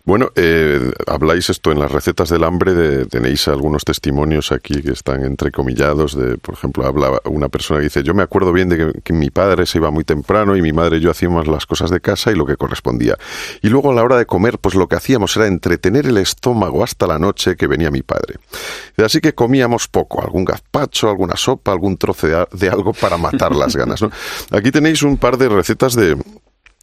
Bueno, 0.03 0.31
eh, 0.35 0.91
habláis 1.05 1.49
esto 1.49 1.71
en 1.71 1.79
las 1.79 1.91
recetas 1.91 2.29
del 2.29 2.43
hambre, 2.43 3.05
tenéis 3.07 3.47
algunos 3.47 3.83
testimonios 3.83 4.51
aquí 4.51 4.81
que 4.81 4.91
están 4.91 5.25
entrecomillados, 5.25 6.17
de, 6.17 6.37
por 6.37 6.55
ejemplo, 6.55 6.85
habla 6.85 7.21
una 7.25 7.49
persona 7.49 7.79
que 7.79 7.85
dice, 7.85 8.03
yo 8.03 8.13
me 8.13 8.23
acuerdo 8.23 8.53
bien 8.53 8.69
de 8.69 8.77
que, 8.77 9.01
que 9.01 9.13
mi 9.13 9.29
padre 9.29 9.65
se 9.65 9.79
iba 9.79 9.91
muy 9.91 10.03
temprano 10.03 10.55
y 10.55 10.61
mi 10.61 10.71
madre 10.71 10.97
y 10.97 10.99
yo 11.01 11.11
hacíamos 11.11 11.47
las 11.47 11.65
cosas 11.65 11.89
de 11.89 11.99
casa 11.99 12.31
y 12.31 12.35
lo 12.35 12.45
que 12.45 12.55
correspondía. 12.55 13.17
Y 13.61 13.69
luego 13.69 13.91
a 13.91 13.95
la 13.95 14.03
hora 14.03 14.17
de 14.17 14.25
comer, 14.25 14.59
pues 14.59 14.75
lo 14.75 14.87
que 14.87 14.95
hacíamos 14.95 15.35
era 15.35 15.47
entretener 15.47 16.05
el 16.05 16.17
estómago 16.17 16.83
hasta 16.83 17.05
la 17.05 17.19
noche 17.19 17.55
que 17.55 17.67
venía 17.67 17.91
mi 17.91 18.01
padre. 18.01 18.35
Así 18.97 19.19
que 19.19 19.33
comíamos 19.33 19.87
poco, 19.87 20.21
algún 20.21 20.45
gazpacho, 20.45 21.09
alguna 21.09 21.35
sopa, 21.35 21.71
algún 21.71 21.97
trozo 21.97 22.27
de, 22.27 22.47
de 22.51 22.69
algo 22.69 22.93
para 22.93 23.17
matar 23.31 23.55
las 23.55 23.75
ganas. 23.75 24.01
¿no? 24.01 24.09
Aquí 24.51 24.71
tenéis 24.71 25.03
un 25.03 25.17
par 25.17 25.37
de 25.37 25.49
recetas 25.49 25.95
de, 25.95 26.15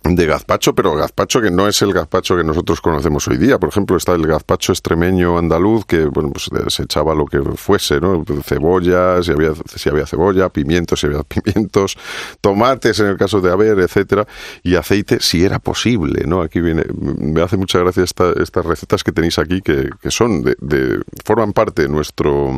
de 0.07 0.27
gazpacho, 0.27 0.75
pero 0.75 0.95
gazpacho 0.95 1.41
que 1.41 1.51
no 1.51 1.67
es 1.67 1.81
el 1.81 1.95
gazpacho 1.95 2.37
que 2.37 2.45
nosotros 2.45 2.81
conocemos 2.83 3.27
hoy 3.27 3.39
día. 3.39 3.59
Por 3.59 3.71
ejemplo, 3.71 3.97
está 3.97 4.13
el 4.13 4.27
gazpacho 4.27 4.73
extremeño 4.73 5.39
andaluz, 5.39 5.87
que 5.87 6.05
bueno, 6.05 6.31
pues 6.31 6.51
se 6.69 6.83
echaba 6.83 7.15
lo 7.15 7.25
que 7.25 7.41
fuese, 7.57 8.01
¿no? 8.01 8.23
Cebollas, 8.45 9.25
si 9.25 9.33
había, 9.33 9.53
si 9.75 9.89
había 9.89 10.07
cebolla, 10.07 10.51
pimientos, 10.51 11.01
si 11.01 11.07
había 11.07 11.23
pimientos, 11.25 11.97
tomates 12.43 13.01
en 13.01 13.07
el 13.07 13.17
caso 13.17 13.41
de 13.41 13.51
haber, 13.51 13.79
etcétera, 13.81 14.27
y 14.63 14.75
aceite 14.77 15.19
si 15.21 15.43
era 15.43 15.59
posible, 15.59 16.25
¿no? 16.27 16.43
Aquí 16.43 16.61
viene, 16.61 16.85
me 17.19 17.41
hace 17.41 17.57
mucha 17.57 17.79
gracia 17.79 18.05
esta- 18.05 18.35
estas 18.43 18.67
recetas 18.67 19.03
que 19.05 19.13
tenéis 19.13 19.39
aquí, 19.39 19.63
que, 19.63 19.89
que 20.03 20.11
son 20.11 20.43
de, 20.43 20.55
de- 20.61 21.01
forman 21.25 21.55
parte 21.55 21.81
de 21.83 21.89
nuestro 21.89 22.53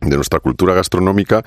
de 0.00 0.14
nuestra 0.16 0.38
cultura 0.40 0.74
gastronómica, 0.74 1.42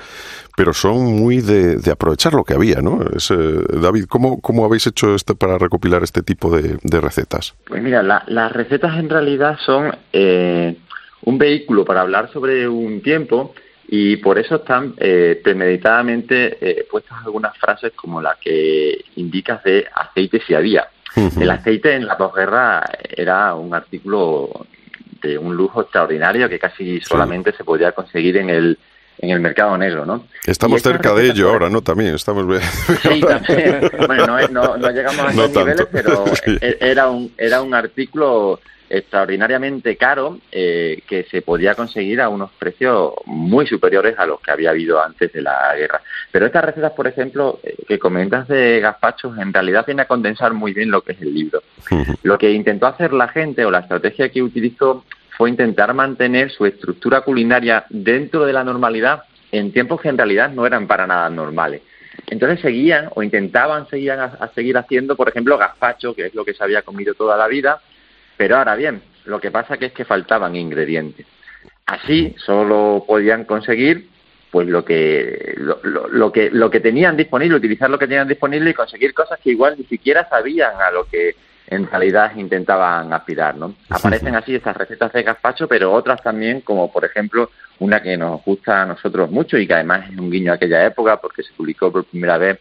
pero 0.58 0.74
son 0.74 0.98
muy 1.16 1.40
de, 1.42 1.78
de 1.78 1.92
aprovechar 1.92 2.34
lo 2.34 2.44
que 2.44 2.54
había, 2.54 2.82
¿no? 2.82 3.00
Es, 3.16 3.32
eh, 3.32 3.36
David, 3.82 4.06
¿cómo, 4.10 4.42
¿cómo 4.42 4.66
habéis 4.66 4.88
hecho 4.88 5.16
este 5.16 5.36
para 5.36 5.58
recopilar 5.58 6.04
este 6.04 6.22
tipo 6.22 6.56
de, 6.56 6.78
de 6.84 7.02
recetas? 7.02 7.56
Pues 7.66 7.82
mira, 7.82 8.04
la- 8.04 8.24
las 8.28 8.52
recetas 8.52 8.98
en 9.00 9.10
realidad 9.10 9.58
son 9.66 9.92
eh, 10.12 10.76
un 11.24 11.38
vehículo 11.38 11.86
para 11.86 12.02
hablar 12.02 12.30
sobre 12.34 12.68
un 12.68 13.02
tiempo 13.02 13.54
y 13.88 14.18
por 14.18 14.38
eso 14.38 14.56
están 14.56 14.96
eh, 14.98 15.40
premeditadamente 15.44 16.58
eh, 16.62 16.88
puestas 16.90 17.18
algunas 17.26 17.58
frases 17.58 17.94
como 17.96 18.22
la 18.22 18.38
que 18.40 19.04
indicas 19.16 19.64
de 19.64 19.86
aceite 19.96 20.42
si 20.46 20.54
había. 20.54 20.88
El 21.40 21.50
aceite 21.52 21.94
en 21.96 22.06
la 22.08 22.18
posguerra 22.18 22.86
era 23.10 23.54
un 23.56 23.74
artículo 23.74 24.66
de 25.21 25.38
un 25.38 25.56
lujo 25.56 25.82
extraordinario 25.82 26.47
que 26.50 26.60
casi 26.60 27.00
solamente 27.02 27.52
se 27.54 27.63
podía 27.63 27.91
conseguir 27.91 28.38
en 28.38 28.50
el 28.50 28.78
en 29.19 29.30
el 29.30 29.39
mercado 29.39 29.78
negro, 29.78 30.04
¿no? 30.04 30.26
Estamos 30.47 30.82
cerca 30.82 31.13
de 31.13 31.28
ello 31.28 31.50
ahora, 31.50 31.69
¿no? 31.69 31.82
También 31.84 32.15
estamos... 32.15 32.43
Sí, 33.04 33.21
también. 33.28 33.91
Bueno, 34.08 34.26
no, 34.26 34.47
no, 34.47 34.78
no 34.78 34.89
llegamos 34.89 35.19
a 35.19 35.32
No 35.34 35.43
esos 35.43 35.56
niveles, 35.58 35.88
pero 35.91 36.26
sí. 36.43 36.58
e- 36.60 36.78
era 36.82 37.08
un, 37.10 37.32
era 37.38 37.62
un 37.62 37.74
artículo 37.76 38.60
extraordinariamente 38.91 39.95
caro 39.95 40.39
eh, 40.51 41.01
que 41.08 41.23
se 41.23 41.41
podía 41.41 41.75
conseguir 41.75 42.19
a 42.19 42.30
unos 42.30 42.51
precios 42.51 43.13
muy 43.25 43.65
superiores 43.65 44.19
a 44.19 44.25
los 44.25 44.41
que 44.41 44.51
había 44.51 44.71
habido 44.71 45.01
antes 45.01 45.32
de 45.32 45.41
la 45.41 45.73
guerra. 45.75 46.01
Pero 46.32 46.45
estas 46.45 46.65
recetas, 46.65 46.91
por 46.91 47.08
ejemplo, 47.08 47.60
eh, 47.63 47.75
que 47.88 47.97
comentas 47.97 48.47
de 48.47 48.80
gazpachos, 48.82 49.38
en 49.38 49.54
realidad 49.54 49.86
viene 49.86 50.01
a 50.01 50.08
condensar 50.08 50.54
muy 50.54 50.73
bien 50.73 50.91
lo 50.91 51.01
que 51.01 51.13
es 51.13 51.21
el 51.21 51.34
libro. 51.34 51.63
Lo 52.23 52.38
que 52.38 52.51
intentó 52.51 52.88
hacer 52.88 53.13
la 53.13 53.30
gente 53.30 53.65
o 53.65 53.71
la 53.71 53.80
estrategia 53.80 54.30
que 54.30 54.43
utilizó 54.43 55.06
fue 55.38 55.49
intentar 55.49 55.93
mantener 55.93 56.51
su 56.51 56.65
estructura 56.65 57.21
culinaria 57.21 57.86
dentro 57.89 58.45
de 58.45 58.54
la 58.54 58.63
normalidad 58.63 59.23
en 59.51 59.71
tiempos 59.71 60.01
que 60.01 60.10
en 60.10 60.17
realidad 60.17 60.51
no 60.51 60.65
eran 60.65 60.88
para 60.88 61.08
nada 61.08 61.30
normales. 61.30 61.81
Entonces 62.27 62.60
seguían 62.60 63.10
o 63.15 63.23
intentaban 63.23 63.87
a, 63.92 64.23
a 64.23 64.48
seguir 64.50 64.77
haciendo, 64.77 65.15
por 65.15 65.29
ejemplo, 65.29 65.58
gazpacho, 65.58 66.13
que 66.13 66.27
es 66.27 66.35
lo 66.35 66.46
que 66.46 66.54
se 66.54 66.63
había 66.63 66.81
comido 66.81 67.13
toda 67.13 67.37
la 67.37 67.48
vida, 67.48 67.81
pero 68.42 68.58
ahora 68.58 68.73
bien, 68.75 69.04
lo 69.25 69.39
que 69.39 69.52
pasa 69.52 69.77
que 69.77 69.85
es 69.85 69.92
que 69.94 70.04
faltaban 70.04 70.56
ingredientes. 70.56 71.27
Así 71.85 72.33
solo 72.44 73.04
podían 73.08 73.46
conseguir 73.46 74.08
pues 74.50 74.67
lo 74.67 74.83
que 74.83 75.54
lo, 75.58 75.79
lo- 75.83 76.08
lo 76.08 76.31
que 76.31 76.50
lo 76.50 76.71
que 76.71 76.79
tenían 76.79 77.15
disponible, 77.15 77.58
utilizar 77.58 77.87
lo 77.87 78.00
que 78.00 78.08
tenían 78.08 78.27
disponible 78.27 78.71
y 78.71 78.73
conseguir 78.73 79.13
cosas 79.13 79.39
que 79.44 79.52
igual 79.52 79.75
ni 79.77 79.83
siquiera 79.85 80.27
sabían 80.27 80.71
a 80.81 80.89
lo 80.89 81.06
que 81.06 81.35
en 81.67 81.85
realidad 81.87 82.35
intentaban 82.35 83.13
aspirar, 83.13 83.56
¿no? 83.58 83.75
Aparecen 83.92 84.33
así 84.35 84.56
estas 84.56 84.75
recetas 84.75 85.13
de 85.13 85.21
gazpacho, 85.21 85.67
pero 85.67 85.94
otras 85.94 86.19
también, 86.23 86.62
como 86.62 86.92
por 86.92 87.06
ejemplo 87.06 87.52
una 87.77 88.02
que 88.02 88.17
nos 88.17 88.44
gusta 88.44 88.81
a 88.81 88.85
nosotros 88.87 89.29
mucho 89.29 89.56
y 89.60 89.67
que 89.67 89.75
además 89.75 90.10
es 90.12 90.17
un 90.17 90.31
guiño 90.31 90.52
a 90.52 90.56
aquella 90.56 90.83
época 90.83 91.17
porque 91.17 91.44
se 91.44 91.54
publicó 91.54 91.92
por 91.92 92.06
primera 92.06 92.39
vez 92.39 92.60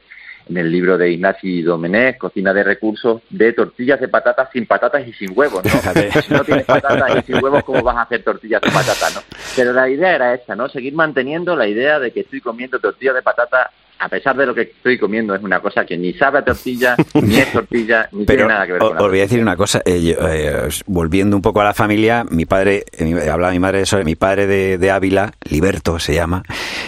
en 0.49 0.57
el 0.57 0.71
libro 0.71 0.99
de 0.99 1.11
Ignasi 1.11 1.63
Domenech, 1.63 2.19
Cocina 2.19 2.53
de 2.53 2.65
Recursos, 2.65 3.23
de 3.31 3.53
tortillas 3.53 4.01
de 4.01 4.09
patatas 4.09 4.49
sin 4.53 4.67
patatas 4.67 5.07
y 5.07 5.13
sin 5.13 5.37
huevos, 5.37 5.63
¿no? 5.65 5.71
Si 6.23 6.33
no 6.33 6.45
tienes 6.45 6.65
patatas 6.65 7.19
y 7.19 7.33
sin 7.33 7.43
huevos, 7.43 7.65
¿cómo 7.65 7.83
vas 7.83 7.97
a 7.97 8.03
hacer 8.03 8.23
tortillas 8.23 8.61
de 8.61 8.71
patata, 8.71 9.11
no? 9.15 9.21
Pero 9.57 9.73
la 9.73 9.89
idea 9.89 10.15
era 10.15 10.35
esta, 10.35 10.57
¿no? 10.57 10.69
Seguir 10.69 10.95
manteniendo 10.95 11.57
la 11.57 11.67
idea 11.67 11.99
de 11.99 12.13
que 12.13 12.21
estoy 12.21 12.41
comiendo 12.41 12.79
tortillas 12.79 13.15
de 13.15 13.23
patata 13.23 13.71
a 14.01 14.09
pesar 14.09 14.37
de 14.37 14.47
lo 14.47 14.55
que 14.55 14.63
estoy 14.63 14.99
comiendo, 14.99 15.35
es 15.35 15.43
una 15.43 15.61
cosa 15.61 15.85
que 15.85 15.97
ni 15.97 16.13
sabe 16.15 16.39
a 16.39 16.45
tortilla, 16.45 16.97
ni 17.23 17.37
es 17.37 17.53
tortilla, 17.53 18.09
ni 18.13 18.25
Pero 18.25 18.39
tiene 18.45 18.53
nada 18.55 18.67
que 18.67 18.73
ver 18.73 18.83
o- 18.83 18.87
con 18.89 18.97
la 18.97 19.03
os 19.03 19.09
voy 19.11 19.19
a 19.19 19.23
decir 19.23 19.41
una 19.43 19.57
cosa, 19.57 19.83
eh, 19.85 20.03
yo, 20.03 20.29
eh, 20.29 20.69
volviendo 20.87 21.37
un 21.37 21.43
poco 21.43 21.61
a 21.61 21.65
la 21.65 21.75
familia, 21.75 22.25
mi 22.31 22.47
padre, 22.47 22.85
eh, 22.99 23.29
hablaba 23.31 23.53
mi 23.53 23.59
madre 23.59 23.79
de 23.79 23.85
eso, 23.85 24.03
mi 24.05 24.17
padre 24.17 24.47
de, 24.47 24.79
de 24.79 24.91
Ávila, 24.91 25.33
Liberto 25.49 25.99
se 25.99 26.15
llama, 26.15 26.43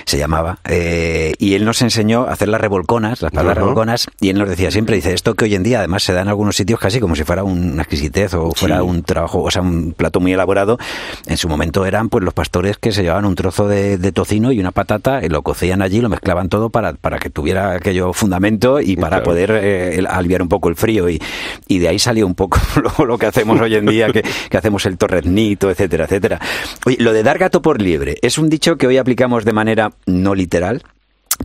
se 0.06 0.18
llamaba, 0.18 0.58
eh, 0.68 1.34
y 1.38 1.54
él 1.54 1.64
nos 1.64 1.82
enseñó 1.82 2.22
a 2.24 2.32
hacer 2.32 2.48
las 2.48 2.60
revolconas, 2.60 3.20
las 3.22 3.32
Ajá. 3.34 3.54
revolconas, 3.54 4.08
y 4.20 4.30
él 4.30 4.38
nos 4.38 4.48
decía 4.48 4.70
siempre, 4.70 4.96
dice, 4.96 5.12
esto 5.12 5.34
que 5.34 5.44
hoy 5.44 5.54
en 5.54 5.62
día 5.62 5.78
además 5.78 6.02
se 6.02 6.12
da 6.12 6.22
en 6.22 6.28
algunos 6.28 6.56
sitios 6.56 6.80
casi 6.80 6.98
como 7.00 7.14
si 7.16 7.24
fuera 7.24 7.44
una 7.44 7.82
exquisitez 7.82 8.34
o 8.34 8.52
fuera 8.52 8.76
Sí. 8.78 8.82
un 8.82 9.02
trabajo, 9.02 9.42
o 9.42 9.50
sea, 9.50 9.62
un 9.62 9.92
plato 9.92 10.18
muy 10.20 10.32
elaborado, 10.32 10.78
en 11.26 11.36
su 11.36 11.48
momento 11.48 11.84
eran 11.84 12.08
pues 12.08 12.24
los 12.24 12.32
pastores 12.34 12.78
que 12.78 12.92
se 12.92 13.02
llevaban 13.02 13.24
un 13.26 13.34
trozo 13.34 13.68
de, 13.68 13.98
de 13.98 14.12
tocino 14.12 14.50
y 14.52 14.60
una 14.60 14.70
patata, 14.70 15.24
y 15.24 15.28
lo 15.28 15.42
cocían 15.42 15.82
allí, 15.82 16.00
lo 16.00 16.08
mezclaban 16.08 16.48
todo 16.48 16.70
para, 16.70 16.94
para 17.02 17.18
que 17.18 17.28
tuviera 17.28 17.72
aquello 17.74 18.14
fundamento 18.14 18.80
y 18.80 18.96
para 18.96 19.16
Claro. 19.18 19.24
poder 19.24 19.50
eh, 19.62 20.02
aliviar 20.08 20.40
un 20.40 20.48
poco 20.48 20.70
el 20.70 20.76
frío 20.76 21.10
y, 21.10 21.20
y 21.68 21.78
de 21.80 21.88
ahí 21.88 21.98
salió 21.98 22.26
un 22.26 22.34
poco 22.34 22.58
lo, 22.98 23.04
lo 23.04 23.18
que 23.18 23.26
hacemos 23.26 23.60
hoy 23.60 23.74
en 23.74 23.84
día, 23.84 24.08
que, 24.10 24.22
que 24.22 24.56
hacemos 24.56 24.86
el 24.86 24.96
torreznito, 24.96 25.70
etcétera, 25.70 26.04
etcétera. 26.04 26.40
Oye, 26.86 26.96
lo 27.00 27.12
de 27.12 27.22
dar 27.22 27.36
gato 27.38 27.60
por 27.60 27.82
liebre 27.82 28.16
es 28.22 28.38
un 28.38 28.48
dicho 28.48 28.76
que 28.78 28.86
hoy 28.86 28.96
aplicamos 28.96 29.44
de 29.44 29.52
manera 29.52 29.90
no 30.06 30.34
literal, 30.34 30.82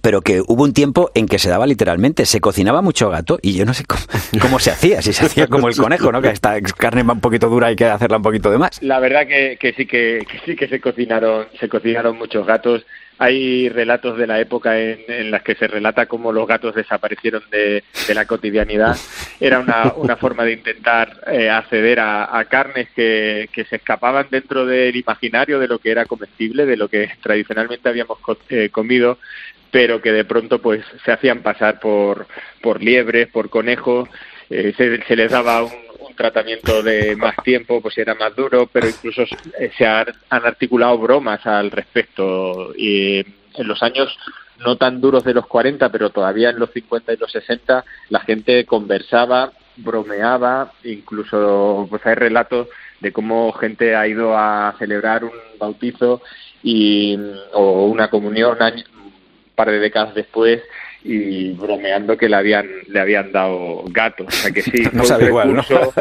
pero 0.01 0.21
que 0.21 0.41
hubo 0.45 0.63
un 0.63 0.73
tiempo 0.73 1.09
en 1.15 1.27
que 1.27 1.39
se 1.39 1.49
daba 1.49 1.65
literalmente, 1.65 2.25
se 2.27 2.39
cocinaba 2.39 2.81
mucho 2.83 3.09
gato 3.09 3.39
y 3.41 3.55
yo 3.55 3.65
no 3.65 3.73
sé 3.73 3.83
cómo, 3.85 4.01
cómo 4.41 4.59
se 4.59 4.69
hacía, 4.71 5.01
si 5.01 5.11
se 5.11 5.25
hacía 5.25 5.47
como 5.47 5.67
el 5.69 5.75
conejo, 5.75 6.11
¿no? 6.11 6.21
Que 6.21 6.29
esta 6.29 6.61
carne 6.61 7.01
va 7.03 7.13
un 7.13 7.19
poquito 7.19 7.49
dura 7.49 7.67
y 7.67 7.69
hay 7.71 7.75
que 7.75 7.85
hacerla 7.85 8.17
un 8.17 8.23
poquito 8.23 8.51
de 8.51 8.57
más. 8.59 8.81
La 8.83 8.99
verdad 8.99 9.25
que, 9.27 9.57
que 9.59 9.73
sí 9.73 9.87
que, 9.87 10.19
que 10.29 10.39
sí 10.45 10.55
que 10.55 10.67
se 10.67 10.79
cocinaron 10.79 11.47
se 11.59 11.67
cocinaron 11.67 12.15
muchos 12.17 12.45
gatos. 12.45 12.85
Hay 13.19 13.69
relatos 13.69 14.17
de 14.17 14.27
la 14.27 14.39
época 14.39 14.79
en, 14.79 14.99
en 15.07 15.31
las 15.31 15.41
que 15.41 15.55
se 15.55 15.67
relata 15.67 16.05
cómo 16.05 16.31
los 16.31 16.47
gatos 16.47 16.75
desaparecieron 16.75 17.43
de, 17.49 17.83
la 18.13 18.25
cotidianidad. 18.25 18.95
Era 19.39 19.59
una, 19.59 19.93
una 19.95 20.17
forma 20.17 20.43
de 20.43 20.53
intentar 20.53 21.21
eh, 21.27 21.49
acceder 21.49 21.99
a, 21.99 22.45
carnes 22.49 22.89
que, 22.95 23.49
se 23.53 23.75
escapaban 23.75 24.27
dentro 24.29 24.65
del 24.65 24.95
imaginario 24.95 25.59
de 25.59 25.67
lo 25.67 25.79
que 25.79 25.91
era 25.91 26.05
comestible, 26.05 26.65
de 26.65 26.77
lo 26.77 26.87
que 26.87 27.09
tradicionalmente 27.21 27.89
habíamos 27.89 28.19
co- 28.19 28.37
eh, 28.49 28.69
comido, 28.69 29.17
pero 29.71 30.01
que 30.01 30.11
de 30.11 30.25
pronto 30.25 30.59
pues 30.61 30.83
se 31.03 31.11
hacían 31.11 31.41
pasar 31.41 31.79
por, 31.79 32.27
por 32.61 32.81
liebres, 32.81 33.27
por 33.27 33.49
conejos, 33.49 34.09
eh, 34.49 34.73
se, 34.77 35.15
les 35.15 35.31
daba 35.31 35.63
un 35.63 35.71
tratamiento 36.17 36.83
de 36.83 37.15
más 37.15 37.35
tiempo, 37.43 37.81
pues 37.81 37.97
era 37.97 38.13
más 38.15 38.35
duro, 38.35 38.67
pero 38.71 38.89
incluso 38.89 39.23
eh, 39.57 39.71
se 39.77 39.85
han, 39.85 40.07
han 40.29 40.45
articulado 40.45 40.97
bromas 40.97 41.45
al 41.47 41.71
respecto. 41.71 42.73
Y 42.75 43.19
en 43.19 43.67
los 43.67 43.81
años 43.81 44.17
no 44.59 44.75
tan 44.75 44.99
duros 44.99 45.23
de 45.23 45.33
los 45.33 45.47
40, 45.47 45.89
pero 45.91 46.09
todavía 46.09 46.49
en 46.49 46.59
los 46.59 46.71
50 46.71 47.13
y 47.13 47.17
los 47.17 47.31
60, 47.31 47.85
la 48.09 48.19
gente 48.21 48.65
conversaba, 48.65 49.53
bromeaba, 49.77 50.73
incluso 50.83 51.87
pues 51.89 52.05
hay 52.05 52.15
relatos 52.15 52.67
de 52.99 53.11
cómo 53.11 53.51
gente 53.53 53.95
ha 53.95 54.07
ido 54.07 54.35
a 54.35 54.75
celebrar 54.79 55.23
un 55.23 55.31
bautizo 55.59 56.21
y 56.63 57.17
o 57.53 57.85
una 57.85 58.09
comunión 58.09 58.57
un 58.59 58.83
par 59.55 59.69
de 59.69 59.79
décadas 59.79 60.15
después 60.15 60.61
y 61.07 61.51
bromeando 61.53 62.17
que 62.17 62.27
le 62.29 62.35
habían 62.35 62.67
le 62.87 62.99
habían 62.99 63.31
dado 63.31 63.83
gato 63.89 64.25
o 64.27 64.31
sea 64.31 64.51
que 64.51 64.61
sí 64.61 64.83
No 64.93 65.01
un 65.01 65.07
sabe 65.07 65.25
igual, 65.27 65.53
¿no? 65.55 65.61
recurso 65.61 65.93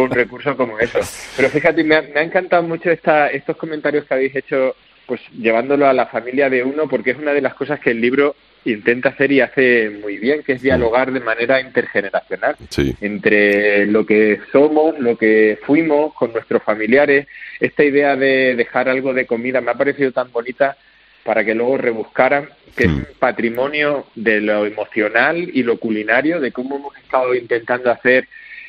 un 0.00 0.10
recurso 0.10 0.56
como 0.56 0.78
eso 0.78 0.98
pero 1.36 1.48
fíjate 1.48 1.84
me 1.84 1.94
ha, 1.96 2.02
me 2.02 2.20
ha 2.20 2.22
encantado 2.22 2.62
mucho 2.62 2.90
esta, 2.90 3.28
estos 3.28 3.56
comentarios 3.56 4.04
que 4.04 4.14
habéis 4.14 4.34
hecho 4.36 4.74
pues 5.06 5.20
llevándolo 5.38 5.86
a 5.86 5.92
la 5.92 6.06
familia 6.06 6.48
de 6.50 6.62
uno 6.64 6.88
porque 6.88 7.10
es 7.12 7.18
una 7.18 7.32
de 7.32 7.42
las 7.42 7.54
cosas 7.54 7.78
que 7.78 7.90
el 7.90 8.00
libro 8.00 8.34
intenta 8.64 9.10
hacer 9.10 9.30
y 9.30 9.42
hace 9.42 9.90
muy 9.90 10.16
bien 10.16 10.42
que 10.42 10.54
es 10.54 10.62
dialogar 10.62 11.12
de 11.12 11.20
manera 11.20 11.60
intergeneracional 11.60 12.56
Sí. 12.70 12.94
entre 13.02 13.84
lo 13.86 14.06
que 14.06 14.40
somos, 14.50 14.98
lo 14.98 15.18
que 15.18 15.58
fuimos 15.66 16.14
con 16.14 16.32
nuestros 16.32 16.62
familiares. 16.62 17.26
Esta 17.60 17.84
idea 17.84 18.16
de 18.16 18.54
dejar 18.56 18.88
algo 18.88 19.12
de 19.12 19.26
comida 19.26 19.60
me 19.60 19.70
ha 19.70 19.74
parecido 19.74 20.12
tan 20.12 20.32
bonita 20.32 20.78
para 21.24 21.44
que 21.44 21.54
luego 21.54 21.78
rebuscaran 21.78 22.48
que 22.76 22.84
es 22.84 22.90
Mm. 22.90 22.96
un 22.96 23.06
patrimonio 23.18 24.06
de 24.14 24.40
lo 24.40 24.66
emocional 24.66 25.36
y 25.38 25.62
lo 25.62 25.78
culinario, 25.78 26.40
de 26.40 26.52
cómo 26.52 26.76
hemos 26.76 26.96
estado 26.96 27.34
intentando 27.34 27.90
hacer 27.90 28.26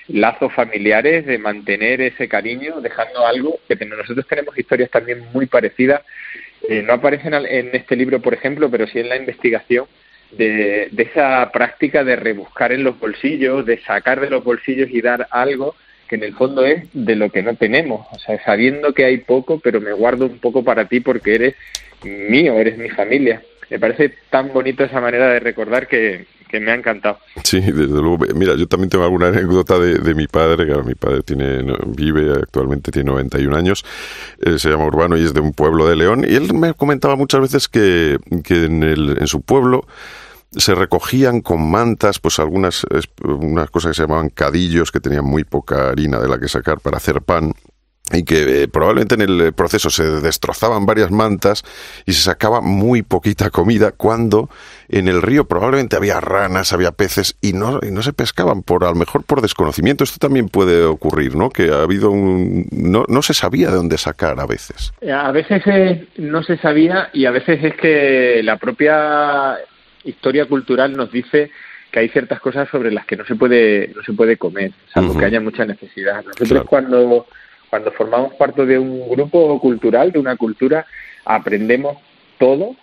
lazos 0.07 0.53
familiares, 0.53 1.25
de 1.25 1.39
mantener 1.39 2.01
ese 2.01 2.27
cariño, 2.27 2.81
dejando 2.81 3.25
algo 3.25 3.59
que 3.67 3.75
nosotros 3.85 4.27
tenemos 4.27 4.57
historias 4.57 4.91
también 4.91 5.25
muy 5.33 5.47
parecidas. 5.47 6.01
Eh, 6.69 6.83
no 6.83 6.93
aparecen 6.93 7.33
en 7.33 7.69
este 7.73 7.95
libro, 7.95 8.21
por 8.21 8.33
ejemplo, 8.33 8.69
pero 8.69 8.85
sí 8.85 8.99
en 8.99 9.09
la 9.09 9.17
investigación, 9.17 9.85
de, 10.31 10.89
de 10.91 11.03
esa 11.03 11.49
práctica 11.51 12.03
de 12.03 12.15
rebuscar 12.15 12.71
en 12.71 12.83
los 12.83 12.99
bolsillos, 12.99 13.65
de 13.65 13.79
sacar 13.81 14.19
de 14.19 14.29
los 14.29 14.43
bolsillos 14.43 14.89
y 14.91 15.01
dar 15.01 15.27
algo 15.31 15.75
que 16.07 16.15
en 16.15 16.23
el 16.23 16.35
fondo 16.35 16.65
es 16.65 16.83
de 16.93 17.15
lo 17.15 17.31
que 17.31 17.41
no 17.41 17.55
tenemos, 17.55 18.05
o 18.11 18.19
sea, 18.19 18.43
sabiendo 18.43 18.93
que 18.93 19.05
hay 19.05 19.17
poco, 19.17 19.59
pero 19.59 19.81
me 19.81 19.93
guardo 19.93 20.25
un 20.25 20.39
poco 20.39 20.63
para 20.63 20.85
ti 20.85 20.99
porque 20.99 21.35
eres 21.35 21.55
mío, 22.03 22.53
eres 22.53 22.77
mi 22.77 22.89
familia. 22.89 23.41
Me 23.69 23.79
parece 23.79 24.13
tan 24.29 24.53
bonito 24.53 24.83
esa 24.83 25.01
manera 25.01 25.27
de 25.27 25.39
recordar 25.39 25.87
que, 25.87 26.27
que 26.49 26.59
me 26.59 26.71
ha 26.71 26.75
encantado. 26.75 27.17
Sí, 27.43 27.59
desde 27.59 27.87
luego. 27.87 28.19
Mira, 28.35 28.55
yo 28.55 28.67
también 28.67 28.89
tengo 28.89 29.03
alguna 29.03 29.27
anécdota 29.27 29.79
de, 29.79 29.99
de 29.99 30.13
mi 30.13 30.27
padre, 30.27 30.65
que 30.65 30.83
mi 30.83 30.95
padre 30.95 31.23
tiene, 31.23 31.63
vive 31.87 32.31
actualmente, 32.33 32.91
tiene 32.91 33.11
91 33.11 33.55
años, 33.55 33.83
se 34.57 34.69
llama 34.69 34.85
Urbano 34.85 35.17
y 35.17 35.23
es 35.23 35.33
de 35.33 35.41
un 35.41 35.53
pueblo 35.53 35.87
de 35.87 35.95
León, 35.95 36.25
y 36.27 36.35
él 36.35 36.53
me 36.53 36.73
comentaba 36.73 37.15
muchas 37.15 37.41
veces 37.41 37.67
que, 37.67 38.17
que 38.43 38.65
en, 38.65 38.83
el, 38.83 39.17
en 39.19 39.27
su 39.27 39.41
pueblo 39.41 39.87
se 40.51 40.73
recogían 40.75 41.41
con 41.41 41.69
mantas, 41.69 42.19
pues 42.19 42.39
algunas 42.39 42.85
unas 43.23 43.69
cosas 43.69 43.89
que 43.89 43.95
se 43.95 44.03
llamaban 44.03 44.29
cadillos, 44.29 44.91
que 44.91 44.99
tenían 44.99 45.25
muy 45.25 45.43
poca 45.43 45.89
harina 45.89 46.19
de 46.19 46.29
la 46.29 46.39
que 46.39 46.47
sacar 46.47 46.79
para 46.79 46.97
hacer 46.97 47.21
pan, 47.21 47.53
y 48.13 48.23
que 48.23 48.63
eh, 48.63 48.67
probablemente 48.67 49.15
en 49.15 49.21
el 49.21 49.41
eh, 49.41 49.51
proceso 49.51 49.89
se 49.89 50.03
destrozaban 50.21 50.85
varias 50.85 51.09
mantas 51.09 51.63
y 52.05 52.13
se 52.13 52.21
sacaba 52.21 52.61
muy 52.61 53.01
poquita 53.01 53.49
comida 53.49 53.91
cuando 53.91 54.49
en 54.89 55.07
el 55.07 55.23
río 55.23 55.47
probablemente 55.47 55.95
había 55.95 56.19
ranas, 56.21 56.71
había 56.71 56.91
peces 56.91 57.35
y 57.41 57.53
no, 57.53 57.79
y 57.81 57.89
no 57.89 58.03
se 58.03 58.13
pescaban 58.13 58.61
por 58.61 58.83
a 58.83 58.89
lo 58.89 58.95
mejor 58.95 59.23
por 59.23 59.41
desconocimiento. 59.41 60.03
Esto 60.03 60.19
también 60.19 60.49
puede 60.49 60.83
ocurrir, 60.83 61.35
¿no? 61.35 61.49
Que 61.49 61.71
ha 61.71 61.81
habido 61.81 62.11
un 62.11 62.67
no, 62.71 63.05
no 63.07 63.21
se 63.23 63.33
sabía 63.33 63.69
de 63.69 63.77
dónde 63.77 63.97
sacar 63.97 64.39
a 64.39 64.45
veces. 64.45 64.93
A 65.11 65.31
veces 65.31 65.63
eh, 65.65 66.07
no 66.17 66.43
se 66.43 66.57
sabía 66.57 67.09
y 67.11 67.25
a 67.25 67.31
veces 67.31 67.63
es 67.63 67.75
que 67.75 68.41
la 68.43 68.57
propia 68.57 69.57
historia 70.03 70.45
cultural 70.45 70.95
nos 70.95 71.11
dice 71.11 71.49
que 71.91 71.99
hay 71.99 72.09
ciertas 72.09 72.39
cosas 72.39 72.69
sobre 72.69 72.91
las 72.91 73.07
que 73.07 73.15
no 73.15 73.25
se 73.25 73.35
puede 73.35 73.91
no 73.95 74.03
se 74.03 74.13
puede 74.13 74.37
comer, 74.37 74.73
salvo 74.93 75.17
que 75.17 75.25
haya 75.25 75.39
mucha 75.39 75.65
necesidad. 75.65 76.17
Nosotros 76.17 76.49
Claro. 76.49 76.65
cuando 76.65 77.25
cuando 77.75 77.91
formamos 77.91 78.33
parte 78.35 78.65
de 78.65 78.79
un 78.79 79.09
grupo 79.09 79.59
cultural, 79.59 80.13
de 80.13 80.19
una 80.19 80.37
cultura, 80.37 80.85
aprendemos 81.25 81.97
todo. 82.37 82.73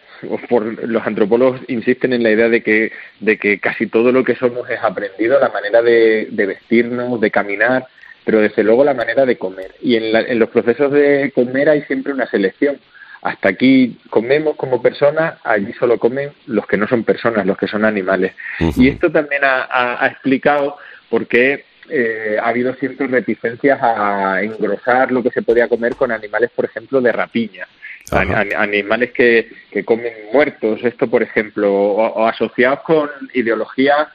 Por, 0.51 0.87
los 0.87 1.05
antropólogos 1.07 1.63
insisten 1.67 2.13
en 2.13 2.23
la 2.23 2.31
idea 2.31 2.49
de 2.51 2.63
que 2.63 2.93
de 3.21 3.39
que 3.39 3.59
casi 3.59 3.87
todo 3.87 4.13
lo 4.13 4.23
que 4.23 4.37
somos 4.37 4.69
es 4.69 4.79
aprendido, 4.83 5.41
la 5.41 5.49
manera 5.49 5.81
de, 5.81 6.29
de 6.31 6.47
vestirnos, 6.47 7.19
de 7.23 7.31
caminar, 7.31 7.87
pero 8.25 8.41
desde 8.41 8.63
luego 8.65 8.85
la 8.85 8.93
manera 8.93 9.25
de 9.25 9.39
comer. 9.39 9.73
Y 9.81 9.97
en, 9.97 10.13
la- 10.13 10.21
en 10.21 10.39
los 10.39 10.51
procesos 10.51 10.93
de 10.93 11.33
comer 11.35 11.71
hay 11.71 11.83
siempre 11.85 12.13
una 12.13 12.27
selección. 12.27 12.77
Hasta 13.23 13.49
aquí 13.49 13.97
comemos 14.11 14.57
como 14.57 14.83
personas, 14.83 15.39
allí 15.43 15.73
solo 15.73 15.99
comen 15.99 16.31
los 16.47 16.67
que 16.67 16.77
no 16.77 16.87
son 16.87 17.03
personas, 17.03 17.47
los 17.47 17.57
que 17.57 17.67
son 17.67 17.85
animales. 17.87 18.33
Y 18.77 18.89
esto 18.89 19.11
también 19.11 19.43
ha, 19.43 19.63
ha- 19.63 20.05
ha 20.05 20.07
explicado 20.09 20.77
por 21.09 21.27
qué 21.27 21.65
eh, 21.93 22.39
ha 22.41 22.49
habido 22.49 22.73
ciertas 22.75 23.11
reticencias 23.11 23.79
a 23.83 24.43
engrosar 24.43 25.13
lo 25.13 25.23
que 25.23 25.31
se 25.31 25.43
podía 25.43 25.69
comer 25.69 25.95
con 25.95 26.11
animales, 26.11 26.51
por 26.55 26.65
ejemplo, 26.65 27.01
de 27.01 27.13
rapiña. 27.13 27.67
Ajá. 28.11 28.45
Animales 28.57 29.13
que, 29.13 29.49
que 29.71 29.85
comen 29.85 30.13
muertos, 30.33 30.83
esto 30.83 31.09
por 31.09 31.23
ejemplo, 31.23 31.73
o, 31.73 32.07
o 32.07 32.27
asociados 32.27 32.81
con 32.81 33.11
ideologías 33.35 34.09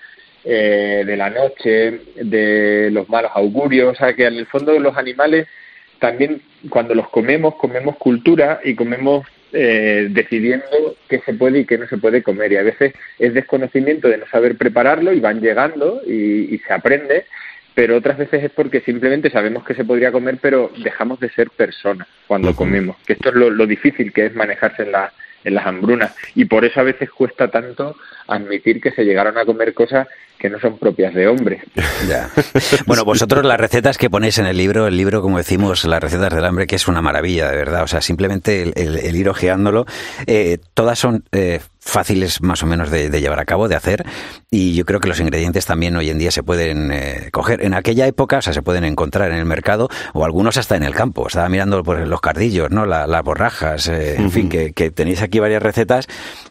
eh, 0.44 1.04
de 1.06 1.18
la 1.18 1.30
noche, 1.30 2.02
de 2.16 2.90
los 2.92 3.08
malos 3.10 3.32
augurios, 3.36 3.94
o 3.94 3.96
sea 3.96 4.14
que 4.14 4.26
en 4.26 4.36
el 4.36 4.46
fondo 4.48 4.78
los 4.80 4.98
animales 4.98 5.48
también 6.00 6.42
cuando 6.70 6.96
los 6.96 7.10
comemos, 7.10 7.56
comemos 7.56 7.98
cultura 7.98 8.60
y 8.64 8.76
comemos 8.76 9.26
eh, 9.52 10.08
decidiendo 10.10 10.96
qué 11.10 11.20
se 11.26 11.34
puede 11.34 11.60
y 11.60 11.66
qué 11.66 11.78
no 11.78 11.88
se 11.88 11.98
puede 11.98 12.24
comer. 12.24 12.52
Y 12.52 12.58
a 12.58 12.64
veces 12.64 12.94
es 13.20 13.34
desconocimiento 13.34 14.08
de 14.08 14.18
no 14.18 14.28
saber 14.28 14.58
prepararlo 14.58 15.12
y 15.14 15.20
van 15.20 15.42
llegando 15.42 16.02
y, 16.06 16.54
y 16.54 16.60
se 16.60 16.74
aprende, 16.74 17.26
pero 17.78 17.96
otras 17.96 18.18
veces 18.18 18.44
es 18.44 18.50
porque 18.50 18.82
simplemente 18.82 19.30
sabemos 19.30 19.64
que 19.64 19.76
se 19.76 19.86
podría 19.86 20.12
comer, 20.12 20.40
pero 20.42 20.72
dejamos 20.84 21.20
de 21.20 21.30
ser 21.30 21.52
personas 21.52 22.08
cuando 22.26 22.56
comemos. 22.56 22.96
Que 23.06 23.14
esto 23.14 23.30
es 23.30 23.36
lo, 23.36 23.52
lo 23.52 23.68
difícil 23.68 24.12
que 24.12 24.26
es 24.26 24.34
manejarse 24.36 24.82
en 24.82 24.94
la, 24.94 25.14
en 25.44 25.54
las 25.54 25.68
hambrunas. 25.68 26.16
Y 26.34 26.46
por 26.46 26.66
eso 26.66 26.80
a 26.80 26.84
veces 26.84 27.12
cuesta 27.12 27.50
tanto 27.52 27.96
admitir 28.28 28.82
que 28.82 28.90
se 28.94 29.04
llegaron 29.06 29.38
a 29.38 29.46
comer 29.46 29.76
cosas 29.76 30.08
que 30.40 30.50
no 30.50 30.60
son 30.60 30.80
propias 30.80 31.14
de 31.14 31.28
hombres. 31.28 31.62
Ya. 32.10 32.30
Bueno, 32.88 33.04
vosotros 33.06 33.46
las 33.46 33.60
recetas 33.60 33.98
que 34.00 34.10
ponéis 34.10 34.40
en 34.40 34.48
el 34.48 34.58
libro, 34.58 34.88
el 34.88 34.98
libro, 34.98 35.22
como 35.22 35.38
decimos, 35.38 35.86
las 35.86 36.02
recetas 36.02 36.34
del 36.34 36.46
hambre, 36.46 36.66
que 36.66 36.78
es 36.78 36.88
una 36.88 37.02
maravilla, 37.04 37.52
de 37.52 37.58
verdad. 37.58 37.84
O 37.84 37.88
sea, 37.88 38.02
simplemente 38.02 38.64
el, 38.64 38.74
el- 38.76 38.98
el 38.98 39.16
ir 39.16 39.30
ojeándolo, 39.30 39.86
eh, 40.26 40.58
todas 40.74 40.98
son 40.98 41.26
eh, 41.32 41.60
fáciles 41.88 42.42
más 42.42 42.62
o 42.64 42.66
menos 42.66 42.92
de, 42.92 43.10
de 43.10 43.22
llevar 43.22 43.40
a 43.40 43.46
cabo, 43.46 43.68
de 43.68 43.76
hacer, 43.76 44.06
y 44.52 44.76
yo 44.76 44.86
creo 44.86 45.00
que 45.00 45.08
los 45.08 45.20
ingredientes 45.20 45.66
también 45.66 45.96
hoy 45.96 46.10
en 46.10 46.18
día 46.18 46.32
se 46.32 46.44
pueden 46.44 46.92
eh, 46.92 47.30
coger. 47.32 47.64
En 47.64 47.74
aquella 47.74 48.06
época, 48.08 48.40
o 48.40 48.42
sea, 48.42 48.54
se 48.54 48.62
pueden 48.62 48.84
encontrar 48.84 49.32
en 49.32 49.38
el 49.38 49.46
mercado 49.46 49.90
o 50.14 50.26
algunos 50.26 50.58
hasta 50.58 50.76
en 50.76 50.84
el 50.84 50.94
campo. 50.94 51.28
Estaba 51.28 51.48
mirando 51.50 51.82
por 51.84 52.06
los 52.06 52.22
cardillos, 52.22 52.70
¿no? 52.72 52.86
La- 52.86 53.08
las 53.08 53.24
borrajas, 53.24 53.88
eh, 53.88 54.16
en 54.18 54.32
fin, 54.32 54.50
que, 54.50 54.74
que 54.74 54.92
tenéis 54.92 55.22
aquí 55.22 55.40
varias 55.40 55.64
recetas 55.64 56.08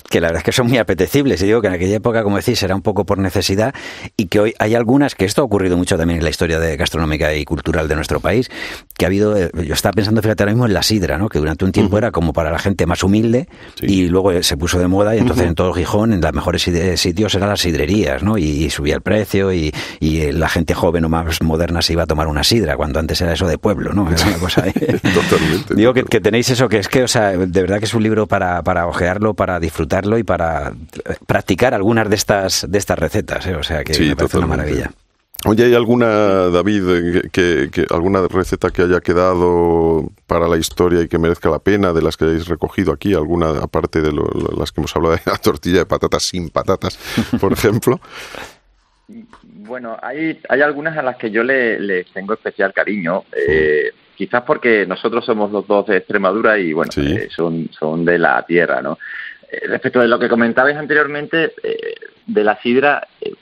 que 0.09 0.21
la 0.21 0.29
verdad 0.29 0.41
es 0.41 0.45
que 0.45 0.53
son 0.53 0.69
muy 0.69 0.79
apetecibles. 0.79 1.43
Y 1.43 1.47
digo 1.47 1.61
que 1.61 1.69
en 1.69 1.75
aquella 1.75 1.97
época, 1.97 2.23
como 2.23 2.37
decís, 2.37 2.63
era 2.63 2.75
un 2.75 2.83
poco 2.83 3.05
por 3.05 3.19
necesidad 3.19 3.75
y 4.17 4.27
que 4.27 4.41
hoy 4.41 4.55
hay 4.59 4.75
algunas, 4.75 5.15
que 5.15 5.25
esto 5.25 5.43
ha 5.43 5.45
ocurrido 5.45 5.77
mucho 5.77 5.97
también 5.97 6.19
en 6.19 6.25
la 6.25 6.31
historia 6.31 6.59
de 6.59 6.77
gastronómica 6.77 7.35
y 7.35 7.45
cultural 7.45 7.89
de 7.89 7.95
nuestro 7.97 8.21
país, 8.21 8.51
que 8.97 9.05
ha 9.05 9.09
habido, 9.09 9.37
eh, 9.37 9.51
yo 9.65 9.75
estaba 9.75 9.93
pensando, 9.93 10.23
fíjate, 10.23 10.43
ahora 10.43 10.53
mismo 10.53 10.67
en 10.67 10.75
la 10.75 10.83
sidra, 10.83 11.19
¿no? 11.19 11.29
que 11.29 11.39
durante 11.39 11.65
un 11.65 11.73
tiempo 11.73 11.99
era 11.99 12.11
como 12.11 12.33
para 12.33 12.51
la 12.51 12.59
gente 12.59 12.87
más 12.87 13.03
humilde 13.03 13.49
y 13.83 14.09
luego 14.09 14.33
eh, 14.33 14.43
se 14.43 14.57
puso 14.57 14.79
de 14.79 14.87
moda 14.89 15.15
y 15.15 15.19
entonces 15.19 15.47
en 15.47 15.55
todo 15.55 15.73
Gijón, 15.73 16.13
en 16.13 16.21
los 16.21 16.33
mejores 16.33 16.67
sid- 16.67 16.97
sitios 16.97 17.35
eran 17.35 17.49
las 17.49 17.61
sidrerías, 17.61 18.23
¿no? 18.23 18.39
Y, 18.39 18.45
y 18.45 18.71
subía 18.71 18.95
el 18.95 19.01
precio 19.03 19.53
y, 19.53 19.73
y, 20.01 20.21
eh, 20.21 20.33
la 20.33 20.49
gente 20.49 20.75
joven 20.75 21.05
o 21.05 21.09
más 21.09 21.43
moderna 21.43 21.83
se 21.83 21.93
iba 21.95 22.05
a 22.05 22.07
tomar 22.07 22.27
una 22.29 22.45
sidra, 22.45 22.77
cuando 22.77 22.99
antes 23.01 23.21
era 23.21 23.33
eso 23.33 23.47
de 23.47 23.59
pueblo, 23.59 23.93
¿no? 23.93 24.11
Era 24.11 24.27
una 24.27 24.39
cosa... 24.39 24.63
Totalmente. 25.15 25.75
Digo 25.75 25.93
que, 25.95 26.05
que 26.05 26.21
tenéis 26.21 26.51
eso, 26.51 26.69
que 26.69 26.79
es 26.79 26.89
que, 26.89 27.03
o 27.03 27.09
sea, 27.09 27.31
de 27.33 27.61
verdad 27.61 27.79
que 27.79 27.85
es 27.87 27.95
un 27.95 28.03
libro 28.03 28.27
para, 28.27 28.63
para 28.63 28.87
ojearlo, 28.87 29.35
para 29.35 29.61
y 30.19 30.23
para 30.25 30.69
eh, 30.71 31.15
practicar 31.27 31.73
algunas 31.75 32.09
de 32.11 32.17
estas, 32.17 32.67
de 32.71 32.79
estas 32.79 32.99
recetas, 32.99 33.47
¿eh? 33.47 33.55
o 33.55 33.63
sea, 33.63 33.83
que 33.85 33.95
Sí, 33.95 34.05
me 34.05 34.17
parece 34.17 34.39
una 34.39 34.47
maravilla. 34.49 34.91
Oye, 35.45 35.65
¿hay 35.67 35.75
alguna, 35.75 36.07
David, 36.49 36.83
eh, 36.89 37.23
que, 37.31 37.69
que- 37.71 37.87
alguna 37.91 38.27
receta 38.29 38.71
que 38.71 38.83
haya 38.83 39.01
quedado 39.01 40.11
para 40.27 40.49
la 40.49 40.57
historia 40.57 41.03
y 41.03 41.09
que 41.09 41.19
merezca 41.19 41.51
la 41.51 41.59
pena 41.61 41.93
de 41.93 42.03
las 42.03 42.17
que 42.17 42.25
hayáis 42.25 42.49
recogido 42.49 42.93
aquí? 42.93 43.15
¿Alguna, 43.15 43.51
aparte 43.63 44.01
de 44.01 44.13
lo- 44.13 44.29
las 44.59 44.73
que 44.73 44.81
hemos 44.81 44.97
hablado 44.97 45.15
de 45.15 45.21
la 45.31 45.37
tortilla 45.39 45.79
de 45.81 45.87
patatas 45.87 46.23
sin 46.25 46.49
patatas, 46.51 46.99
por 47.39 47.53
ejemplo? 47.55 48.01
Bueno, 49.43 49.97
hay, 50.03 50.41
hay 50.49 50.63
algunas 50.63 50.97
a 50.97 51.03
las 51.03 51.17
que 51.17 51.31
yo 51.31 51.45
le, 51.45 51.79
le 51.79 52.05
tengo 52.05 52.35
especial 52.35 52.73
cariño, 52.73 53.25
eh, 53.37 53.91
quizás 54.17 54.43
porque 54.43 54.85
nosotros 54.87 55.25
somos 55.25 55.53
los 55.53 55.67
dos 55.69 55.87
de 55.87 55.99
Extremadura 55.99 56.59
y 56.59 56.73
bueno, 56.73 56.91
eh, 56.97 57.29
son, 57.31 57.69
son 57.79 58.05
de 58.05 58.19
la 58.19 58.45
tierra, 58.45 58.83
¿no? 58.83 58.99
Respecto 59.63 60.01
de 60.01 60.09
lo 60.09 60.19
que 60.19 60.29
comentabais 60.29 60.77
anteriormente, 60.77 61.55
eh, 61.63 61.95
de 62.27 62.45
la 62.45 62.61
sidra, 62.61 63.07
eh, 63.21 63.33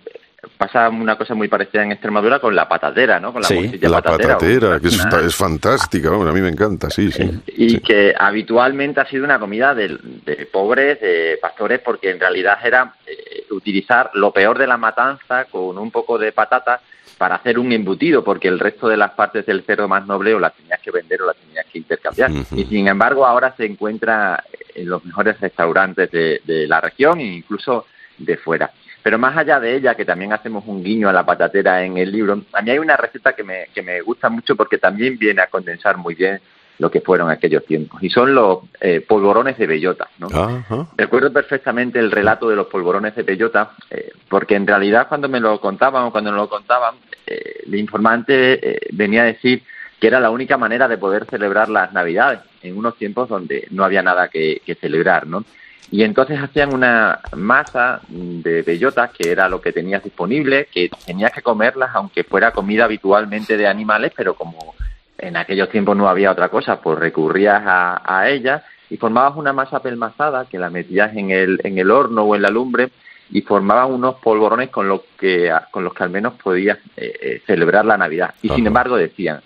pasa 0.57 0.89
una 0.89 1.17
cosa 1.17 1.35
muy 1.35 1.49
parecida 1.49 1.83
en 1.83 1.93
Extremadura 1.93 2.39
con 2.39 2.55
la 2.55 2.69
patatera, 2.69 3.21
¿no? 3.21 3.33
Con 3.33 3.43
la 3.43 3.49
morcilla 3.51 3.89
la 3.89 4.03
patatera. 4.03 4.35
patatera, 4.35 4.81
que 4.81 4.89
es, 4.89 5.37
fantástica, 5.37 6.09
a 6.09 6.33
mí 6.33 6.41
me 6.41 6.49
encanta, 6.49 6.91
sí, 6.91 7.11
sí. 7.11 7.31
y 7.47 7.81
que 7.81 8.15
habitualmente 8.17 9.01
ha 9.01 9.07
sido 9.07 9.25
una 9.25 9.39
comida 9.39 9.75
de, 9.75 9.99
de 10.25 10.47
pobres, 10.47 11.01
de 11.01 11.39
pastores, 11.41 11.81
porque 11.81 12.11
en 12.11 12.21
realidad 12.21 12.59
era 12.65 12.95
eh, 13.07 13.47
utilizar 13.51 14.11
lo 14.15 14.33
peor 14.33 14.59
de 14.59 14.67
la 14.67 14.77
matanza 14.77 15.45
con 15.47 15.79
un 15.79 15.91
poco 15.91 16.19
de 16.19 16.33
patata 16.33 16.81
para 17.19 17.37
hacer 17.37 17.59
un 17.59 17.73
embutido, 17.73 18.25
porque 18.25 18.49
el 18.49 18.59
resto 18.59 18.89
de 18.89 18.97
las 18.97 19.13
partes 19.13 19.47
del 19.47 19.63
cerdo 19.63 19.89
más 19.89 20.07
noble 20.07 20.35
o 20.35 20.41
las 20.41 20.55
tenías 20.55 20.81
que 20.81 20.91
vender 20.91 21.23
o 21.23 21.27
las 21.27 21.37
tenías 21.37 21.67
que 21.67 21.79
intercambiar. 21.79 22.31
Y 22.57 22.65
sin 22.65 22.89
embargo 22.89 23.25
ahora 23.25 23.55
se 23.57 23.65
encuentra 23.65 24.43
en 24.75 24.89
los 24.89 25.05
mejores 25.05 25.41
restaurantes 25.41 26.11
de, 26.11 26.41
de 26.45 26.67
la 26.67 26.81
región 26.81 27.21
e 27.21 27.37
incluso 27.37 27.87
de 28.19 28.37
fuera. 28.37 28.71
Pero 29.05 29.19
más 29.19 29.37
allá 29.37 29.61
de 29.61 29.77
ella, 29.77 29.95
que 29.95 30.07
también 30.07 30.33
hacemos 30.33 30.65
un 30.67 30.83
guiño 30.83 31.11
a 31.11 31.13
la 31.13 31.27
patatera 31.27 31.85
en 31.85 31.99
el 31.99 32.11
libro, 32.11 32.41
a 32.55 32.63
mí 32.63 32.71
hay 32.71 32.79
una 32.79 32.97
receta 32.97 33.35
que 33.35 33.45
me, 33.45 33.67
que 33.75 33.83
me 33.83 34.01
gusta 34.01 34.31
mucho 34.31 34.57
porque 34.57 34.79
también 34.79 35.19
viene 35.19 35.43
a 35.43 35.49
condensar 35.49 35.99
muy 35.99 36.15
bien 36.15 36.41
lo 36.79 36.91
que 36.91 37.03
fueron 37.03 37.31
aquellos 37.31 37.67
tiempos. 37.67 38.03
Y 38.03 38.09
son 38.09 38.35
los 38.35 38.61
eh, 38.81 39.05
polvorones 39.07 39.59
de 39.59 39.67
bellota. 39.67 40.09
¿no? 40.19 40.29
Ajá. 40.29 40.89
Recuerdo 40.97 41.31
perfectamente 41.31 41.99
el 41.99 42.11
relato 42.11 42.49
de 42.49 42.57
los 42.57 42.67
polvorones 42.69 43.15
de 43.15 43.25
bellota, 43.25 43.73
eh, 43.91 44.11
porque 44.31 44.55
en 44.55 44.67
realidad 44.67 45.07
cuando 45.07 45.29
me 45.29 45.39
lo 45.39 45.61
contaban 45.61 46.05
o 46.05 46.11
cuando 46.11 46.31
nos 46.31 46.41
lo 46.41 46.49
contaban, 46.49 46.95
eh, 47.27 47.61
el 47.67 47.75
informante 47.75 48.59
eh, 48.77 48.89
venía 48.93 49.21
a 49.21 49.27
decir 49.27 49.63
que 50.01 50.07
era 50.07 50.19
la 50.19 50.31
única 50.31 50.57
manera 50.57 50.89
de 50.89 50.97
poder 50.97 51.27
celebrar 51.27 51.69
las 51.69 51.93
Navidades 51.93 52.41
en 52.63 52.75
unos 52.79 52.97
tiempos 52.97 53.29
donde 53.29 53.69
no 53.71 53.85
había 53.85 54.03
nada 54.03 54.29
que, 54.29 54.63
que 54.65 54.75
celebrar, 54.77 55.27
¿no? 55.27 55.45
Y 55.91 56.03
entonces 56.03 56.41
hacían 56.41 56.75
una 56.75 57.21
masa 57.37 58.01
de 58.09 58.63
bellotas, 58.63 59.11
que 59.13 59.31
era 59.31 59.49
lo 59.49 59.61
que 59.61 59.73
tenías 59.73 60.03
disponible, 60.03 60.67
que 60.73 60.91
tenías 61.07 61.33
que 61.33 61.43
comerlas 61.43 61.91
aunque 61.95 62.25
fuera 62.25 62.53
comida 62.53 62.85
habitualmente 62.85 63.57
de 63.57 63.67
animales, 63.67 64.13
pero 64.17 64.35
como 64.35 64.75
en 65.19 65.37
aquellos 65.37 65.71
tiempos 65.71 65.97
no 65.97 66.09
había 66.09 66.33
otra 66.33 66.49
cosa, 66.49 66.81
pues 66.81 66.99
recurrías 66.99 67.63
a, 67.65 68.03
a 68.05 68.29
ellas 68.29 68.63
y 68.91 68.97
formabas 68.97 69.37
una 69.37 69.53
masa 69.53 69.81
pelmazada 69.81 70.47
que 70.47 70.59
la 70.59 70.71
metías 70.71 71.17
en 71.17 71.31
el, 71.31 71.61
en 71.65 71.79
el 71.79 71.91
horno 71.91 72.23
o 72.23 72.35
en 72.35 72.43
la 72.43 72.51
lumbre 72.51 72.91
y 73.31 73.43
formaban 73.43 73.93
unos 73.93 74.17
polvorones 74.17 74.71
con 74.71 74.89
los 74.89 75.03
que, 75.19 75.53
con 75.71 75.85
los 75.85 75.95
que 75.95 76.05
al 76.05 76.11
menos 76.11 76.35
podías 76.35 76.79
eh, 76.97 77.13
eh, 77.21 77.43
celebrar 77.47 77.85
la 77.85 77.97
Navidad. 77.97 78.35
Y 78.43 78.49
sin 78.51 78.67
embargo 78.67 78.97
decían, 78.97 79.41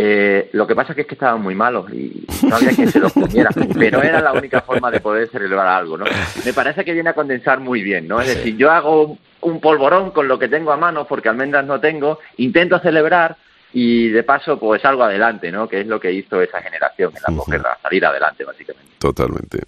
eh, 0.00 0.50
lo 0.52 0.64
que 0.64 0.76
pasa 0.76 0.92
es 0.92 0.96
que, 0.96 1.00
es 1.02 1.08
que 1.08 1.14
estaban 1.14 1.42
muy 1.42 1.56
malos 1.56 1.92
y 1.92 2.24
no 2.48 2.54
había 2.54 2.70
quien 2.70 2.88
se 2.88 3.00
los 3.00 3.12
comiera, 3.12 3.50
pero 3.74 4.00
era 4.00 4.20
la 4.20 4.32
única 4.32 4.60
forma 4.60 4.92
de 4.92 5.00
poder 5.00 5.28
celebrar 5.28 5.66
algo, 5.66 5.98
¿no? 5.98 6.04
Me 6.44 6.52
parece 6.52 6.84
que 6.84 6.92
viene 6.92 7.10
a 7.10 7.14
condensar 7.14 7.58
muy 7.58 7.82
bien, 7.82 8.06
¿no? 8.06 8.20
Es 8.20 8.28
decir, 8.28 8.56
yo 8.56 8.70
hago 8.70 9.18
un 9.40 9.60
polvorón 9.60 10.12
con 10.12 10.28
lo 10.28 10.38
que 10.38 10.46
tengo 10.46 10.70
a 10.70 10.76
mano, 10.76 11.04
porque 11.06 11.28
almendras 11.28 11.66
no 11.66 11.80
tengo, 11.80 12.20
intento 12.36 12.78
celebrar 12.78 13.36
y 13.72 14.08
de 14.08 14.22
paso 14.22 14.58
pues 14.58 14.82
salgo 14.82 15.02
adelante, 15.02 15.50
¿no? 15.50 15.68
Que 15.68 15.80
es 15.80 15.86
lo 15.86 15.98
que 15.98 16.12
hizo 16.12 16.40
esa 16.40 16.60
generación 16.62 17.12
en 17.16 17.34
la 17.34 17.36
posguerra, 17.36 17.78
salir 17.82 18.06
adelante 18.06 18.44
básicamente. 18.44 18.92
Totalmente. 18.98 19.58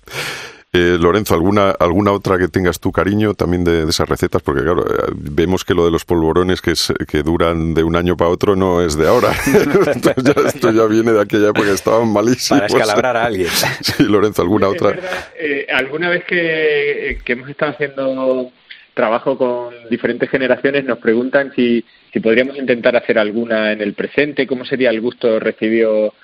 Eh, 0.72 0.98
Lorenzo, 1.00 1.34
¿alguna, 1.34 1.70
¿alguna 1.70 2.12
otra 2.12 2.38
que 2.38 2.46
tengas 2.46 2.78
tu 2.78 2.92
cariño 2.92 3.34
también 3.34 3.64
de, 3.64 3.84
de 3.84 3.90
esas 3.90 4.08
recetas? 4.08 4.40
Porque 4.40 4.62
claro, 4.62 4.86
eh, 4.86 5.10
vemos 5.16 5.64
que 5.64 5.74
lo 5.74 5.84
de 5.84 5.90
los 5.90 6.04
polvorones 6.04 6.60
que, 6.60 6.70
es- 6.72 6.92
que 7.08 7.24
duran 7.24 7.74
de 7.74 7.82
un 7.82 7.96
año 7.96 8.16
para 8.16 8.30
otro 8.30 8.54
no 8.54 8.80
es 8.80 8.96
de 8.96 9.08
ahora. 9.08 9.32
esto, 9.86 10.12
ya, 10.22 10.32
esto 10.48 10.70
ya 10.70 10.84
viene 10.84 11.10
de 11.10 11.20
aquella 11.22 11.48
época 11.48 11.66
que 11.66 11.72
estaban 11.74 12.12
malísimos. 12.12 12.60
Para 12.60 12.66
escalabrar 12.66 13.16
a 13.16 13.24
alguien. 13.24 13.48
Sí, 13.80 14.04
Lorenzo, 14.04 14.42
¿alguna 14.42 14.68
otra? 14.68 14.90
verdad, 14.90 15.28
eh, 15.40 15.66
alguna 15.72 16.08
vez 16.08 16.22
que, 16.24 17.18
que 17.24 17.32
hemos 17.32 17.50
estado 17.50 17.72
haciendo 17.72 18.52
trabajo 18.94 19.36
con 19.38 19.74
diferentes 19.88 20.28
generaciones 20.30 20.84
nos 20.84 20.98
preguntan 20.98 21.52
si, 21.54 21.84
si 22.12 22.20
podríamos 22.20 22.56
intentar 22.56 22.96
hacer 22.96 23.18
alguna 23.18 23.72
en 23.72 23.80
el 23.80 23.94
presente, 23.94 24.46
cómo 24.46 24.64
sería 24.64 24.90
el 24.90 25.00
gusto 25.00 25.38
recibido. 25.40 26.14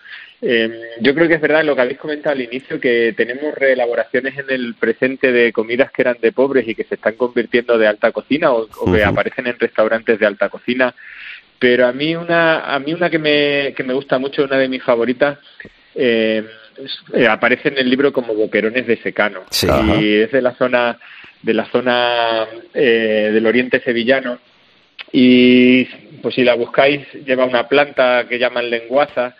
Eh, 0.42 0.70
yo 1.00 1.14
creo 1.14 1.28
que 1.28 1.34
es 1.34 1.40
verdad 1.40 1.64
lo 1.64 1.74
que 1.74 1.80
habéis 1.82 1.98
comentado 1.98 2.34
al 2.36 2.42
inicio, 2.42 2.78
que 2.78 3.14
tenemos 3.16 3.54
reelaboraciones 3.54 4.36
en 4.38 4.46
el 4.50 4.74
presente 4.74 5.32
de 5.32 5.50
comidas 5.52 5.90
que 5.90 6.02
eran 6.02 6.18
de 6.20 6.32
pobres 6.32 6.68
y 6.68 6.74
que 6.74 6.84
se 6.84 6.96
están 6.96 7.14
convirtiendo 7.14 7.78
de 7.78 7.86
alta 7.86 8.12
cocina 8.12 8.52
o, 8.52 8.68
o 8.80 8.92
que 8.92 9.02
aparecen 9.02 9.46
en 9.46 9.58
restaurantes 9.58 10.18
de 10.18 10.26
alta 10.26 10.48
cocina. 10.50 10.94
Pero 11.58 11.86
a 11.86 11.92
mí 11.92 12.14
una, 12.14 12.60
a 12.74 12.78
mí 12.80 12.92
una 12.92 13.08
que 13.08 13.18
me, 13.18 13.72
que 13.74 13.82
me 13.82 13.94
gusta 13.94 14.18
mucho, 14.18 14.44
una 14.44 14.58
de 14.58 14.68
mis 14.68 14.82
favoritas, 14.82 15.38
eh, 15.94 16.44
es- 16.84 17.00
eh, 17.14 17.26
aparece 17.26 17.68
en 17.68 17.78
el 17.78 17.88
libro 17.88 18.12
como 18.12 18.34
boquerones 18.34 18.86
de 18.86 18.98
secano 18.98 19.44
Sí. 19.48 19.66
y 19.66 19.70
Ajá. 19.70 20.00
es 20.00 20.32
de 20.32 20.42
la 20.42 20.52
zona 20.56 20.98
de 21.42 21.54
la 21.54 21.66
zona 21.66 22.46
eh, 22.74 23.30
del 23.32 23.46
oriente 23.46 23.80
sevillano 23.80 24.38
y 25.12 25.84
pues 26.22 26.34
si 26.34 26.42
la 26.44 26.54
buscáis 26.54 27.00
lleva 27.24 27.44
una 27.44 27.68
planta 27.68 28.26
que 28.28 28.38
llaman 28.38 28.70
lenguaza 28.70 29.34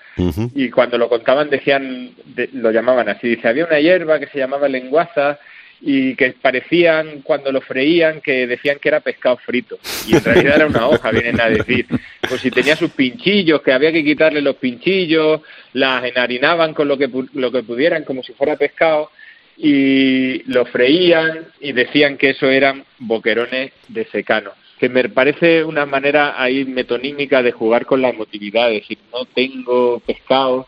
y 0.55 0.70
cuando 0.70 0.97
lo 0.97 1.09
contaban 1.09 1.51
decían 1.51 2.11
de- 2.24 2.49
lo 2.55 2.70
llamaban 2.70 3.09
así 3.09 3.28
dice 3.28 3.49
había 3.49 3.66
una 3.66 3.80
hierba 3.80 4.18
que 4.18 4.28
se 4.28 4.38
llamaba 4.38 4.68
lenguaza 4.68 5.38
y 5.80 6.14
que 6.14 6.34
parecían 6.40 7.20
cuando 7.22 7.53
lo 7.53 7.61
freían 7.61 8.22
que 8.22 8.47
decían 8.47 8.78
que 8.80 8.88
era 8.88 9.01
pescado 9.01 9.36
frito 9.36 9.78
y 10.09 10.16
en 10.16 10.24
realidad 10.24 10.57
era 10.57 10.66
una 10.66 10.88
hoja 10.88 11.11
vienen 11.11 11.38
a 11.38 11.51
decir. 11.51 11.84
Pues 12.26 12.40
si 12.40 12.51
tenía 12.51 12.76
sus 12.76 12.92
pinchillos 12.92 13.61
que 13.61 13.72
había 13.74 13.92
que 13.92 14.03
quitarle 14.03 14.40
los 14.40 14.57
pinchillos 14.57 15.42
las 15.74 16.03
enharinaban 16.05 16.72
con 16.72 16.88
lo 16.88 16.97
que 16.97 17.11
lo 17.34 17.53
que 17.53 17.62
pudieran 17.62 18.05
como 18.05 18.22
si 18.22 18.32
fuera 18.32 18.57
pescado 18.57 19.11
y 19.57 20.42
lo 20.50 20.66
freían 20.66 21.46
y 21.61 21.72
decían 21.72 22.16
que 22.16 22.30
eso 22.30 22.50
eran 22.50 22.84
boquerones 22.98 23.72
de 23.88 24.04
secano 24.07 24.52
que 24.78 24.88
me 24.88 25.09
parece 25.09 25.64
una 25.64 25.86
manera 25.86 26.40
ahí 26.40 26.64
metonímica 26.64 27.42
de 27.42 27.52
jugar 27.52 27.86
con 27.86 28.02
la 28.02 28.11
emotividad, 28.11 28.70
es 28.70 28.82
decir, 28.82 28.98
no 29.12 29.24
tengo 29.24 30.00
pescado, 30.00 30.66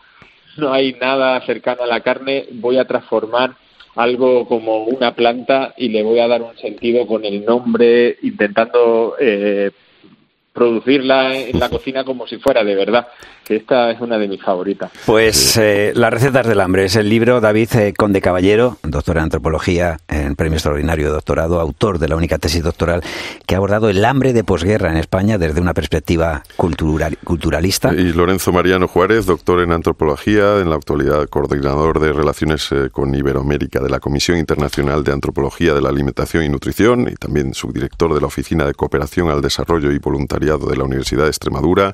no 0.57 0.73
hay 0.73 0.93
nada 0.93 1.39
cercano 1.45 1.83
a 1.83 1.87
la 1.87 2.01
carne, 2.01 2.47
voy 2.53 2.77
a 2.77 2.85
transformar 2.85 3.51
algo 3.95 4.47
como 4.47 4.85
una 4.85 5.13
planta 5.13 5.73
y 5.77 5.89
le 5.89 6.03
voy 6.03 6.19
a 6.19 6.27
dar 6.27 6.41
un 6.41 6.57
sentido 6.57 7.05
con 7.05 7.23
el 7.25 7.45
nombre, 7.45 8.17
intentando 8.23 9.15
eh, 9.19 9.71
producirla 10.59 11.33
en 11.37 11.57
la 11.57 11.69
cocina 11.69 12.03
como 12.03 12.27
si 12.27 12.37
fuera 12.37 12.65
de 12.65 12.75
verdad. 12.75 13.07
Que 13.45 13.55
esta 13.55 13.89
es 13.89 13.99
una 13.99 14.19
de 14.19 14.27
mis 14.27 14.43
favoritas. 14.43 14.91
Pues 15.07 15.57
eh, 15.57 15.91
Las 15.95 16.13
recetas 16.13 16.45
del 16.45 16.59
hambre 16.59 16.85
es 16.85 16.95
el 16.95 17.09
libro 17.09 17.41
David 17.41 17.69
eh, 17.77 17.93
Conde 17.97 18.21
Caballero, 18.21 18.77
doctor 18.83 19.17
en 19.17 19.23
antropología, 19.23 19.97
en 20.07 20.35
premio 20.35 20.57
extraordinario 20.57 21.07
de 21.07 21.13
doctorado, 21.13 21.59
autor 21.59 21.97
de 21.97 22.09
la 22.09 22.15
única 22.15 22.37
tesis 22.37 22.61
doctoral 22.61 23.01
que 23.47 23.55
ha 23.55 23.57
abordado 23.57 23.89
el 23.89 24.05
hambre 24.05 24.33
de 24.33 24.43
posguerra 24.43 24.91
en 24.91 24.97
España 24.97 25.39
desde 25.39 25.61
una 25.61 25.73
perspectiva 25.73 26.43
cultural, 26.57 27.17
culturalista. 27.23 27.91
Y 27.91 28.13
Lorenzo 28.13 28.51
Mariano 28.51 28.87
Juárez, 28.87 29.25
doctor 29.25 29.61
en 29.61 29.71
antropología, 29.71 30.59
en 30.59 30.69
la 30.69 30.75
actualidad 30.75 31.27
coordinador 31.27 31.99
de 31.99 32.13
relaciones 32.13 32.71
eh, 32.71 32.89
con 32.91 33.15
Iberoamérica 33.15 33.79
de 33.79 33.89
la 33.89 33.99
Comisión 33.99 34.37
Internacional 34.37 35.03
de 35.03 35.13
Antropología 35.13 35.73
de 35.73 35.81
la 35.81 35.89
Alimentación 35.89 36.43
y 36.43 36.49
Nutrición 36.49 37.07
y 37.09 37.15
también 37.15 37.55
subdirector 37.55 38.13
de 38.13 38.21
la 38.21 38.27
Oficina 38.27 38.65
de 38.65 38.75
Cooperación 38.75 39.31
al 39.31 39.41
Desarrollo 39.41 39.91
y 39.91 39.97
Voluntariado 39.97 40.48
de 40.57 40.75
la 40.77 40.83
Universidad 40.83 41.23
de 41.23 41.29
Extremadura. 41.29 41.93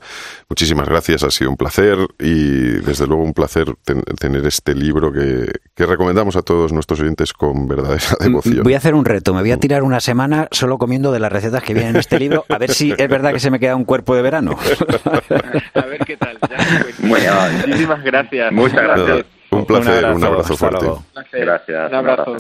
Muchísimas 0.50 0.88
gracias, 0.88 1.24
ha 1.24 1.32
sido 1.32 1.50
un 1.50 1.58
placer 1.58 1.98
y 2.20 2.34
desde 2.82 3.08
luego 3.08 3.24
un 3.24 3.34
placer 3.34 3.74
ten- 3.84 4.04
tener 4.20 4.46
este 4.46 4.74
libro 4.76 5.12
que, 5.12 5.52
que 5.76 5.86
recomendamos 5.86 6.36
a 6.36 6.42
todos 6.42 6.72
nuestros 6.72 7.00
oyentes 7.02 7.34
con 7.34 7.68
verdadera 7.68 8.06
devoción. 8.20 8.64
Voy 8.64 8.74
a 8.74 8.78
hacer 8.78 8.96
un 8.96 9.06
reto, 9.06 9.34
me 9.34 9.42
voy 9.42 9.52
a 9.52 9.58
tirar 9.58 9.84
una 9.84 10.00
semana 10.00 10.48
solo 10.52 10.78
comiendo 10.78 11.12
de 11.12 11.20
las 11.20 11.32
recetas 11.32 11.64
que 11.64 11.74
vienen 11.74 11.96
en 11.96 12.00
este 12.00 12.20
libro, 12.20 12.46
a 12.50 12.58
ver 12.58 12.72
si 12.72 12.92
es 12.98 13.10
verdad 13.10 13.34
que 13.34 13.40
se 13.40 13.52
me 13.52 13.60
queda 13.60 13.76
un 13.76 13.86
cuerpo 13.86 14.16
de 14.16 14.22
verano. 14.22 14.58
A 15.74 15.82
ver 15.86 16.00
qué 16.06 16.18
tal. 16.18 16.38
Ya 16.42 17.50
Muchísimas 17.66 18.04
gracias. 18.04 18.52
Muchas 18.52 18.82
gracias. 18.84 19.26
Un 19.52 19.66
placer, 19.66 20.06
un 20.06 20.24
abrazo, 20.24 20.58
fuerte. 20.58 20.86
Gracias. 21.34 21.90
Un 21.90 21.96
abrazo. 21.96 22.36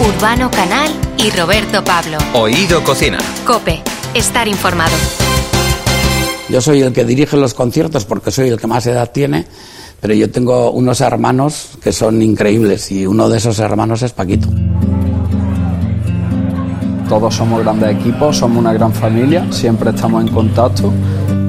Urbano 0.00 0.50
Canal 0.50 0.90
y 1.18 1.30
Roberto 1.30 1.84
Pablo. 1.84 2.18
Oído 2.34 2.82
Cocina. 2.82 3.18
Cope, 3.46 3.82
estar 4.14 4.48
informado. 4.48 4.94
Yo 6.48 6.60
soy 6.60 6.82
el 6.82 6.92
que 6.92 7.04
dirige 7.04 7.36
los 7.36 7.54
conciertos 7.54 8.04
porque 8.04 8.30
soy 8.30 8.50
el 8.50 8.60
que 8.60 8.66
más 8.66 8.86
edad 8.86 9.10
tiene, 9.10 9.46
pero 10.00 10.12
yo 10.14 10.30
tengo 10.30 10.70
unos 10.72 11.00
hermanos 11.00 11.78
que 11.82 11.92
son 11.92 12.20
increíbles 12.20 12.90
y 12.92 13.06
uno 13.06 13.28
de 13.28 13.38
esos 13.38 13.58
hermanos 13.58 14.02
es 14.02 14.12
Paquito. 14.12 14.48
Todos 17.08 17.34
somos 17.34 17.62
grandes 17.62 17.90
equipos, 17.90 18.36
somos 18.36 18.58
una 18.58 18.72
gran 18.72 18.92
familia, 18.92 19.46
siempre 19.50 19.90
estamos 19.90 20.24
en 20.24 20.32
contacto 20.32 20.92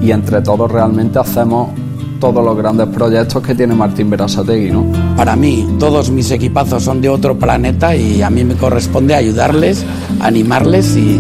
y 0.01 0.11
entre 0.11 0.41
todos 0.41 0.71
realmente 0.71 1.19
hacemos 1.19 1.69
todos 2.19 2.43
los 2.43 2.55
grandes 2.55 2.87
proyectos 2.87 3.43
que 3.43 3.53
tiene 3.53 3.75
Martín 3.75 4.09
Berasategui, 4.09 4.71
¿no? 4.71 4.85
Para 5.17 5.35
mí, 5.35 5.67
todos 5.79 6.09
mis 6.09 6.31
equipazos 6.31 6.83
son 6.83 7.01
de 7.01 7.09
otro 7.09 7.37
planeta 7.37 7.93
y 7.93 8.21
a 8.21 8.29
mí 8.29 8.45
me 8.45 8.55
corresponde 8.55 9.13
ayudarles, 9.13 9.83
animarles 10.21 10.95
y, 10.95 11.19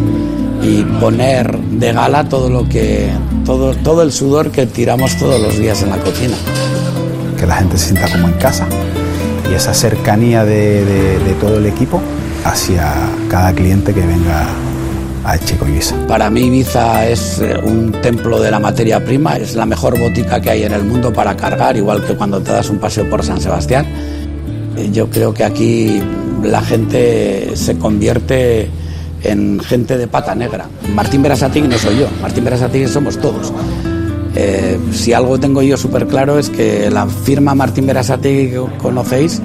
y 0.63 0.83
poner 0.99 1.57
de 1.57 1.91
gala 1.93 2.27
todo 2.29 2.49
lo 2.49 2.67
que 2.69 3.09
todo, 3.45 3.73
todo 3.75 4.01
el 4.01 4.11
sudor 4.11 4.49
que 4.51 4.65
tiramos 4.65 5.15
todos 5.17 5.39
los 5.41 5.57
días 5.57 5.81
en 5.83 5.89
la 5.89 5.97
cocina. 5.97 6.35
que 7.37 7.45
la 7.47 7.55
gente 7.57 7.77
se 7.77 7.89
sienta 7.89 8.09
como 8.11 8.27
en 8.29 8.33
casa 8.35 8.65
y 9.51 9.53
esa 9.53 9.73
cercanía 9.73 10.45
de, 10.45 10.85
de- 10.85 11.19
de 11.19 11.33
todo 11.41 11.57
el 11.57 11.65
equipo 11.65 12.01
hacia 12.45 12.93
cada 13.29 13.51
cliente 13.53 13.93
que 13.93 13.99
venga 14.05 14.47
a 15.25 15.37
Chico 15.37 15.65
Ibiza. 15.67 15.95
Para 16.07 16.29
mí 16.29 16.41
Ibiza 16.47 17.07
es 17.07 17.39
eh, 17.39 17.57
un 17.63 17.91
templo 18.01 18.39
de 18.41 18.49
la 18.51 18.59
materia 18.59 19.03
prima, 19.03 19.35
es 19.37 19.55
la 19.55 19.65
mejor 19.65 19.97
botica 19.99 20.39
que 20.41 20.49
hay 20.51 20.63
en 20.63 20.73
el 20.73 20.83
mundo 20.83 21.11
para 21.13 21.35
cargar, 21.35 21.75
igual 21.77 22.03
que 22.05 22.13
cuando 22.15 22.41
te 22.41 22.51
das 22.51 22.69
un 22.69 22.77
paseo 22.77 23.09
por 23.09 23.23
San 23.25 23.39
Sebastián. 23.41 23.85
Eh, 24.77 24.89
Yo 24.93 25.09
creo 25.09 25.33
que 25.33 25.43
aquí 25.43 26.01
la 26.43 26.61
gente 26.61 27.51
se 27.55 27.77
convierte 27.77 28.69
en 29.23 29.59
gente 29.59 29.97
de 29.97 30.07
pata 30.07 30.35
negra. 30.35 30.67
Martín 30.93 31.21
Berasategui 31.23 31.67
no 31.67 31.77
soy 31.77 31.99
yo, 31.99 32.07
Martín 32.21 32.43
Berasategui 32.43 32.87
somos 32.87 33.17
todos. 33.19 33.51
Eh, 34.35 34.79
si 34.91 35.13
algo 35.13 35.39
tengo 35.39 35.61
yo 35.61 35.77
súper 35.77 36.07
claro 36.07 36.39
es 36.39 36.49
que 36.49 36.89
la 36.89 37.05
firma 37.07 37.53
Martín 37.53 37.85
Berasategui 37.85 38.51
que 38.51 38.77
conocéis 38.79 39.41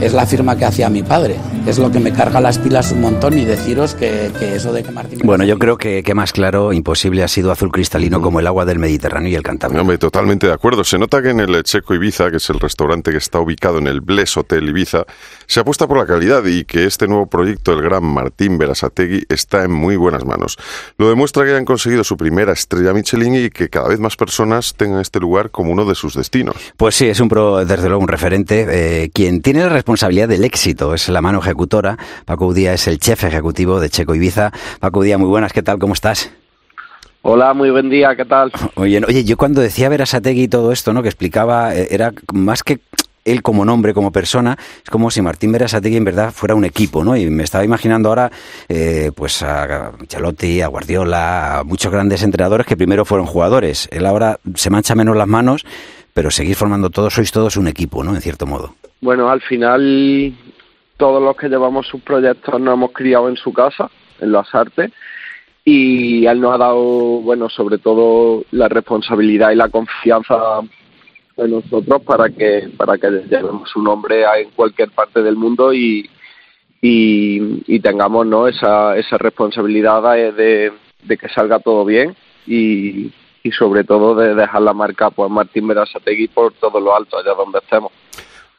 es 0.00 0.12
la 0.12 0.26
firma 0.26 0.56
que 0.56 0.64
hacía 0.64 0.88
mi 0.88 1.02
padre. 1.02 1.36
Es 1.66 1.78
lo 1.78 1.90
que 1.90 1.98
me 1.98 2.12
carga 2.12 2.40
las 2.40 2.58
pilas 2.58 2.92
un 2.92 3.00
montón 3.00 3.38
y 3.38 3.44
deciros 3.44 3.94
que, 3.94 4.30
que 4.38 4.56
eso 4.56 4.72
de 4.72 4.82
que 4.82 4.90
Martín 4.90 5.20
Bueno, 5.24 5.44
yo 5.44 5.58
creo 5.58 5.78
que, 5.78 6.02
que 6.02 6.14
más 6.14 6.32
claro, 6.32 6.72
imposible 6.72 7.22
ha 7.22 7.28
sido 7.28 7.50
azul 7.50 7.72
cristalino 7.72 8.20
como 8.20 8.40
el 8.40 8.46
agua 8.46 8.64
del 8.66 8.78
Mediterráneo 8.78 9.30
y 9.30 9.34
el 9.34 9.42
Cantábrico. 9.42 9.80
Hombre, 9.80 9.96
totalmente 9.96 10.46
de 10.46 10.52
acuerdo. 10.52 10.84
Se 10.84 10.98
nota 10.98 11.22
que 11.22 11.30
en 11.30 11.40
el 11.40 11.62
Checo 11.62 11.94
Ibiza, 11.94 12.30
que 12.30 12.36
es 12.36 12.50
el 12.50 12.60
restaurante 12.60 13.12
que 13.12 13.16
está 13.16 13.40
ubicado 13.40 13.78
en 13.78 13.86
el 13.86 14.02
Bless 14.02 14.36
Hotel 14.36 14.68
Ibiza, 14.68 15.04
se 15.46 15.60
apuesta 15.60 15.86
por 15.86 15.96
la 15.96 16.06
calidad 16.06 16.44
y 16.44 16.64
que 16.64 16.84
este 16.84 17.06
nuevo 17.06 17.26
proyecto 17.26 17.70
del 17.70 17.82
gran 17.82 18.04
Martín 18.04 18.58
Berasategui 18.58 19.24
está 19.28 19.64
en 19.64 19.72
muy 19.72 19.96
buenas 19.96 20.24
manos. 20.24 20.58
Lo 20.98 21.08
demuestra 21.08 21.44
que 21.44 21.50
hayan 21.50 21.64
conseguido 21.64 22.04
su 22.04 22.16
primera 22.16 22.52
estrella 22.52 22.92
Michelin 22.92 23.46
y 23.46 23.50
que 23.50 23.68
cada 23.68 23.88
vez 23.88 24.00
más 24.00 24.16
personas 24.16 24.74
tengan 24.76 25.00
este 25.00 25.20
lugar 25.20 25.50
como 25.50 25.72
uno 25.72 25.84
de 25.84 25.94
sus 25.94 26.14
destinos. 26.14 26.56
Pues 26.76 26.94
sí, 26.94 27.06
es 27.06 27.20
un 27.20 27.28
pro, 27.28 27.64
desde 27.64 27.88
luego 27.88 28.02
un 28.02 28.08
referente. 28.08 28.66
Eh, 28.68 29.10
quien 29.12 29.40
tiene 29.42 29.60
la 29.60 29.70
responsabilidad 29.74 30.28
del 30.28 30.44
éxito 30.44 30.94
es 30.94 31.08
la 31.08 31.20
mano 31.20 31.40
ejecutora. 31.40 31.98
Paco 32.24 32.46
Udía 32.46 32.72
es 32.72 32.88
el 32.88 32.98
chef 32.98 33.24
ejecutivo 33.24 33.80
de 33.80 33.90
Checo 33.90 34.14
Ibiza. 34.14 34.52
Paco 34.80 35.00
Udía, 35.00 35.18
muy 35.18 35.28
buenas, 35.28 35.52
¿qué 35.52 35.62
tal? 35.62 35.78
¿Cómo 35.78 35.92
estás? 35.92 36.30
Hola, 37.22 37.54
muy 37.54 37.70
buen 37.70 37.88
día, 37.88 38.14
¿qué 38.16 38.24
tal? 38.24 38.52
Oye, 38.74 39.00
oye, 39.06 39.24
yo 39.24 39.36
cuando 39.36 39.60
decía 39.60 39.88
Berasategui 39.88 40.42
y 40.42 40.48
todo 40.48 40.72
esto, 40.72 40.92
¿no? 40.92 41.02
Que 41.02 41.08
explicaba, 41.08 41.74
eh, 41.74 41.88
era 41.90 42.12
más 42.32 42.62
que 42.62 42.80
él 43.24 43.42
como 43.42 43.64
nombre, 43.64 43.94
como 43.94 44.12
persona, 44.12 44.58
es 44.82 44.90
como 44.90 45.10
si 45.10 45.22
Martín 45.22 45.50
Berasategui 45.50 45.96
en 45.96 46.04
verdad 46.04 46.32
fuera 46.32 46.54
un 46.54 46.64
equipo, 46.64 47.02
¿no? 47.02 47.16
Y 47.16 47.30
me 47.30 47.42
estaba 47.42 47.64
imaginando 47.64 48.10
ahora, 48.10 48.30
eh, 48.68 49.10
pues 49.16 49.42
a 49.42 49.88
Ancelotti, 49.98 50.60
a 50.60 50.66
Guardiola, 50.66 51.60
a 51.60 51.64
muchos 51.64 51.90
grandes 51.90 52.22
entrenadores 52.22 52.66
que 52.66 52.76
primero 52.76 53.04
fueron 53.04 53.26
jugadores. 53.26 53.88
Él 53.90 54.04
ahora 54.06 54.38
se 54.54 54.68
mancha 54.70 54.94
menos 54.94 55.16
las 55.16 55.26
manos, 55.26 55.64
pero 56.14 56.30
seguís 56.30 56.56
formando 56.56 56.88
todos, 56.88 57.12
sois 57.12 57.30
todos 57.32 57.56
un 57.56 57.66
equipo, 57.66 58.02
¿no? 58.04 58.14
En 58.14 58.22
cierto 58.22 58.46
modo. 58.46 58.74
Bueno, 59.00 59.28
al 59.28 59.42
final 59.42 60.32
todos 60.96 61.20
los 61.20 61.36
que 61.36 61.48
llevamos 61.48 61.88
sus 61.88 62.00
proyectos 62.00 62.58
nos 62.60 62.74
hemos 62.74 62.92
criado 62.92 63.28
en 63.28 63.36
su 63.36 63.52
casa, 63.52 63.90
en 64.20 64.30
las 64.30 64.54
artes, 64.54 64.92
y 65.64 66.24
él 66.26 66.40
nos 66.40 66.54
ha 66.54 66.58
dado, 66.58 66.82
bueno, 67.20 67.48
sobre 67.48 67.78
todo 67.78 68.44
la 68.52 68.68
responsabilidad 68.68 69.50
y 69.50 69.56
la 69.56 69.68
confianza 69.68 70.60
en 71.36 71.50
nosotros 71.50 72.00
para 72.02 72.28
que 72.28 72.70
para 72.76 72.96
que 72.96 73.10
llevemos 73.28 73.68
su 73.68 73.82
nombre 73.82 74.24
en 74.40 74.50
cualquier 74.50 74.90
parte 74.90 75.20
del 75.20 75.36
mundo 75.36 75.74
y 75.74 76.08
y, 76.86 77.80
tengamos 77.80 78.26
no 78.26 78.46
esa 78.46 78.96
esa 78.96 79.18
responsabilidad 79.18 80.02
de, 80.14 80.32
de, 80.32 80.72
de 81.02 81.16
que 81.16 81.28
salga 81.30 81.58
todo 81.58 81.84
bien 81.84 82.14
y, 82.46 83.10
y 83.44 83.52
sobre 83.52 83.84
todo 83.84 84.16
de 84.16 84.34
dejar 84.34 84.62
la 84.62 84.72
marca 84.72 85.10
pues 85.10 85.30
Martín 85.30 85.68
Berasategui 85.68 86.28
por 86.28 86.52
todo 86.54 86.80
lo 86.80 86.96
alto 86.96 87.18
allá 87.18 87.34
donde 87.34 87.58
estemos 87.58 87.92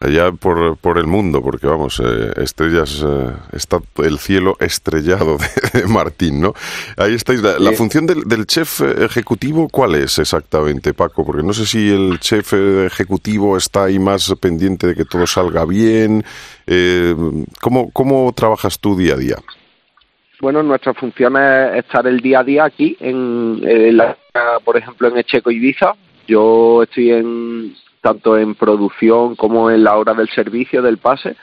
Allá 0.02 0.34
por, 0.34 0.76
por 0.78 0.98
el 0.98 1.08
mundo, 1.08 1.42
porque 1.42 1.68
vamos, 1.68 2.02
eh, 2.04 2.34
estrellas, 2.36 3.02
eh, 3.04 3.32
está 3.54 3.80
el 4.04 4.20
cielo 4.20 4.58
estrellado 4.60 5.38
de, 5.38 5.80
de 5.82 5.88
Martín, 5.88 6.42
¿no? 6.42 6.54
Ahí 6.98 7.14
estáis. 7.14 7.42
La, 7.42 7.58
la 7.60 7.72
función 7.72 8.06
del, 8.06 8.24
del 8.26 8.46
chef 8.46 8.82
ejecutivo, 8.82 9.70
¿cuál 9.70 9.96
es 9.96 10.20
exactamente, 10.20 10.94
Paco? 10.94 11.26
Porque 11.26 11.44
no 11.44 11.54
sé 11.54 11.66
si 11.66 11.90
el 11.90 12.20
chef 12.20 12.54
ejecutivo 12.54 13.56
está 13.56 13.86
ahí 13.86 13.98
más 13.98 14.34
pendiente 14.40 14.86
de 14.88 14.96
que 14.96 15.06
todo 15.06 15.26
salga 15.26 15.64
bien. 15.64 16.26
Eh, 16.68 17.16
¿cómo, 17.62 17.90
¿Cómo 17.92 18.34
trabajas 18.36 18.78
tú 18.80 18.98
día 18.98 19.14
a 19.14 19.18
día? 19.18 19.38
Bueno, 20.42 20.62
nuestra 20.64 20.94
función 20.94 21.38
es 21.38 21.76
estar 21.78 22.06
el 22.08 22.20
día 22.20 22.40
a 22.40 22.44
día 22.44 22.66
aquí, 22.66 22.96
en, 23.00 23.62
en 23.64 23.98
la- 23.98 24.18
por 24.64 24.78
ejemplo, 24.78 25.08
en 25.08 25.18
Echeco 25.18 25.50
Ibiza. 25.50 25.94
Yo 26.28 26.84
estoy 26.84 27.12
en 27.12 27.76
tanto 28.02 28.38
en 28.38 28.54
producción 28.56 29.36
como 29.36 29.72
en 29.72 29.84
la 29.84 29.96
hora 29.98 30.14
del 30.14 30.30
servicio, 30.30 30.82
del 30.82 30.98
pase, 30.98 31.36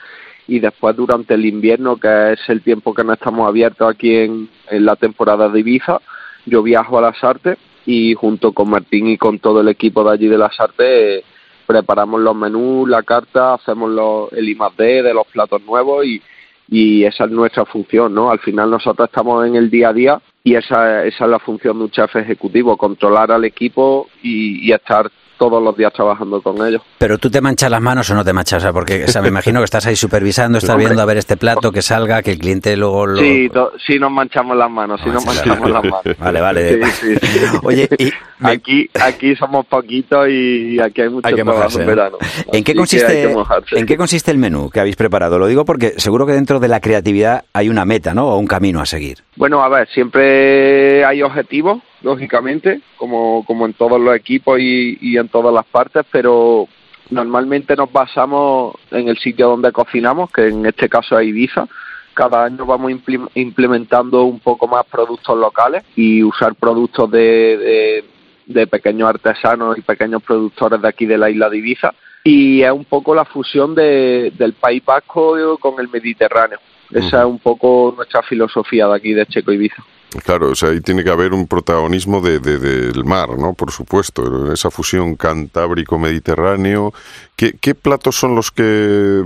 y 0.47 0.59
después 0.59 0.95
durante 0.95 1.33
el 1.33 1.45
invierno, 1.45 1.97
que 1.97 2.33
es 2.33 2.39
el 2.49 2.61
tiempo 2.61 2.93
que 2.93 3.03
no 3.03 3.13
estamos 3.13 3.47
abiertos 3.47 3.89
aquí 3.89 4.15
en, 4.15 4.49
en 4.69 4.85
la 4.85 4.95
temporada 4.95 5.49
de 5.49 5.59
Ibiza, 5.59 5.99
yo 6.45 6.61
viajo 6.61 6.97
a 6.97 7.01
las 7.01 7.21
artes 7.23 7.57
y 7.85 8.13
junto 8.13 8.51
con 8.53 8.69
Martín 8.69 9.07
y 9.07 9.17
con 9.17 9.39
todo 9.39 9.61
el 9.61 9.67
equipo 9.69 10.03
de 10.03 10.11
allí 10.11 10.27
de 10.27 10.37
las 10.37 10.57
artes 10.59 10.85
eh, 10.87 11.23
preparamos 11.65 12.21
los 12.21 12.35
menús, 12.35 12.87
la 12.89 13.03
carta, 13.03 13.55
hacemos 13.55 13.89
los, 13.89 14.31
el 14.33 14.47
I 14.47 14.55
más 14.55 14.75
D 14.77 15.01
de 15.03 15.13
los 15.13 15.25
platos 15.27 15.61
nuevos 15.63 16.05
y, 16.05 16.21
y 16.67 17.03
esa 17.03 17.25
es 17.25 17.31
nuestra 17.31 17.65
función, 17.65 18.13
¿no? 18.13 18.31
Al 18.31 18.39
final 18.39 18.69
nosotros 18.69 19.09
estamos 19.09 19.45
en 19.45 19.55
el 19.55 19.69
día 19.69 19.89
a 19.89 19.93
día 19.93 20.21
y 20.43 20.55
esa, 20.55 21.05
esa 21.05 21.25
es 21.25 21.29
la 21.29 21.39
función 21.39 21.77
de 21.77 21.85
un 21.85 21.91
chef 21.91 22.15
ejecutivo, 22.15 22.77
controlar 22.77 23.31
al 23.31 23.45
equipo 23.45 24.09
y, 24.21 24.67
y 24.67 24.71
estar 24.71 25.09
todos 25.49 25.61
los 25.61 25.75
días 25.75 25.91
trabajando 25.91 26.41
con 26.41 26.65
ellos. 26.65 26.81
Pero 26.97 27.17
tú 27.17 27.29
te 27.29 27.41
manchas 27.41 27.69
las 27.69 27.81
manos 27.81 28.09
o 28.09 28.15
no 28.15 28.23
te 28.23 28.31
manchas, 28.31 28.59
o 28.59 28.61
sea, 28.61 28.71
porque 28.71 29.03
o 29.03 29.07
sea, 29.09 29.21
me 29.21 29.27
imagino 29.27 29.59
que 29.59 29.65
estás 29.65 29.85
ahí 29.85 29.95
supervisando, 29.97 30.57
estás 30.57 30.71
Hombre. 30.71 30.85
viendo 30.85 31.01
a 31.01 31.05
ver 31.05 31.17
este 31.17 31.35
plato 31.35 31.71
que 31.71 31.81
salga, 31.81 32.21
que 32.21 32.31
el 32.31 32.39
cliente 32.39 32.77
luego 32.77 33.07
lo... 33.07 33.17
Sí, 33.17 33.49
sí 33.85 33.99
nos 33.99 34.11
manchamos 34.11 34.55
las 34.55 34.71
manos, 34.71 35.01
sí 35.03 35.09
nos 35.09 35.25
manchamos 35.25 35.69
las 35.69 35.83
manos. 35.83 36.17
Vale, 36.17 36.39
vale. 36.39 36.91
Sí, 36.91 36.91
sí, 36.91 37.15
sí. 37.21 37.57
Oye, 37.63 37.89
y 37.97 38.11
aquí, 38.41 38.89
aquí 39.01 39.35
somos 39.35 39.65
poquitos 39.65 40.29
y 40.29 40.79
aquí 40.79 41.01
hay 41.01 41.09
mucho 41.09 41.27
hay 41.27 41.35
que 41.35 41.43
trabajo 41.43 41.77
en 41.77 41.85
¿no? 41.85 41.87
verano. 41.87 42.17
¿En 42.51 42.63
qué 42.63 42.73
consiste 42.73 43.35
en 43.71 43.85
qué 43.85 43.97
consiste 43.97 44.31
el 44.31 44.37
menú 44.37 44.69
que 44.69 44.79
habéis 44.79 44.95
preparado? 44.95 45.37
Lo 45.37 45.47
digo 45.47 45.65
porque 45.65 45.95
seguro 45.97 46.25
que 46.25 46.31
dentro 46.31 46.61
de 46.61 46.69
la 46.69 46.79
creatividad 46.79 47.43
hay 47.51 47.67
una 47.67 47.83
meta, 47.83 48.13
¿no? 48.13 48.29
O 48.29 48.37
un 48.37 48.47
camino 48.47 48.79
a 48.79 48.85
seguir. 48.85 49.17
Bueno, 49.35 49.61
a 49.61 49.67
ver, 49.67 49.89
siempre 49.89 51.03
hay 51.03 51.21
objetivos 51.21 51.81
lógicamente, 52.03 52.81
como, 52.97 53.43
como 53.45 53.65
en 53.65 53.73
todos 53.73 53.99
los 53.99 54.15
equipos 54.15 54.59
y, 54.59 54.97
y 55.01 55.17
en 55.17 55.29
todas 55.29 55.53
las 55.53 55.65
partes, 55.65 56.05
pero 56.11 56.67
normalmente 57.09 57.75
nos 57.75 57.91
basamos 57.91 58.75
en 58.91 59.07
el 59.07 59.17
sitio 59.17 59.49
donde 59.49 59.71
cocinamos, 59.71 60.31
que 60.31 60.49
en 60.49 60.65
este 60.65 60.87
caso 60.87 61.17
es 61.17 61.27
Ibiza. 61.27 61.67
Cada 62.13 62.45
año 62.45 62.65
vamos 62.65 62.91
implementando 63.33 64.23
un 64.23 64.39
poco 64.39 64.67
más 64.67 64.85
productos 64.85 65.35
locales 65.35 65.83
y 65.95 66.21
usar 66.21 66.53
productos 66.53 67.09
de, 67.09 67.57
de, 67.57 68.05
de 68.45 68.67
pequeños 68.67 69.09
artesanos 69.09 69.77
y 69.77 69.81
pequeños 69.81 70.21
productores 70.21 70.79
de 70.79 70.87
aquí 70.87 71.07
de 71.07 71.17
la 71.17 71.31
isla 71.31 71.49
de 71.49 71.57
Ibiza. 71.57 71.91
Y 72.23 72.61
es 72.61 72.71
un 72.71 72.85
poco 72.85 73.15
la 73.15 73.25
fusión 73.25 73.73
de, 73.73 74.31
del 74.37 74.53
País 74.53 74.83
Vasco 74.85 75.57
con 75.59 75.79
el 75.79 75.89
Mediterráneo. 75.89 76.59
Esa 76.91 77.21
es 77.21 77.25
un 77.25 77.39
poco 77.39 77.93
nuestra 77.97 78.21
filosofía 78.21 78.87
de 78.87 78.95
aquí 78.95 79.13
de 79.13 79.25
Checo 79.25 79.51
Ibiza. 79.51 79.83
Claro, 80.21 80.49
o 80.51 80.55
sea, 80.55 80.69
ahí 80.69 80.81
tiene 80.81 81.03
que 81.03 81.09
haber 81.09 81.33
un 81.33 81.47
protagonismo 81.47 82.21
de, 82.21 82.39
de- 82.39 82.59
del 82.59 83.03
mar, 83.05 83.29
¿no? 83.37 83.53
Por 83.53 83.71
supuesto, 83.71 84.51
esa 84.53 84.69
fusión 84.69 85.15
cantábrico-mediterráneo. 85.15 86.93
¿Qué, 87.35 87.53
qué 87.59 87.75
platos 87.75 88.15
son 88.15 88.35
los 88.35 88.51
que 88.51 89.23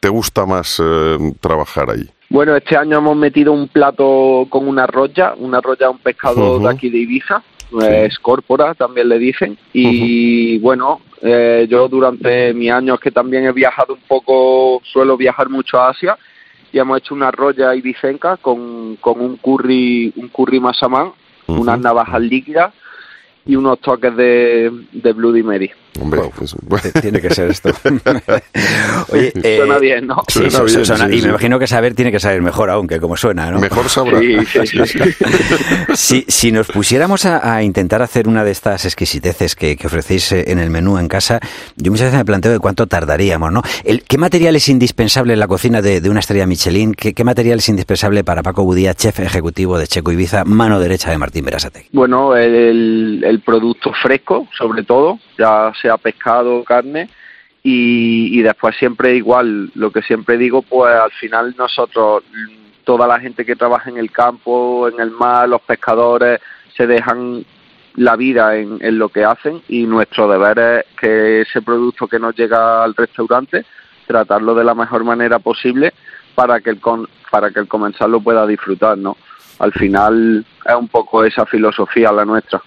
te 0.00 0.08
gusta 0.08 0.46
más 0.46 0.80
eh, 0.82 1.18
trabajar 1.40 1.90
ahí? 1.90 2.08
Bueno, 2.28 2.56
este 2.56 2.76
año 2.76 2.98
hemos 2.98 3.16
metido 3.16 3.52
un 3.52 3.68
plato 3.68 4.46
con 4.48 4.66
una 4.66 4.86
roya, 4.86 5.34
una 5.36 5.60
roya 5.60 5.90
un 5.90 5.98
pescado 5.98 6.58
de 6.58 6.68
aquí 6.70 6.88
de 6.88 6.98
Ibiza, 6.98 7.42
eh, 7.82 8.06
es 8.10 8.18
córpora 8.18 8.74
también 8.74 9.08
le 9.10 9.18
dicen, 9.18 9.58
y 9.74 10.58
bueno, 10.58 11.00
eh, 11.20 11.66
yo 11.68 11.88
durante 11.88 12.54
mis 12.54 12.70
años 12.70 12.98
que 13.00 13.10
también 13.10 13.44
he 13.44 13.52
viajado 13.52 13.92
un 13.94 14.00
poco, 14.08 14.80
suelo 14.84 15.16
viajar 15.18 15.50
mucho 15.50 15.78
a 15.78 15.90
Asia, 15.90 16.16
y 16.72 16.78
hemos 16.78 16.98
hecho 16.98 17.14
una 17.14 17.30
roya 17.30 17.74
ibicenca 17.74 18.38
con, 18.38 18.96
con 18.96 19.20
un 19.20 19.36
curry, 19.36 20.12
un 20.16 20.28
curry 20.28 20.58
masamán, 20.58 21.12
unas 21.46 21.78
navajas 21.78 22.20
líquidas 22.20 22.72
y 23.44 23.56
unos 23.56 23.78
toques 23.80 24.16
de, 24.16 24.70
de 24.92 25.12
Bloody 25.12 25.42
Mary. 25.42 25.70
Hombre, 26.00 26.20
pues, 26.68 26.92
tiene 27.00 27.20
que 27.20 27.30
ser 27.34 27.50
esto. 27.50 27.70
Oye, 29.12 29.32
eh, 29.42 29.56
Suena 29.58 29.78
bien, 29.78 30.06
¿no? 30.06 30.22
Sí, 30.28 30.50
Suena 30.50 30.64
bien, 30.64 30.84
suena- 30.86 31.06
sí, 31.08 31.14
y 31.14 31.18
sí. 31.18 31.22
me 31.24 31.28
imagino 31.30 31.58
que 31.58 31.66
saber 31.66 31.94
tiene 31.94 32.10
que 32.10 32.20
saber 32.20 32.40
mejor 32.42 32.70
aún 32.70 32.86
que 32.88 32.98
como 33.00 33.16
suena, 33.16 33.50
¿no? 33.50 33.58
Mejor 33.60 33.88
sabrá. 33.88 34.18
Sí, 34.20 34.36
sí, 34.46 34.66
sí, 34.66 34.86
sí. 34.86 34.98
Si, 35.94 36.24
si 36.28 36.52
nos 36.52 36.68
pusiéramos 36.68 37.24
a, 37.26 37.54
a 37.56 37.62
intentar 37.62 38.02
hacer 38.02 38.28
una 38.28 38.44
de 38.44 38.50
estas 38.52 38.84
exquisiteces 38.84 39.54
que, 39.54 39.76
que 39.76 39.86
ofrecéis 39.86 40.32
eh, 40.32 40.44
en 40.48 40.58
el 40.58 40.70
menú 40.70 40.98
en 40.98 41.08
casa, 41.08 41.40
yo 41.76 41.90
muchas 41.90 42.06
veces 42.06 42.18
me 42.18 42.24
planteo 42.24 42.52
de 42.52 42.58
cuánto 42.58 42.86
tardaríamos, 42.86 43.52
¿no? 43.52 43.62
El, 43.84 44.02
¿Qué 44.04 44.18
material 44.18 44.56
es 44.56 44.68
indispensable 44.68 45.32
en 45.34 45.40
la 45.40 45.48
cocina 45.48 45.82
de, 45.82 46.00
de 46.00 46.10
una 46.10 46.20
estrella 46.20 46.46
Michelin? 46.46 46.94
¿Qué, 46.94 47.12
qué 47.14 47.24
material 47.24 47.58
es 47.58 47.68
indispensable 47.68 48.24
para 48.24 48.42
Paco 48.42 48.64
Budía, 48.64 48.94
chef 48.94 49.20
ejecutivo 49.20 49.78
de 49.78 49.86
Checo 49.86 50.12
Ibiza, 50.12 50.44
mano 50.44 50.80
derecha 50.80 51.10
de 51.10 51.18
Martín 51.18 51.44
Berasategui? 51.44 51.88
Bueno, 51.92 52.36
el, 52.36 53.22
el 53.26 53.40
producto 53.40 53.92
fresco, 54.02 54.48
sobre 54.56 54.84
todo, 54.84 55.18
ya 55.38 55.72
sea 55.82 55.98
pescado, 55.98 56.64
carne, 56.64 57.10
y, 57.62 58.38
y 58.38 58.42
después 58.42 58.76
siempre 58.76 59.14
igual, 59.14 59.70
lo 59.74 59.90
que 59.90 60.02
siempre 60.02 60.38
digo, 60.38 60.62
pues 60.62 60.94
al 60.94 61.12
final 61.12 61.54
nosotros, 61.58 62.22
toda 62.84 63.06
la 63.06 63.20
gente 63.20 63.44
que 63.44 63.56
trabaja 63.56 63.90
en 63.90 63.98
el 63.98 64.10
campo, 64.10 64.88
en 64.88 64.98
el 65.00 65.10
mar, 65.10 65.48
los 65.48 65.60
pescadores, 65.62 66.40
se 66.76 66.86
dejan 66.86 67.44
la 67.96 68.16
vida 68.16 68.56
en, 68.56 68.78
en 68.80 68.98
lo 68.98 69.10
que 69.10 69.24
hacen 69.24 69.60
y 69.68 69.84
nuestro 69.84 70.26
deber 70.26 70.58
es 70.58 70.84
que 70.98 71.42
ese 71.42 71.60
producto 71.60 72.08
que 72.08 72.18
nos 72.18 72.34
llega 72.34 72.82
al 72.82 72.94
restaurante, 72.94 73.66
tratarlo 74.06 74.54
de 74.54 74.64
la 74.64 74.74
mejor 74.74 75.04
manera 75.04 75.38
posible 75.38 75.92
para 76.34 76.60
que 76.60 76.70
el, 76.70 76.80
con, 76.80 77.08
para 77.30 77.50
que 77.50 77.60
el 77.60 77.68
comensal 77.68 78.10
lo 78.10 78.20
pueda 78.20 78.46
disfrutar, 78.46 78.96
¿no? 78.96 79.16
Al 79.58 79.72
final 79.72 80.44
es 80.64 80.74
un 80.74 80.88
poco 80.88 81.24
esa 81.24 81.46
filosofía 81.46 82.10
la 82.10 82.24
nuestra. 82.24 82.60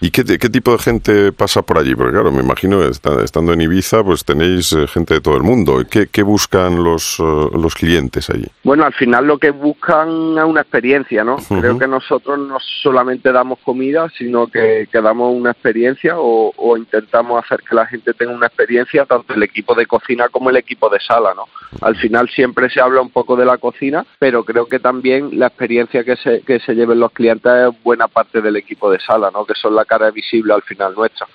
¿Y 0.00 0.10
qué, 0.10 0.24
qué 0.24 0.50
tipo 0.50 0.72
de 0.72 0.78
gente 0.78 1.32
pasa 1.32 1.62
por 1.62 1.78
allí? 1.78 1.94
Porque 1.94 2.12
claro, 2.12 2.32
me 2.32 2.42
imagino 2.42 2.82
estando 2.82 3.52
en 3.52 3.60
Ibiza, 3.60 4.02
pues 4.02 4.24
tenéis 4.24 4.72
eh, 4.72 4.86
gente 4.88 5.14
de 5.14 5.20
todo 5.20 5.36
el 5.36 5.42
mundo. 5.42 5.82
¿Qué, 5.88 6.08
qué 6.08 6.22
buscan 6.22 6.82
los, 6.82 7.20
eh, 7.20 7.22
los 7.22 7.74
clientes 7.74 8.28
allí? 8.28 8.46
Bueno, 8.64 8.84
al 8.84 8.92
final 8.94 9.26
lo 9.26 9.38
que 9.38 9.50
buscan 9.50 10.36
es 10.36 10.44
una 10.44 10.62
experiencia, 10.62 11.22
¿no? 11.22 11.36
Creo 11.36 11.78
que 11.78 11.86
nosotros 11.86 12.38
no 12.38 12.58
solamente 12.82 13.30
damos 13.30 13.60
comida, 13.60 14.08
sino 14.18 14.48
que, 14.48 14.88
que 14.90 15.00
damos 15.00 15.34
una 15.34 15.52
experiencia 15.52 16.18
o, 16.18 16.52
o 16.56 16.76
intentamos 16.76 17.44
hacer 17.44 17.60
que 17.62 17.74
la 17.74 17.86
gente 17.86 18.12
tenga 18.14 18.32
una 18.32 18.48
experiencia, 18.48 19.06
tanto 19.06 19.34
el 19.34 19.42
equipo 19.42 19.74
de 19.74 19.86
cocina 19.86 20.28
como 20.28 20.50
el 20.50 20.56
equipo 20.56 20.88
de 20.90 20.98
sala, 21.00 21.32
¿no? 21.34 21.44
Al 21.80 21.96
final 21.96 22.28
siempre 22.28 22.68
se 22.70 22.80
habla 22.80 23.00
un 23.00 23.10
poco 23.10 23.36
de 23.36 23.44
la 23.44 23.58
cocina, 23.58 24.04
pero 24.18 24.44
creo 24.44 24.66
que 24.66 24.78
también 24.78 25.38
la 25.38 25.46
experiencia 25.46 26.04
que 26.04 26.16
se, 26.16 26.40
que 26.42 26.58
se 26.60 26.74
lleven 26.74 27.00
los 27.00 27.12
clientes 27.12 27.52
es 27.52 27.82
buena 27.82 28.08
parte 28.08 28.40
del 28.40 28.56
equipo 28.56 28.90
de 28.90 28.98
sala, 29.00 29.30
¿no? 29.32 29.46
Que 29.52 29.60
son 29.60 29.74
la 29.74 29.84
cara 29.84 30.10
visible 30.10 30.52
al 30.54 30.62
final 30.62 30.94
nuestra. 30.94 31.26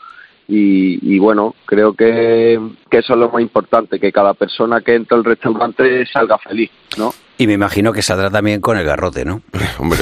Y, 0.50 1.16
y 1.16 1.20
bueno, 1.20 1.56
creo 1.66 1.94
que, 1.94 2.58
que 2.90 3.00
eso 3.00 3.14
es 3.14 3.20
lo 3.20 3.30
más 3.30 3.42
importante, 3.42 4.00
que 4.00 4.14
cada 4.14 4.34
persona 4.34 4.80
que 4.80 4.96
entra 4.96 5.18
al 5.18 5.26
restaurante 5.26 6.06
salga 6.06 6.38
feliz, 6.38 6.72
¿no? 6.98 7.14
Y 7.38 7.46
me 7.48 7.54
imagino 7.54 7.92
que 7.94 8.02
saldrá 8.02 8.30
también 8.32 8.62
con 8.62 8.78
el 8.78 8.86
garrote, 8.86 9.26
¿no? 9.26 9.42
Hombre, 9.78 10.00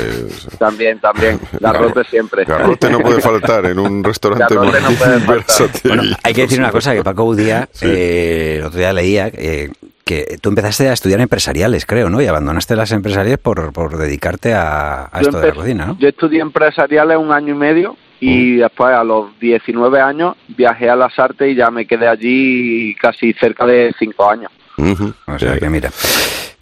También, 0.59 0.99
también. 0.99 1.39
Garrote 1.59 2.03
siempre. 2.05 2.45
garrote 2.45 2.89
no 2.89 2.99
puede 2.99 3.19
faltar 3.21 3.65
en 3.65 3.79
un 3.79 4.03
restaurante 4.03 4.53
Garrote 4.55 4.79
no 4.81 4.87
puede 4.91 5.19
faltar. 5.19 5.35
versátil. 5.35 5.81
Bueno, 5.91 6.03
hay 6.23 6.33
que 6.33 6.41
decir 6.41 6.59
una 6.59 6.71
cosa, 6.71 6.93
que 6.93 7.03
Paco 7.03 7.25
Budía, 7.25 7.67
eh, 7.81 8.57
el 8.59 8.65
otro 8.65 8.77
día 8.79 8.93
leía 8.93 9.27
eh, 9.33 9.71
que 10.05 10.37
tú 10.39 10.49
empezaste 10.49 10.87
a 10.87 10.93
estudiar 10.93 11.19
empresariales, 11.19 11.85
creo, 11.87 12.09
¿no? 12.11 12.21
Y 12.21 12.27
abandonaste 12.27 12.75
las 12.75 12.91
empresariales 12.91 13.39
por, 13.39 13.73
por 13.73 13.97
dedicarte 13.97 14.53
a, 14.53 15.09
a 15.11 15.21
esto 15.21 15.39
de 15.39 15.47
la 15.47 15.53
cocina, 15.55 15.85
¿no? 15.87 15.97
Yo 15.97 16.07
estudié 16.07 16.39
empresariales 16.41 17.17
un 17.17 17.31
año 17.33 17.55
y 17.55 17.57
medio 17.57 17.97
y 18.19 18.55
después 18.57 18.93
a 18.93 19.03
los 19.03 19.37
19 19.39 19.99
años 20.01 20.35
viajé 20.47 20.89
a 20.89 20.95
las 20.95 21.17
artes 21.19 21.51
y 21.51 21.55
ya 21.55 21.69
me 21.69 21.85
quedé 21.85 22.07
allí 22.07 22.95
casi 22.95 23.33
cerca 23.33 23.65
de 23.65 23.93
5 23.97 24.29
años. 24.29 24.51
Ujú. 24.77 25.13
O 25.27 25.39
sea 25.39 25.57
que 25.57 25.69
mira. 25.69 25.91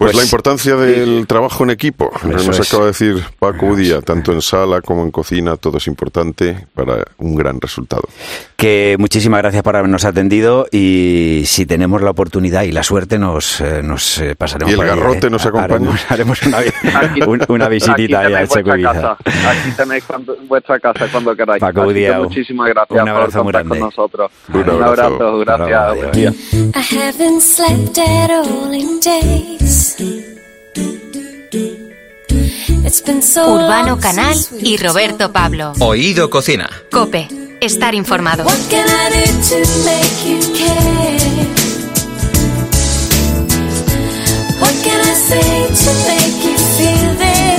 Pues, 0.04 0.16
la 0.16 0.24
importancia 0.24 0.76
del 0.76 1.26
trabajo 1.28 1.64
en 1.64 1.70
equipo. 1.72 2.12
Nos 2.24 2.48
es. 2.48 2.68
acaba 2.68 2.84
de 2.86 2.92
decir 2.92 3.24
Paco 3.40 3.68
Udía, 3.68 4.02
tanto 4.02 4.32
en 4.32 4.42
sala 4.42 4.82
como 4.82 5.04
en 5.04 5.12
cocina, 5.12 5.58
todo 5.58 5.78
es 5.78 5.88
importante 5.88 6.68
para 6.74 7.06
un 7.18 7.36
gran 7.36 7.60
resultado. 7.62 8.04
Que 8.56 8.96
muchísimas 9.00 9.42
gracias 9.42 9.62
por 9.64 9.76
habernos 9.76 10.06
atendido 10.06 10.68
y 10.72 11.44
si 11.46 11.66
tenemos 11.66 12.02
la 12.02 12.12
oportunidad 12.12 12.64
y 12.64 12.72
la 12.72 12.84
suerte 12.84 13.18
nos, 13.20 13.60
eh, 13.62 13.82
nos 13.84 14.18
eh, 14.20 14.36
pasaremos 14.36 14.72
¿Y 14.72 14.76
el 14.76 14.82
allí, 14.82 14.90
garrote 15.00 15.28
¿eh? 15.28 15.30
nos 15.30 15.46
acompaña? 15.46 15.76
Haremos, 15.76 16.12
haremos 16.12 16.42
una, 16.44 16.58
Aquí- 17.02 17.22
un- 17.24 17.44
una 17.50 17.68
visitita 17.68 18.20
aquí 18.22 18.32
tenéis 18.32 18.50
Checo 18.50 18.70
vuestra 18.70 18.94
casa. 18.94 19.18
Aquí 19.50 19.72
tenéis 19.76 20.04
cuando- 20.06 20.38
vuestra 20.48 20.80
casa 20.80 21.08
cuando 21.12 21.36
queráis. 21.36 21.60
Paco 21.60 21.82
Udiao, 21.82 22.24
muchísimas 22.24 22.70
gracias 22.70 23.02
un 23.02 23.10
abrazo 23.10 23.32
por 23.32 23.44
muy 23.44 23.52
contar 23.54 23.62
con 23.64 23.70
grande. 23.78 23.86
nosotros. 23.86 24.32
Un 24.54 24.56
Un 24.62 24.70
abrazo. 24.84 25.04
abrazo, 25.04 25.38
gracias. 25.40 25.70
Bravo. 25.70 26.12
I 26.76 26.96
haven't 26.98 27.42
slept 27.42 27.98
at 27.98 28.30
all 28.32 28.74
in 28.74 29.00
days. 29.02 29.93
Urbano 33.46 34.00
Canal 34.00 34.38
y 34.60 34.78
Roberto 34.78 35.32
Pablo. 35.32 35.74
Oído 35.80 36.30
Cocina. 36.30 36.70
Cope, 36.92 37.28
estar 37.62 37.94
informado. 37.94 38.46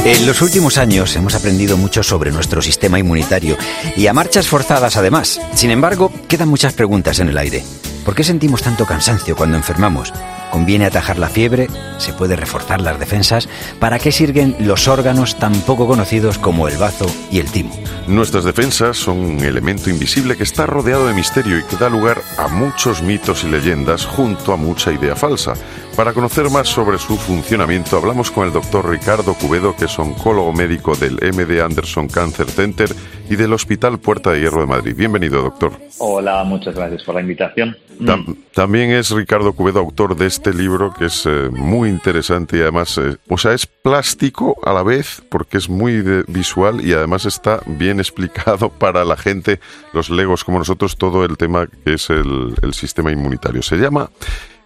En 0.05 0.27
los 0.27 0.43
últimos 0.43 0.79
años 0.79 1.17
hemos 1.17 1.35
aprendido 1.35 1.77
mucho 1.77 2.03
sobre 2.03 2.31
nuestro 2.31 2.61
sistema 2.61 2.99
inmunitario 2.99 3.57
y 3.97 4.07
a 4.07 4.13
marchas 4.13 4.49
forzadas 4.49 4.97
además. 4.97 5.41
Sin 5.55 5.71
embargo, 5.71 6.13
quedan 6.29 6.49
muchas 6.49 6.73
preguntas 6.73 7.21
en 7.21 7.29
el 7.29 7.39
aire. 7.39 7.65
¿Por 8.05 8.15
qué 8.15 8.25
sentimos 8.25 8.63
tanto 8.63 8.85
cansancio 8.85 9.35
cuando 9.37 9.57
enfermamos? 9.57 10.13
¿Conviene 10.55 10.87
atajar 10.87 11.19
la 11.19 11.29
fiebre? 11.29 11.67
¿Se 11.99 12.13
puede 12.13 12.37
reforzar 12.37 12.81
las 12.81 13.01
defensas? 13.01 13.49
¿Para 13.81 13.99
qué 13.99 14.13
sirven 14.13 14.55
los 14.61 14.87
órganos 14.87 15.37
tan 15.37 15.53
poco 15.63 15.89
conocidos 15.89 16.39
como 16.39 16.69
el 16.69 16.77
bazo 16.77 17.07
y 17.29 17.41
el 17.41 17.51
timo? 17.51 17.77
Nuestras 18.07 18.45
defensas 18.45 18.97
son 18.97 19.19
un 19.19 19.41
elemento 19.41 19.91
invisible 19.91 20.37
que 20.37 20.45
está 20.45 20.65
rodeado 20.65 21.09
de 21.09 21.15
misterio 21.15 21.59
y 21.59 21.65
que 21.65 21.75
da 21.75 21.89
lugar 21.89 22.23
a 22.39 22.47
muchos 22.47 23.03
mitos 23.03 23.43
y 23.43 23.49
leyendas 23.49 24.07
junto 24.07 24.53
a 24.53 24.57
mucha 24.57 24.93
idea 24.93 25.17
falsa. 25.17 25.55
Para 25.97 26.13
conocer 26.13 26.51
más 26.51 26.69
sobre 26.69 26.99
su 26.99 27.17
funcionamiento 27.17 27.97
hablamos 27.97 28.33
con 28.33 28.45
el 28.47 28.53
doctor 28.53 28.91
Ricardo 28.91 29.33
Cubedo, 29.35 29.77
que 29.77 29.85
es 29.85 29.97
oncólogo 29.97 30.53
médico 30.53 30.97
del 30.97 31.15
MD 31.15 31.61
Anderson 31.65 32.09
Cancer 32.09 32.51
Center 32.51 32.91
y 33.31 33.37
del 33.37 33.53
Hospital 33.53 34.01
Puerta 34.01 34.33
de 34.33 34.41
Hierro 34.41 34.61
de 34.63 34.67
Madrid. 34.67 34.95
Bienvenido, 34.97 35.41
doctor. 35.43 35.73
Hola, 35.99 36.43
muchas 36.43 36.75
gracias 36.75 37.05
por 37.05 37.15
la 37.15 37.21
invitación. 37.21 37.77
Tam- 38.01 38.37
también 38.53 38.91
es 38.91 39.13
Ricardo 39.13 39.53
Cubedo 39.53 39.79
autor 39.79 40.17
de 40.17 40.27
este 40.27 40.53
libro 40.53 40.93
que 40.93 41.05
es 41.07 41.27
eh, 41.27 41.49
muy 41.53 41.89
interesante 41.91 42.57
y 42.59 42.63
además, 42.63 42.99
eh, 42.99 43.17
o 43.29 43.39
sea, 43.39 43.53
es 43.53 43.65
plástico 43.67 44.57
a 44.65 44.73
la 44.73 44.83
vez 44.83 45.23
porque 45.31 45.59
es 45.59 45.69
muy 45.69 46.03
de- 46.03 46.25
visual 46.27 46.85
y 46.85 46.93
además 46.93 47.25
está 47.25 47.61
bien 47.67 48.01
explicado 48.01 48.69
para 48.69 49.05
la 49.05 49.17
gente, 49.17 49.61
los 49.93 50.11
legos 50.11 50.43
como 50.43 50.59
nosotros, 50.59 50.97
todo 50.97 51.25
el 51.25 51.37
tema 51.37 51.69
que 51.85 51.95
es 51.95 52.11
el, 52.11 52.53
el 52.63 52.75
sistema 52.75 53.13
inmunitario. 53.13 53.63
Se 53.63 53.77
llama 53.77 54.11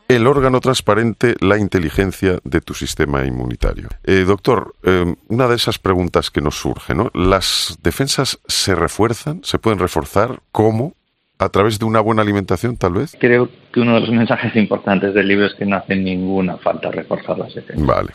el 0.08 0.26
órgano 0.26 0.60
transparente, 0.60 1.34
la 1.40 1.58
inteligencia 1.58 2.38
de 2.42 2.60
tu 2.62 2.72
sistema 2.72 3.26
inmunitario. 3.26 3.88
Eh, 4.04 4.24
doctor, 4.26 4.74
eh, 4.82 5.14
una 5.28 5.46
de 5.48 5.56
esas 5.56 5.78
preguntas 5.78 6.30
que 6.30 6.40
nos 6.40 6.56
surge, 6.56 6.94
¿no? 6.94 7.10
¿Las 7.12 7.78
defensas 7.82 8.40
se 8.46 8.74
refuerzan? 8.74 9.44
¿Se 9.44 9.58
pueden 9.58 9.78
reforzar? 9.78 10.40
¿Cómo? 10.50 10.94
¿A 11.38 11.50
través 11.50 11.78
de 11.78 11.84
una 11.84 12.00
buena 12.00 12.22
alimentación, 12.22 12.76
tal 12.78 12.94
vez? 12.94 13.16
Creo 13.20 13.50
que 13.72 13.80
uno 13.80 13.94
de 13.94 14.00
los 14.00 14.10
mensajes 14.10 14.56
importantes 14.56 15.12
del 15.12 15.28
libro 15.28 15.46
es 15.46 15.54
que 15.54 15.66
no 15.66 15.76
hace 15.76 15.94
ninguna 15.94 16.56
falta 16.56 16.90
reforzar 16.90 17.38
las 17.38 17.54
defensas. 17.54 17.86
Vale. 17.86 18.12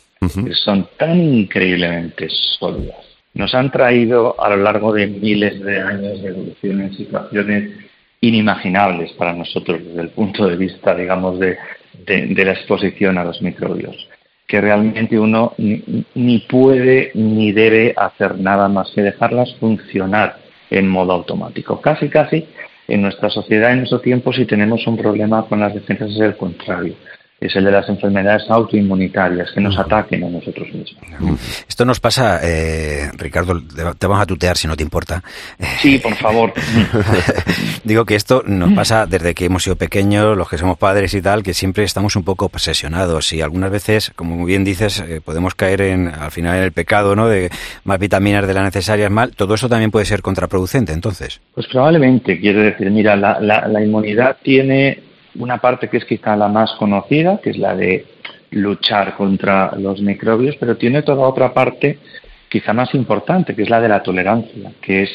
Son 0.56 0.90
tan 0.98 1.20
increíblemente 1.20 2.28
sólidas. 2.60 2.98
Nos 3.36 3.54
han 3.54 3.72
traído 3.72 4.42
a 4.42 4.50
lo 4.50 4.58
largo 4.58 4.92
de 4.94 5.08
miles 5.08 5.64
de 5.64 5.80
años 5.80 6.22
de 6.22 6.30
evolución 6.30 6.82
en 6.82 6.94
situaciones 6.98 7.72
inimaginables 8.20 9.12
para 9.14 9.34
nosotros 9.34 9.82
desde 9.86 10.02
el 10.02 10.10
punto 10.10 10.48
de 10.48 10.56
vista, 10.56 10.96
digamos, 10.96 11.40
de, 11.40 11.58
de- 12.06 12.46
la 12.46 12.52
exposición 12.52 13.18
a 13.18 13.24
los 13.24 13.42
microbios, 13.42 14.08
que 14.48 14.62
realmente 14.62 15.18
uno 15.20 15.54
ni, 15.58 16.06
ni 16.16 16.40
puede 16.40 17.12
ni 17.14 17.52
debe 17.52 17.94
hacer 17.96 18.38
nada 18.38 18.68
más 18.68 18.92
que 18.92 19.02
dejarlas 19.02 19.56
funcionar 19.60 20.38
en 20.70 20.88
modo 20.88 21.14
automático. 21.14 21.80
Casi, 21.82 22.10
casi 22.10 22.46
en 22.88 23.02
nuestra 23.02 23.30
sociedad, 23.30 23.72
en 23.72 23.80
nuestro 23.80 24.02
tiempo, 24.02 24.34
si 24.34 24.46
tenemos 24.46 24.86
un 24.88 24.98
problema 24.98 25.46
con 25.48 25.60
las 25.60 25.74
defensas 25.74 26.12
es 26.12 26.20
el 26.20 26.36
contrario. 26.36 26.96
Es 27.44 27.54
el 27.58 27.66
de 27.66 27.72
las 27.72 27.90
enfermedades 27.90 28.44
autoinmunitarias 28.50 29.52
que 29.52 29.60
nos 29.60 29.78
ataquen 29.78 30.24
a 30.24 30.30
nosotros 30.30 30.68
mismos. 30.74 31.40
Esto 31.68 31.84
nos 31.84 32.00
pasa, 32.00 32.40
eh, 32.42 33.10
Ricardo, 33.18 33.62
te 33.98 34.08
vamos 34.08 34.24
a 34.24 34.26
tutear 34.26 34.56
si 34.56 34.66
no 34.66 34.78
te 34.78 34.84
importa. 34.84 35.22
Sí, 35.80 35.98
por 35.98 36.16
favor. 36.16 36.54
Digo 37.84 38.06
que 38.06 38.16
esto 38.16 38.44
nos 38.46 38.72
pasa 38.72 39.06
desde 39.06 39.34
que 39.34 39.46
hemos 39.46 39.64
sido 39.64 39.76
pequeños, 39.76 40.38
los 40.38 40.48
que 40.48 40.58
somos 40.58 40.78
padres 40.78 41.14
y 41.16 41.22
tal, 41.22 41.44
que 41.44 41.54
siempre 41.54 41.84
estamos 41.84 42.16
un 42.16 42.24
poco 42.24 42.46
obsesionados 42.46 43.34
y 43.34 43.42
algunas 43.42 43.72
veces, 43.72 44.12
como 44.16 44.38
muy 44.38 44.48
bien 44.48 44.64
dices, 44.64 45.02
eh, 45.02 45.20
podemos 45.20 45.54
caer 45.54 45.82
en, 45.82 46.08
al 46.08 46.32
final 46.32 46.58
en 46.58 46.64
el 46.64 46.72
pecado, 46.72 47.14
¿no? 47.14 47.28
De 47.28 47.50
más 47.84 48.00
vitaminas 48.00 48.48
de 48.48 48.54
las 48.54 48.64
necesarias 48.64 49.12
mal. 49.12 49.36
Todo 49.36 49.56
eso 49.56 49.68
también 49.68 49.92
puede 49.92 50.06
ser 50.06 50.22
contraproducente, 50.22 50.94
entonces. 50.94 51.42
Pues 51.54 51.68
probablemente, 51.68 52.40
quiero 52.40 52.62
decir, 52.62 52.90
mira, 52.90 53.18
la, 53.18 53.40
la, 53.42 53.68
la 53.68 53.84
inmunidad 53.84 54.38
tiene 54.42 55.13
una 55.36 55.58
parte 55.58 55.90
que 55.90 55.98
es 55.98 56.06
quizá 56.06 56.36
la 56.36 56.48
más 56.48 56.72
conocida, 56.74 57.40
que 57.42 57.52
es 57.52 57.58
la 57.58 57.76
de 57.76 58.06
luchar 58.52 59.16
contra 59.16 59.76
los 59.78 60.02
microbios, 60.02 60.56
pero 60.60 60.78
tiene 60.78 61.02
toda 61.02 61.28
otra 61.28 61.54
parte 61.54 62.00
quizá 62.50 62.74
más 62.74 62.94
importante, 62.94 63.56
que 63.56 63.64
es 63.64 63.70
la 63.70 63.82
de 63.82 63.90
la 63.90 64.04
tolerancia, 64.04 64.72
que 64.80 65.04
es 65.04 65.10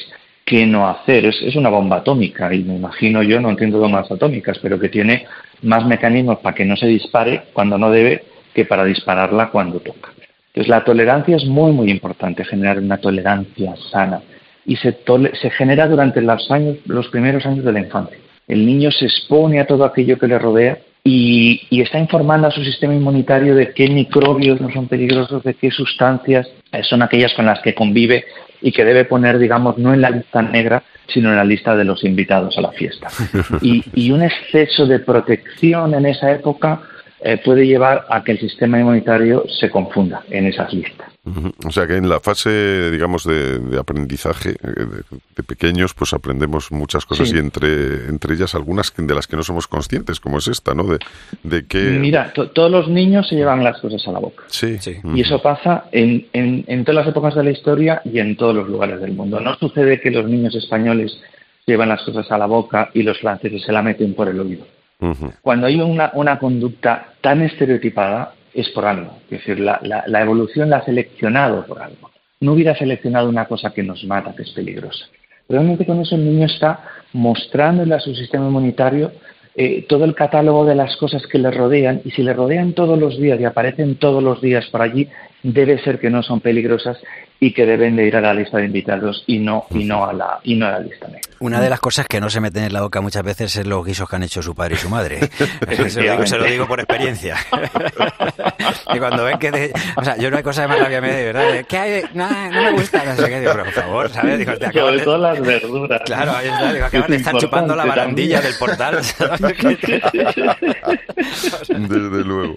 qué 0.44 0.66
no 0.66 0.88
hacer. 0.88 1.26
Es, 1.26 1.40
es 1.42 1.54
una 1.54 1.68
bomba 1.68 1.98
atómica 1.98 2.52
y 2.52 2.64
me 2.64 2.76
imagino 2.76 3.22
yo, 3.22 3.40
no 3.40 3.50
entiendo 3.50 3.78
bombas 3.78 4.10
atómicas, 4.10 4.58
pero 4.60 4.78
que 4.78 4.88
tiene 4.88 5.26
más 5.62 5.86
mecanismos 5.86 6.38
para 6.38 6.54
que 6.54 6.64
no 6.64 6.76
se 6.76 6.86
dispare 6.86 7.42
cuando 7.52 7.78
no 7.78 7.90
debe 7.90 8.24
que 8.54 8.64
para 8.64 8.84
dispararla 8.84 9.50
cuando 9.50 9.78
toca. 9.80 10.10
Entonces 10.48 10.68
la 10.68 10.82
tolerancia 10.82 11.36
es 11.36 11.44
muy, 11.44 11.70
muy 11.72 11.90
importante, 11.90 12.44
generar 12.44 12.78
una 12.78 12.96
tolerancia 12.96 13.76
sana 13.92 14.20
y 14.66 14.76
se, 14.76 14.98
se 15.40 15.50
genera 15.50 15.86
durante 15.86 16.20
los, 16.20 16.50
años, 16.50 16.78
los 16.86 17.08
primeros 17.08 17.46
años 17.46 17.64
de 17.64 17.72
la 17.72 17.80
infancia. 17.80 18.18
El 18.48 18.66
niño 18.66 18.90
se 18.90 19.04
expone 19.04 19.60
a 19.60 19.66
todo 19.66 19.84
aquello 19.84 20.18
que 20.18 20.26
le 20.26 20.38
rodea 20.38 20.78
y, 21.04 21.62
y 21.70 21.80
está 21.82 21.98
informando 21.98 22.48
a 22.48 22.50
su 22.50 22.64
sistema 22.64 22.94
inmunitario 22.94 23.54
de 23.54 23.72
qué 23.72 23.88
microbios 23.88 24.60
no 24.60 24.70
son 24.70 24.88
peligrosos, 24.88 25.44
de 25.44 25.54
qué 25.54 25.70
sustancias 25.70 26.48
eh, 26.72 26.82
son 26.82 27.02
aquellas 27.02 27.34
con 27.34 27.46
las 27.46 27.60
que 27.60 27.74
convive 27.74 28.24
y 28.60 28.72
que 28.72 28.84
debe 28.84 29.04
poner, 29.04 29.38
digamos, 29.38 29.78
no 29.78 29.94
en 29.94 30.00
la 30.00 30.10
lista 30.10 30.42
negra, 30.42 30.82
sino 31.06 31.30
en 31.30 31.36
la 31.36 31.44
lista 31.44 31.76
de 31.76 31.84
los 31.84 32.04
invitados 32.04 32.58
a 32.58 32.62
la 32.62 32.72
fiesta. 32.72 33.08
Y, 33.62 33.84
y 33.94 34.10
un 34.10 34.22
exceso 34.22 34.86
de 34.86 34.98
protección 34.98 35.94
en 35.94 36.06
esa 36.06 36.32
época 36.32 36.82
eh, 37.20 37.40
puede 37.44 37.66
llevar 37.66 38.06
a 38.08 38.22
que 38.22 38.32
el 38.32 38.38
sistema 38.38 38.78
inmunitario 38.78 39.44
se 39.48 39.70
confunda 39.70 40.22
en 40.30 40.46
esas 40.46 40.72
listas. 40.72 41.07
O 41.66 41.70
sea 41.72 41.86
que 41.86 41.96
en 41.96 42.08
la 42.08 42.20
fase, 42.20 42.90
digamos, 42.90 43.24
de, 43.24 43.58
de 43.58 43.78
aprendizaje 43.78 44.50
eh, 44.50 44.56
de, 44.62 45.02
de 45.36 45.42
pequeños, 45.42 45.94
pues 45.94 46.12
aprendemos 46.12 46.70
muchas 46.72 47.04
cosas 47.06 47.28
Sí. 47.28 47.36
y 47.36 47.38
entre, 47.38 48.06
entre 48.08 48.34
ellas 48.34 48.54
algunas 48.54 48.90
que- 48.90 49.02
de 49.02 49.14
las 49.14 49.26
que 49.26 49.36
no 49.36 49.42
somos 49.42 49.66
conscientes, 49.66 50.20
como 50.20 50.38
es 50.38 50.48
esta, 50.48 50.74
¿no? 50.74 50.84
De, 50.84 50.98
de 51.42 51.66
que... 51.66 51.78
Mira, 51.98 52.32
to- 52.32 52.50
todos 52.50 52.70
los 52.70 52.88
niños 52.88 53.28
se 53.28 53.34
llevan 53.36 53.62
las 53.64 53.78
cosas 53.80 54.06
a 54.06 54.12
la 54.12 54.18
boca. 54.18 54.44
Sí. 54.48 54.76
Y 55.14 55.20
eso 55.20 55.40
pasa 55.42 55.84
en, 55.92 56.26
en, 56.32 56.64
en 56.66 56.84
todas 56.84 57.04
las 57.04 57.08
épocas 57.12 57.34
de 57.34 57.44
la 57.44 57.50
historia 57.50 58.00
y 58.04 58.18
en 58.18 58.36
todos 58.36 58.54
los 58.54 58.68
lugares 58.68 59.00
del 59.00 59.12
mundo. 59.12 59.40
No 59.40 59.56
sucede 59.56 60.00
que 60.00 60.10
los 60.10 60.28
niños 60.28 60.54
españoles 60.54 61.18
llevan 61.66 61.88
las 61.90 62.02
cosas 62.02 62.30
a 62.30 62.38
la 62.38 62.46
boca 62.46 62.90
y 62.94 63.02
los 63.02 63.18
franceses 63.20 63.62
se 63.62 63.72
la 63.72 63.82
meten 63.82 64.14
por 64.14 64.28
el 64.28 64.40
oído. 64.40 64.66
Cuando 65.42 65.66
hay 65.68 65.80
una, 65.80 66.10
una 66.14 66.38
conducta 66.40 67.12
tan 67.20 67.42
estereotipada 67.42 68.34
es 68.54 68.68
por 68.70 68.86
algo. 68.86 69.12
Es 69.24 69.38
decir, 69.40 69.60
la, 69.60 69.80
la- 69.82 70.20
evolución 70.22 70.70
la 70.70 70.78
ha 70.78 70.84
seleccionado 70.84 71.64
por 71.66 71.80
algo. 71.82 72.10
No 72.40 72.52
hubiera 72.52 72.74
seleccionado 72.76 73.28
una 73.28 73.46
cosa 73.46 73.70
que 73.70 73.82
nos 73.82 74.04
mata, 74.04 74.34
que 74.34 74.42
es 74.42 74.50
peligrosa. 74.50 75.06
Realmente 75.48 75.86
con 75.86 76.00
eso 76.00 76.14
el 76.14 76.24
niño 76.24 76.46
está 76.46 76.80
mostrándole 77.12 77.94
a 77.94 78.00
su 78.00 78.14
sistema 78.14 78.46
inmunitario 78.46 79.12
eh, 79.56 79.84
todo 79.88 80.04
el 80.04 80.14
catálogo 80.14 80.64
de 80.64 80.74
las 80.76 80.96
cosas 80.98 81.26
que 81.26 81.38
le 81.38 81.50
rodean 81.50 82.00
y 82.04 82.10
si 82.12 82.22
le 82.22 82.32
rodean 82.32 82.74
todos 82.74 82.96
los 82.98 83.18
días 83.18 83.40
y 83.40 83.44
aparecen 83.44 83.96
todos 83.96 84.22
los 84.22 84.40
días 84.40 84.66
por 84.66 84.82
allí, 84.82 85.08
debe 85.42 85.78
ser 85.78 85.98
que 85.98 86.10
no 86.10 86.22
son 86.22 86.40
peligrosas 86.40 86.98
y 87.40 87.52
que 87.52 87.66
deben 87.66 87.96
de 87.96 88.06
ir 88.06 88.14
a 88.16 88.20
la 88.20 88.34
lista 88.34 88.58
de 88.58 88.66
invitados 88.66 89.24
y 89.26 89.38
no 89.38 89.64
y 89.70 89.84
no 89.84 90.04
a 90.04 90.12
la 90.12 90.38
y 90.44 90.54
no 90.54 90.66
a 90.66 90.72
la 90.72 90.80
lista 90.80 91.08
negra. 91.08 91.27
Una 91.40 91.60
de 91.60 91.70
las 91.70 91.80
cosas 91.80 92.06
que 92.08 92.20
no 92.20 92.30
se 92.30 92.40
meten 92.40 92.64
en 92.64 92.72
la 92.72 92.82
boca 92.82 93.00
muchas 93.00 93.22
veces 93.22 93.54
es 93.56 93.66
los 93.66 93.84
guisos 93.84 94.08
que 94.08 94.16
han 94.16 94.22
hecho 94.24 94.42
su 94.42 94.54
padre 94.54 94.74
y 94.74 94.78
su 94.78 94.88
madre. 94.88 95.20
se, 95.88 96.02
lo 96.02 96.12
digo, 96.12 96.26
se 96.26 96.36
lo 96.38 96.44
digo 96.44 96.66
por 96.66 96.80
experiencia. 96.80 97.36
y 98.94 98.98
cuando 98.98 99.24
ven 99.24 99.38
que... 99.38 99.50
de- 99.50 99.72
o 99.96 100.04
sea, 100.04 100.16
yo 100.16 100.30
no 100.30 100.36
hay 100.36 100.42
cosa 100.42 100.62
de 100.62 100.68
más 100.68 100.78
rabia 100.80 101.00
me 101.00 101.12
de 101.12 101.24
verdad. 101.32 101.64
¿Qué 101.68 101.78
hay? 101.78 102.02
No, 102.14 102.28
no 102.50 102.62
me 102.62 102.72
gusta. 102.72 103.04
No 103.04 103.16
sé 103.16 103.28
qué. 103.28 103.40
Digo, 103.40 103.52
pero 103.52 103.64
por 103.64 103.72
favor, 103.72 104.10
¿sabes? 104.10 104.38
Digo, 104.38 104.56
te 104.56 104.66
acabas 104.66 104.88
Sobre 104.88 104.98
de- 104.98 105.04
todo 105.04 105.18
las 105.18 105.40
verduras. 105.40 106.00
Claro, 106.04 106.32
ahí 106.36 106.48
está. 106.48 106.72
Digo, 106.72 106.86
acabas 106.86 107.08
de 107.08 107.14
Es 107.16 107.20
estar 107.22 107.36
chupando 107.38 107.76
la 107.76 107.84
barandilla 107.84 108.40
también. 108.40 108.52
del 108.52 108.58
portal. 108.58 109.04
¿sabes? 109.04 109.40
Desde 111.68 112.24
luego. 112.24 112.56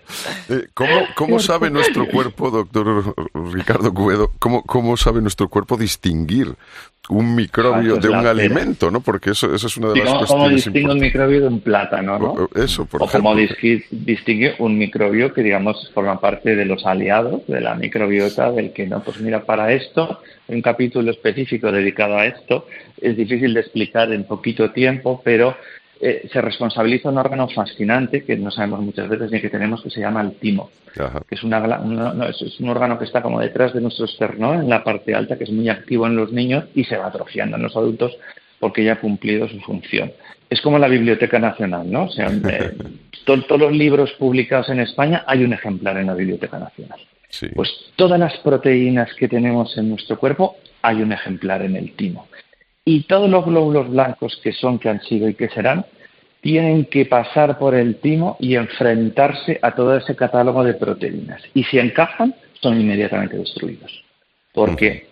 Eh, 0.50 0.68
¿cómo, 0.74 1.02
¿Cómo 1.16 1.40
sabe 1.40 1.70
nuestro 1.70 2.08
cuerpo, 2.08 2.50
doctor 2.50 3.14
Ricardo 3.54 3.94
Cuedo, 3.94 4.32
cómo, 4.40 4.64
cómo 4.64 4.98
sabe 4.98 5.22
nuestro 5.22 5.50
cuerpo 5.50 5.78
distinguir 5.78 6.56
un 7.10 7.36
microbio 7.36 7.96
Ah, 7.96 8.00
de 8.00 8.10
un 8.10 8.26
alimento, 8.26 8.92
¿no? 8.92 9.02
Porque 9.02 9.32
eso, 9.32 9.54
eso 9.54 9.68
es 9.68 9.78
una 9.78 9.90
de 9.90 9.94
Sí, 9.96 10.00
las 10.02 10.10
¿Cómo, 10.14 10.26
cómo 10.28 10.40
cuestiones 10.44 10.66
distingue 10.66 10.92
un 10.94 11.00
microbio 11.00 11.42
de 11.42 11.48
un 11.48 11.60
plátano, 11.60 12.20
no? 12.20 12.26
importantes. 12.32 12.64
Eso, 12.64 12.86
por 12.86 13.04
o 13.04 13.08
como 13.08 13.34
ejemplo. 13.38 13.56
disqui- 13.56 13.84
distingue 13.90 14.56
un 14.60 14.78
microbio 14.78 15.34
que, 15.34 15.42
digamos, 15.44 15.92
forma 15.94 16.20
parte 16.22 16.56
de 16.56 16.66
los 16.66 16.86
aliados 16.86 17.46
de 17.48 17.60
la 17.60 17.76
microbiota, 17.76 18.52
del 18.52 18.72
que 18.72 18.86
no, 18.88 19.04
pues 19.04 19.20
mira, 19.20 19.44
para 19.44 19.74
esto, 19.74 20.20
un 20.48 20.62
capítulo 20.62 21.10
específico 21.12 21.72
dedicado 21.72 22.18
a 22.18 22.26
esto, 22.28 22.68
es 23.02 23.18
difícil 23.18 23.54
de 23.56 23.62
explicar 23.62 24.14
en 24.14 24.24
poquito 24.26 24.72
tiempo, 24.72 25.22
pero 25.24 25.58
eh, 26.02 26.28
se 26.32 26.42
responsabiliza 26.42 27.10
un 27.10 27.18
órgano 27.18 27.48
fascinante 27.48 28.24
que 28.24 28.36
no 28.36 28.50
sabemos 28.52 28.82
muchas 28.82 29.08
veces 29.08 29.32
ni 29.32 29.40
que 29.40 29.50
tenemos, 29.50 29.82
que 29.84 29.90
se 29.90 30.00
llama 30.02 30.22
el 30.22 30.34
timo 30.34 30.70
Ajá. 31.00 31.22
que 31.28 31.36
es, 31.36 31.44
una, 31.44 31.60
no, 31.60 32.26
es, 32.28 32.42
es 32.42 32.60
un 32.60 32.70
órgano 32.70 32.98
que 33.00 33.06
está 33.06 33.22
como 33.22 33.40
detrás 33.40 33.74
de 33.74 33.82
nuestro 33.82 34.06
esternón, 34.06 34.62
en 34.62 34.70
la 34.70 34.84
parte 34.84 35.14
alta, 35.16 35.38
que 35.38 35.44
es 35.46 35.52
muy 35.52 35.70
activo 35.70 36.08
en 36.08 36.16
los 36.16 36.32
niños 36.32 36.66
y 36.76 36.84
se 36.84 36.98
va 36.98 37.08
atrofiando 37.08 37.56
en 37.58 37.64
los 37.64 37.76
adultos 37.76 38.16
porque 38.60 38.84
ya 38.84 38.94
ha 38.94 39.00
cumplido 39.00 39.48
su 39.48 39.60
función. 39.62 40.12
Es 40.50 40.60
como 40.62 40.78
la 40.80 40.88
Biblioteca 40.88 41.40
Nacional, 41.40 41.90
¿no? 41.90 42.04
O 42.06 42.10
sea, 42.10 42.28
eh, 42.50 42.72
to- 43.26 43.42
todos 43.44 43.62
los 43.62 43.72
libros 43.72 44.12
publicados 44.20 44.70
en 44.70 44.80
España 44.82 45.24
hay 45.28 45.44
un 45.44 45.54
ejemplar 45.54 45.98
en 45.98 46.08
la 46.08 46.14
Biblioteca 46.16 46.60
Nacional. 46.60 47.00
Sí. 47.30 47.48
Pues 47.56 47.70
todas 47.96 48.20
las 48.20 48.36
proteínas 48.40 49.14
que 49.16 49.28
tenemos 49.30 49.78
en 49.78 49.90
nuestro 49.90 50.20
cuerpo 50.20 50.58
hay 50.82 51.02
un 51.02 51.12
ejemplar 51.14 51.62
en 51.62 51.76
el 51.78 51.94
timo. 51.94 52.28
Y 52.84 53.04
todos 53.04 53.30
los 53.30 53.46
glóbulos 53.46 53.90
blancos 53.90 54.40
que 54.44 54.54
son, 54.54 54.80
que 54.80 54.90
han 54.90 55.02
sido 55.02 55.30
y 55.30 55.36
que 55.36 55.50
serán, 55.50 55.86
tienen 56.42 56.86
que 56.86 57.06
pasar 57.06 57.60
por 57.60 57.76
el 57.76 57.98
timo 57.98 58.38
y 58.40 58.56
enfrentarse 58.56 59.60
a 59.62 59.76
todo 59.76 59.96
ese 59.96 60.16
catálogo 60.16 60.64
de 60.64 60.74
proteínas. 60.74 61.42
Y 61.54 61.64
si 61.66 61.78
encajan, 61.78 62.34
son 62.60 62.82
inmediatamente 62.82 63.38
destruidos. 63.38 64.04
Porque 64.54 65.08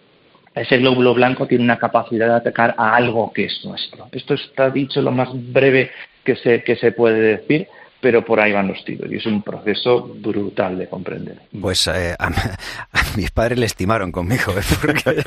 ese 0.56 0.78
glóbulo 0.80 1.14
blanco 1.14 1.48
tiene 1.48 1.64
una 1.64 1.78
capacidad 1.78 2.28
de 2.28 2.34
atacar 2.34 2.74
a 2.78 2.96
algo 2.96 3.32
que 3.32 3.46
es 3.46 3.64
nuestro. 3.64 4.08
Esto 4.12 4.34
está 4.34 4.72
dicho 4.72 5.02
lo 5.02 5.12
más 5.12 5.30
breve 5.54 5.92
que 6.24 6.36
se, 6.36 6.64
que 6.64 6.76
se 6.76 6.92
puede 6.92 7.38
decir, 7.38 7.68
pero 8.02 8.24
por 8.24 8.40
ahí 8.40 8.52
van 8.54 8.68
los 8.68 8.84
tiros. 8.86 9.12
Y 9.12 9.18
es 9.18 9.26
un 9.26 9.42
proceso 9.42 10.08
brutal 10.22 10.78
de 10.78 10.88
comprender. 10.88 11.40
Pues 11.60 11.88
eh, 11.88 12.16
a, 12.18 12.28
a 12.28 13.04
mis 13.18 13.32
padres 13.32 13.60
le 13.60 13.66
estimaron 13.66 14.12
conmigo, 14.12 14.54
¿eh? 14.54 14.62
porque, 14.82 15.24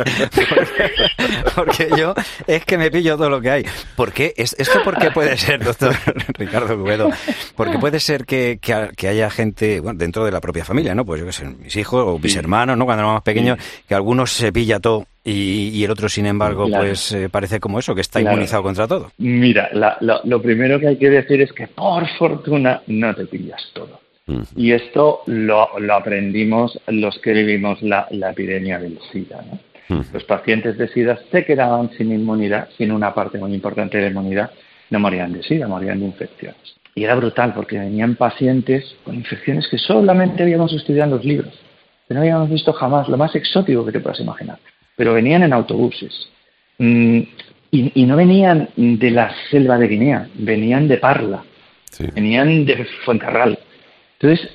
porque, 0.48 0.90
porque 1.54 1.88
yo 1.96 2.14
es 2.46 2.64
que 2.64 2.78
me 2.78 2.90
pillo 2.90 3.16
todo 3.16 3.30
lo 3.30 3.40
que 3.40 3.50
hay. 3.50 3.64
¿Por 3.96 4.12
qué? 4.12 4.32
Es- 4.36 4.56
¿Esto 4.58 4.82
por 4.82 4.98
qué 4.98 5.10
puede 5.10 5.36
ser, 5.36 5.62
doctor 5.64 5.94
Ricardo 6.38 6.78
Cubedo? 6.78 7.10
Porque 7.56 7.78
puede 7.78 8.00
ser 8.00 8.24
que, 8.24 8.58
que, 8.60 8.72
ha- 8.72 8.88
que 8.88 9.08
haya 9.08 9.30
gente, 9.30 9.80
bueno, 9.80 9.98
dentro 9.98 10.24
de 10.24 10.32
la 10.32 10.40
propia 10.40 10.64
familia, 10.64 10.94
¿no? 10.94 11.04
Pues 11.04 11.20
yo 11.20 11.26
qué 11.26 11.32
sé, 11.32 11.44
mis 11.44 11.74
hijos 11.76 12.04
o 12.06 12.18
mis 12.18 12.36
hermanos, 12.36 12.76
¿no? 12.76 12.84
Cuando 12.84 13.00
éramos 13.02 13.16
más 13.16 13.22
pequeños, 13.22 13.58
que 13.88 13.94
algunos 13.94 14.32
se 14.32 14.52
pilla 14.52 14.80
todo 14.80 15.06
Y, 15.24 15.68
y 15.68 15.84
el 15.84 15.90
otro, 15.90 16.08
sin 16.08 16.26
embargo, 16.26 16.66
Claro. 16.66 16.84
pues 16.84 17.12
eh, 17.12 17.28
parece 17.30 17.60
como 17.60 17.78
eso, 17.78 17.94
que 17.94 18.00
está 18.00 18.18
Claro. 18.20 18.34
inmunizado 18.34 18.62
contra 18.64 18.88
todo. 18.88 19.12
Mira, 19.18 19.68
la- 19.72 19.96
lo, 20.00 20.20
lo 20.24 20.42
primero 20.42 20.80
que 20.80 20.88
hay 20.88 20.96
que 20.96 21.10
decir 21.10 21.40
es 21.40 21.52
que 21.52 21.68
por 21.68 22.08
fortuna 22.18 22.82
no 22.88 23.14
te 23.14 23.26
pillas 23.26 23.62
todo. 23.72 24.00
Y 24.56 24.72
esto 24.72 25.20
lo, 25.26 25.78
lo 25.78 25.94
aprendimos 25.94 26.78
los 26.86 27.18
que 27.18 27.32
vivimos 27.32 27.82
la, 27.82 28.06
la 28.10 28.30
epidemia 28.30 28.78
del 28.78 28.98
SIDA. 29.12 29.42
¿no? 29.88 30.04
Los 30.12 30.24
pacientes 30.24 30.78
de 30.78 30.88
SIDA 30.88 31.18
se 31.30 31.44
quedaban 31.44 31.90
sin 31.98 32.12
inmunidad, 32.12 32.68
sin 32.78 32.92
una 32.92 33.12
parte 33.14 33.36
muy 33.38 33.52
importante 33.52 33.98
de 33.98 34.04
la 34.04 34.10
inmunidad, 34.10 34.50
no 34.90 35.00
morían 35.00 35.32
de 35.32 35.42
SIDA, 35.42 35.66
morían 35.68 35.98
de 36.00 36.06
infecciones. 36.06 36.56
Y 36.94 37.04
era 37.04 37.14
brutal 37.16 37.52
porque 37.52 37.78
venían 37.78 38.14
pacientes 38.16 38.94
con 39.04 39.16
infecciones 39.16 39.66
que 39.68 39.76
solamente 39.78 40.42
habíamos 40.42 40.72
estudiado 40.72 41.10
en 41.10 41.16
los 41.16 41.24
libros, 41.24 41.54
que 42.08 42.14
no 42.14 42.20
habíamos 42.20 42.48
visto 42.48 42.72
jamás, 42.72 43.08
lo 43.08 43.16
más 43.18 43.34
exótico 43.34 43.84
que 43.84 43.92
te 43.92 44.00
puedas 44.00 44.20
imaginar. 44.20 44.58
Pero 45.02 45.14
venían 45.14 45.42
en 45.42 45.52
autobuses. 45.52 46.28
Mm, 46.78 47.18
y, 47.72 48.02
y 48.02 48.04
no 48.04 48.16
venían 48.16 48.68
de 48.76 49.10
la 49.10 49.34
selva 49.50 49.76
de 49.76 49.88
Guinea, 49.88 50.28
venían 50.34 50.86
de 50.86 50.98
Parla, 50.98 51.42
venían 52.14 52.64
de 52.64 52.86
Fuencarral. 53.04 53.58
Entonces, 54.20 54.48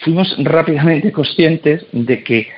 fuimos 0.00 0.36
rápidamente 0.44 1.10
conscientes 1.10 1.86
de 1.92 2.22
que 2.22 2.48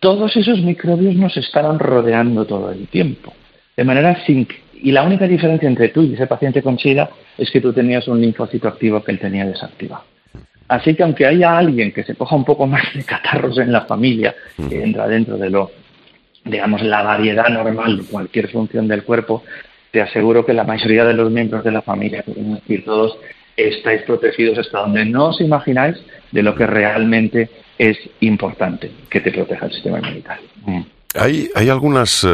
todos 0.00 0.36
esos 0.36 0.62
microbios 0.62 1.14
nos 1.14 1.36
estaban 1.36 1.78
rodeando 1.78 2.44
todo 2.44 2.72
el 2.72 2.88
tiempo. 2.88 3.34
De 3.76 3.84
manera 3.84 4.24
sin 4.26 4.48
y 4.74 4.90
la 4.90 5.04
única 5.04 5.28
diferencia 5.28 5.68
entre 5.68 5.90
tú 5.90 6.02
y 6.02 6.14
ese 6.14 6.26
paciente 6.26 6.60
con 6.60 6.76
SIDA 6.76 7.08
es 7.38 7.52
que 7.52 7.60
tú 7.60 7.72
tenías 7.72 8.08
un 8.08 8.20
linfocito 8.20 8.66
activo 8.66 9.04
que 9.04 9.12
él 9.12 9.20
tenía 9.20 9.46
desactivado. 9.46 10.02
Así 10.66 10.96
que 10.96 11.04
aunque 11.04 11.24
haya 11.24 11.56
alguien 11.56 11.92
que 11.92 12.02
se 12.02 12.16
coja 12.16 12.34
un 12.34 12.44
poco 12.44 12.66
más 12.66 12.82
de 12.94 13.04
catarros 13.04 13.58
en 13.58 13.70
la 13.70 13.82
familia, 13.82 14.34
que 14.68 14.82
entra 14.82 15.06
dentro 15.06 15.38
de 15.38 15.50
lo, 15.50 15.70
digamos, 16.50 16.82
la 16.82 17.02
variedad 17.02 17.48
normal 17.48 17.98
de 17.98 18.04
cualquier 18.04 18.48
función 18.48 18.88
del 18.88 19.04
cuerpo, 19.04 19.42
te 19.90 20.00
aseguro 20.00 20.44
que 20.44 20.52
la 20.52 20.64
mayoría 20.64 21.04
de 21.04 21.14
los 21.14 21.30
miembros 21.30 21.64
de 21.64 21.72
la 21.72 21.82
familia, 21.82 22.22
podemos 22.22 22.60
decir 22.60 22.84
todos, 22.84 23.18
estáis 23.56 24.02
protegidos 24.02 24.58
hasta 24.58 24.80
donde 24.80 25.04
no 25.04 25.28
os 25.28 25.40
imagináis 25.40 25.96
de 26.30 26.42
lo 26.42 26.54
que 26.54 26.66
realmente 26.66 27.50
es 27.78 27.98
importante, 28.20 28.90
que 29.08 29.20
te 29.20 29.32
proteja 29.32 29.66
el 29.66 29.72
sistema 29.72 29.98
inmunitario. 29.98 30.48
Hay, 31.16 31.50
hay 31.56 31.68
algunas, 31.68 32.22
eh, 32.22 32.28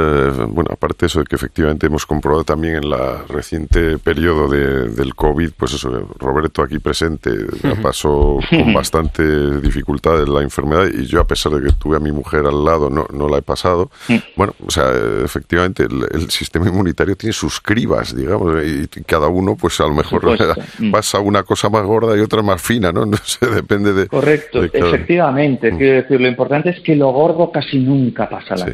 bueno, 0.48 0.68
aparte 0.70 0.96
de 1.00 1.06
eso 1.06 1.20
de 1.20 1.24
que 1.24 1.36
efectivamente 1.36 1.86
hemos 1.86 2.04
comprobado 2.04 2.44
también 2.44 2.74
en 2.76 2.90
la 2.90 3.22
reciente 3.26 3.96
periodo 3.96 4.48
de- 4.48 4.90
del 4.90 5.14
COVID, 5.14 5.52
pues 5.56 5.72
eso, 5.72 6.08
Roberto 6.18 6.60
aquí 6.62 6.78
presente 6.78 7.30
la 7.62 7.74
pasó 7.76 8.38
con 8.50 8.74
bastante 8.74 9.60
dificultad 9.62 10.26
la 10.26 10.42
enfermedad 10.42 10.88
y 10.92 11.06
yo 11.06 11.20
a 11.20 11.26
pesar 11.26 11.52
de 11.52 11.66
que 11.66 11.72
tuve 11.72 11.96
a 11.96 12.00
mi 12.00 12.12
mujer 12.12 12.44
al 12.46 12.64
lado 12.66 12.90
no, 12.90 13.06
no 13.14 13.28
la 13.30 13.38
he 13.38 13.42
pasado. 13.42 13.90
Bueno, 14.36 14.54
o 14.66 14.70
sea, 14.70 14.92
efectivamente 15.24 15.84
el, 15.84 16.06
el 16.12 16.30
sistema 16.30 16.68
inmunitario 16.68 17.16
tiene 17.16 17.32
sus 17.32 17.60
cribas, 17.60 18.14
digamos, 18.14 18.62
y 18.62 18.86
cada 19.04 19.28
uno 19.28 19.56
pues 19.56 19.80
a 19.80 19.84
lo 19.84 19.94
mejor 19.94 20.20
supuesto. 20.20 20.54
pasa 20.92 21.18
una 21.20 21.44
cosa 21.44 21.70
más 21.70 21.82
gorda 21.84 22.14
y 22.14 22.20
otra 22.20 22.42
más 22.42 22.60
fina, 22.60 22.92
¿no? 22.92 23.06
No 23.16 23.16
sé, 23.24 23.46
depende 23.46 23.94
de... 23.94 24.06
Correcto, 24.08 24.60
de 24.60 24.68
cada- 24.68 24.88
efectivamente. 24.88 25.70
Quiero 25.78 26.02
decir, 26.02 26.20
lo 26.20 26.28
importante 26.28 26.68
es 26.70 26.80
que 26.80 26.94
lo 26.94 27.08
gordo 27.12 27.50
casi 27.50 27.78
nunca 27.78 28.28
pasa 28.28 28.54
la 28.56 28.65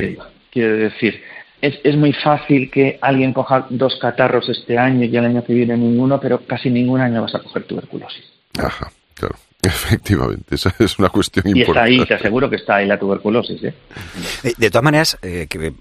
Quiero 0.51 0.77
decir, 0.77 1.23
es, 1.61 1.75
es 1.85 1.97
muy 1.97 2.13
fácil 2.13 2.71
que 2.71 2.99
alguien 3.01 3.33
coja 3.33 3.67
dos 3.71 3.97
catarros 4.01 4.49
este 4.49 4.77
año 4.77 5.05
y 5.05 5.17
el 5.17 5.25
año 5.25 5.45
que 5.45 5.55
viene 5.55 5.77
ninguno, 5.77 6.21
pero 6.21 6.41
casi 6.47 6.69
ningún 6.71 7.01
año 7.01 7.23
vas 7.23 7.35
a 7.35 7.39
coger 7.39 7.65
tuberculosis. 7.65 8.25
Ajá, 8.59 8.91
claro. 9.15 9.37
Efectivamente, 9.63 10.57
esa 10.57 10.75
es 10.81 10.99
una 10.99 11.09
cuestión 11.09 11.47
Y 11.47 11.51
está 11.51 11.61
importante. 11.61 11.91
ahí, 11.91 12.05
te 12.07 12.15
aseguro 12.15 12.51
que 12.51 12.57
está 12.57 12.77
ahí 12.77 12.87
la 12.87 12.99
tuberculosis. 12.99 13.63
¿eh? 13.63 13.75
Eh, 14.43 14.55
De 14.59 14.71
todas 14.71 14.83
maneras, 14.83 15.17
eh, 15.23 15.47
que 15.49 15.73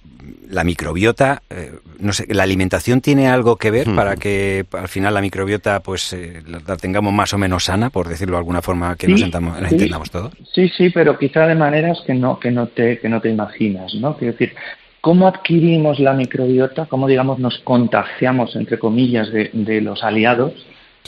la 0.52 0.64
microbiota, 0.64 1.42
eh, 1.50 1.72
no 2.00 2.14
sé, 2.14 2.26
la 2.34 2.44
alimentación 2.44 3.02
tiene 3.02 3.28
algo 3.30 3.56
que 3.56 3.72
ver 3.72 3.88
para 3.96 4.16
que 4.18 4.66
al 4.74 4.88
final 4.88 5.14
la 5.14 5.22
microbiota 5.22 5.80
pues 5.80 6.14
eh, 6.14 6.42
la, 6.48 6.62
la 6.68 6.78
tengamos 6.78 7.14
más 7.14 7.34
o 7.34 7.38
menos 7.38 7.66
sana, 7.66 7.90
por 7.90 8.08
decirlo 8.08 8.34
de 8.34 8.40
alguna 8.40 8.62
forma 8.62 8.96
que 8.96 9.08
Sí, 9.08 9.14
nos 9.14 9.22
entendamos, 9.22 9.62
la 9.62 9.70
sí. 9.70 9.76
entendamos 9.76 10.12
todos. 10.12 10.34
Sí, 10.54 10.70
sí, 10.78 10.90
pero 10.90 11.18
quizá 11.18 11.48
de 11.48 11.56
maneras 11.56 12.00
que 12.06 12.14
no, 12.14 12.40
que 12.40 12.52
no 12.52 12.68
te, 12.68 13.00
que 13.00 13.10
no 13.10 13.22
te 13.22 13.30
imaginas, 13.30 13.94
¿no? 13.96 14.18
Quiero 14.18 14.34
decir, 14.34 14.54
¿cómo 15.02 15.28
adquirimos 15.28 16.00
la 16.00 16.14
microbiota? 16.14 16.86
¿Cómo, 16.86 17.08
digamos, 17.08 17.40
nos 17.40 17.58
contagiamos, 17.60 18.56
entre 18.56 18.78
comillas, 18.78 19.32
de, 19.32 19.50
de 19.54 19.82
los 19.82 20.04
aliados? 20.04 20.54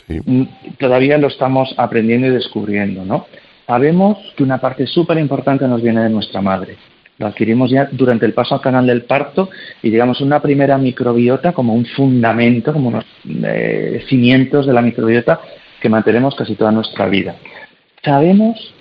Mm, 0.07 0.43
Todavía 0.79 1.17
lo 1.17 1.27
estamos 1.27 1.73
aprendiendo 1.77 2.27
y 2.27 2.31
descubriendo, 2.31 3.05
¿no? 3.05 3.27
Sabemos 3.67 4.17
que 4.35 4.43
una 4.43 4.59
parte 4.59 4.85
súper 4.87 5.17
importante 5.17 5.67
nos 5.67 5.81
viene 5.81 6.01
de 6.03 6.09
nuestra 6.09 6.41
madre. 6.41 6.75
Lo 7.23 7.29
adquirimos 7.29 7.71
ya 7.71 7.87
durante 7.89 8.25
el 8.25 8.33
paso 8.33 8.53
al 8.53 8.59
canal 8.59 8.85
del 8.85 9.03
parto 9.03 9.49
y 9.81 9.89
digamos 9.89 10.19
una 10.19 10.41
primera 10.41 10.77
microbiota 10.77 11.53
como 11.53 11.73
un 11.73 11.85
fundamento, 11.85 12.73
como 12.73 12.89
unos 12.89 13.05
eh, 13.45 14.03
cimientos 14.09 14.67
de 14.67 14.73
la 14.73 14.81
microbiota 14.81 15.39
que 15.79 15.87
mantenemos 15.87 16.35
casi 16.35 16.55
toda 16.55 16.73
nuestra 16.73 17.07
vida. 17.07 17.37
Sabemos 18.03 18.73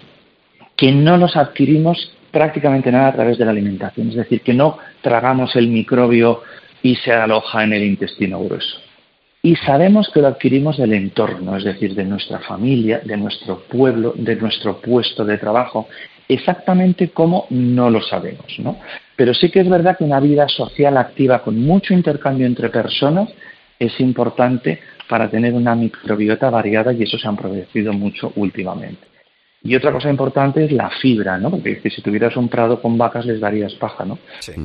que 0.75 0.91
no 0.91 1.19
los 1.19 1.37
adquirimos 1.37 2.17
prácticamente 2.33 2.91
nada 2.91 3.09
a 3.09 3.13
través 3.13 3.39
de 3.39 3.45
la 3.45 3.53
alimentación, 3.53 4.09
es 4.09 4.17
decir, 4.17 4.41
que 4.41 4.55
no 4.55 4.79
tragamos 5.03 5.55
el 5.55 5.69
microbio 5.69 6.43
y 6.83 6.97
se 6.97 7.13
aloja 7.13 7.63
en 7.63 7.75
el 7.75 7.85
intestino 7.85 8.43
grueso. 8.43 8.77
Y 9.45 9.57
sabemos 9.57 10.09
que 10.15 10.21
lo 10.21 10.29
adquirimos 10.29 10.79
del 10.79 10.93
entorno, 10.93 11.57
es 11.57 11.65
decir, 11.65 11.97
de 11.97 12.05
nuestra 12.05 12.39
familia, 12.39 13.01
de 13.05 13.17
nuestro 13.17 13.65
pueblo, 13.65 14.15
de 14.17 14.37
nuestro 14.37 14.81
puesto 14.81 15.25
de 15.25 15.37
trabajo. 15.37 15.89
Exactamente 16.29 17.11
cómo 17.11 17.47
no 17.51 17.91
lo 17.91 18.01
sabemos, 18.03 18.57
¿no? 18.61 18.79
Pero 19.17 19.35
sí 19.35 19.51
que 19.51 19.59
es 19.59 19.69
verdad 19.69 19.99
que 19.99 20.05
una 20.05 20.21
vida 20.21 20.47
social 20.49 20.97
activa 20.97 21.43
con 21.43 21.61
mucho 21.61 21.93
intercambio 21.93 22.47
entre 22.47 22.69
personas 22.69 23.31
es 23.81 23.99
importante 23.99 24.79
para 25.09 25.29
tener 25.29 25.55
una 25.55 25.75
microbiota 25.75 26.49
variada 26.49 26.93
y 26.93 27.03
eso 27.03 27.19
se 27.19 27.27
ha 27.27 27.33
producido 27.33 27.93
mucho 27.93 28.33
últimamente. 28.37 29.12
Y 29.65 29.77
otra 29.77 29.93
cosa 29.93 30.11
importante 30.11 30.65
es 30.65 30.73
la 30.73 30.91
fibra, 30.91 31.39
¿no? 31.39 31.51
Porque 31.51 31.73
es 31.73 31.81
que 31.81 31.91
si 31.91 32.03
tuvieras 32.03 32.37
un 32.37 32.49
prado 32.49 32.83
con 32.83 32.99
vacas 32.99 33.25
les 33.27 33.41
darías 33.41 33.75
paja, 33.75 34.05
¿no? 34.05 34.19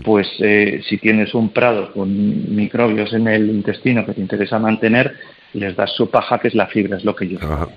Pues 0.03 0.27
eh, 0.39 0.81
si 0.87 0.97
tienes 0.97 1.35
un 1.35 1.49
prado 1.49 1.93
con 1.93 2.55
microbios 2.55 3.13
en 3.13 3.27
el 3.27 3.49
intestino 3.49 4.05
que 4.05 4.13
te 4.13 4.21
interesa 4.21 4.57
mantener, 4.57 5.15
les 5.53 5.75
das 5.75 5.91
su 5.95 6.09
paja, 6.09 6.39
que 6.39 6.47
es 6.47 6.55
la 6.55 6.67
fibra, 6.67 6.97
es 6.97 7.05
lo 7.05 7.15
que 7.15 7.27
yo. 7.27 7.37
Ajá. 7.41 7.67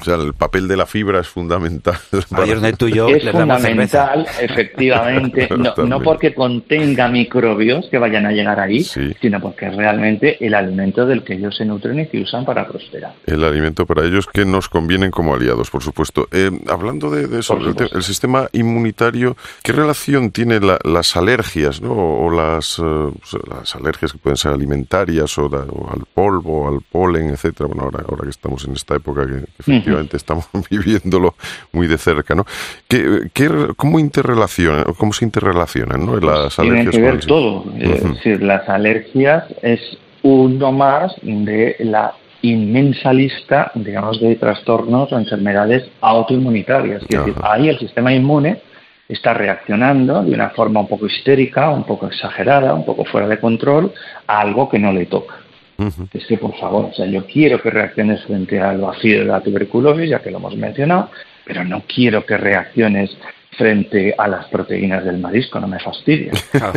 O 0.00 0.04
sea, 0.04 0.14
el 0.14 0.32
papel 0.32 0.68
de 0.68 0.76
la 0.78 0.86
fibra 0.86 1.20
es 1.20 1.28
fundamental. 1.28 1.94
Donde 2.30 2.72
tú 2.72 2.88
y 2.88 2.94
yo 2.94 3.08
es 3.08 3.22
les 3.24 3.34
damos 3.34 3.60
cerveza. 3.60 4.06
fundamental, 4.08 4.26
efectivamente, 4.40 5.48
no, 5.86 6.00
porque 6.00 6.34
contenga 6.34 7.08
microbios 7.08 7.88
que 7.90 7.98
vayan 7.98 8.24
a 8.24 8.32
llegar 8.32 8.58
ahí, 8.58 8.82
sino 8.84 9.38
porque 9.40 9.66
es 9.66 9.76
realmente 9.76 10.44
el 10.44 10.54
alimento 10.54 11.04
del 11.04 11.22
que 11.22 11.34
ellos 11.34 11.54
se 11.56 11.66
nutren 11.66 12.00
y 12.00 12.06
que 12.06 12.22
usan 12.22 12.44
para 12.46 12.66
prosperar. 12.66 13.14
El 13.26 13.44
alimento 13.44 13.84
para 13.86 14.04
ellos 14.04 14.26
que 14.26 14.46
nos 14.46 14.68
convienen 14.70 15.10
como 15.10 15.34
aliados, 15.34 15.70
por 15.70 15.82
supuesto. 15.82 16.26
Eh, 16.32 16.50
hablando 16.68 17.10
de, 17.10 17.26
de 17.28 17.40
eso, 17.40 17.58
el, 17.58 17.74
te- 17.76 17.94
el 17.94 18.02
sistema 18.02 18.48
inmunitario, 18.52 19.36
¿qué 19.62 19.72
relación 19.72 20.30
tiene 20.30 20.58
la- 20.60 20.78
las 20.84 21.16
alergias, 21.18 21.82
¿no? 21.82 21.92
o 21.92 22.30
las, 22.30 22.78
eh, 22.78 23.10
las 23.50 23.74
alergias 23.76 24.12
que 24.12 24.18
pueden 24.18 24.38
ser 24.38 24.52
alimentarias 24.52 25.36
o, 25.38 25.50
la- 25.50 25.58
o 25.70 25.90
al 25.92 26.04
polvo, 26.14 26.66
al 26.68 26.80
polen, 26.80 27.28
etcétera? 27.28 27.66
Bueno, 27.66 27.82
ahora, 27.82 28.04
ahora 28.08 28.24
que 28.24 28.30
estamos 28.30 28.64
en 28.64 28.72
esta 28.72 28.96
época 28.96 29.26
que, 29.26 29.44
que 29.81 29.81
efectivamente 29.82 30.16
estamos 30.16 30.48
viviéndolo 30.70 31.34
muy 31.72 31.86
de 31.86 31.98
cerca, 31.98 32.34
¿no? 32.34 32.44
¿Qué, 32.88 33.28
qué- 33.32 33.68
cómo 33.76 33.98
interrelacionan, 33.98 34.84
cómo 34.96 35.12
se 35.12 35.24
interrelacionan, 35.24 36.04
¿no? 36.06 36.16
Las 36.18 36.56
Tiene 36.56 36.80
alergias 36.80 37.20
que 37.20 37.26
todo. 37.26 37.64
Es 37.78 38.02
decir, 38.04 38.42
las 38.42 38.68
alergias 38.68 39.44
es 39.62 39.80
uno 40.22 40.72
más 40.72 41.12
de 41.22 41.76
la 41.80 42.14
inmensa 42.42 43.12
lista, 43.12 43.70
digamos, 43.74 44.20
de 44.20 44.34
trastornos 44.36 45.12
o 45.12 45.18
enfermedades 45.18 45.84
autoinmunitarias. 46.00 47.02
Es 47.02 47.08
decir, 47.08 47.34
ahí 47.42 47.68
el 47.68 47.78
sistema 47.78 48.12
inmune 48.12 48.60
está 49.08 49.34
reaccionando 49.34 50.22
de 50.22 50.32
una 50.32 50.50
forma 50.50 50.80
un 50.80 50.88
poco 50.88 51.06
histérica, 51.06 51.70
un 51.70 51.84
poco 51.84 52.06
exagerada, 52.06 52.74
un 52.74 52.84
poco 52.84 53.04
fuera 53.04 53.28
de 53.28 53.38
control 53.38 53.92
a 54.26 54.40
algo 54.40 54.68
que 54.68 54.78
no 54.78 54.92
le 54.92 55.06
toca. 55.06 55.34
Es 56.12 56.26
que, 56.26 56.36
por 56.38 56.54
favor, 56.58 56.86
o 56.86 56.92
sea, 56.94 57.06
yo 57.06 57.24
quiero 57.26 57.60
que 57.60 57.70
reacciones 57.70 58.22
frente 58.24 58.60
al 58.60 58.78
vacío 58.78 59.20
de 59.20 59.24
la 59.26 59.40
tuberculosis, 59.40 60.08
ya 60.10 60.20
que 60.20 60.30
lo 60.30 60.38
hemos 60.38 60.56
mencionado, 60.56 61.10
pero 61.44 61.64
no 61.64 61.82
quiero 61.86 62.24
que 62.24 62.36
reacciones 62.36 63.16
frente 63.56 64.14
a 64.16 64.28
las 64.28 64.46
proteínas 64.46 65.04
del 65.04 65.18
marisco, 65.18 65.60
no 65.60 65.68
me 65.68 65.78
fastidies. 65.78 66.32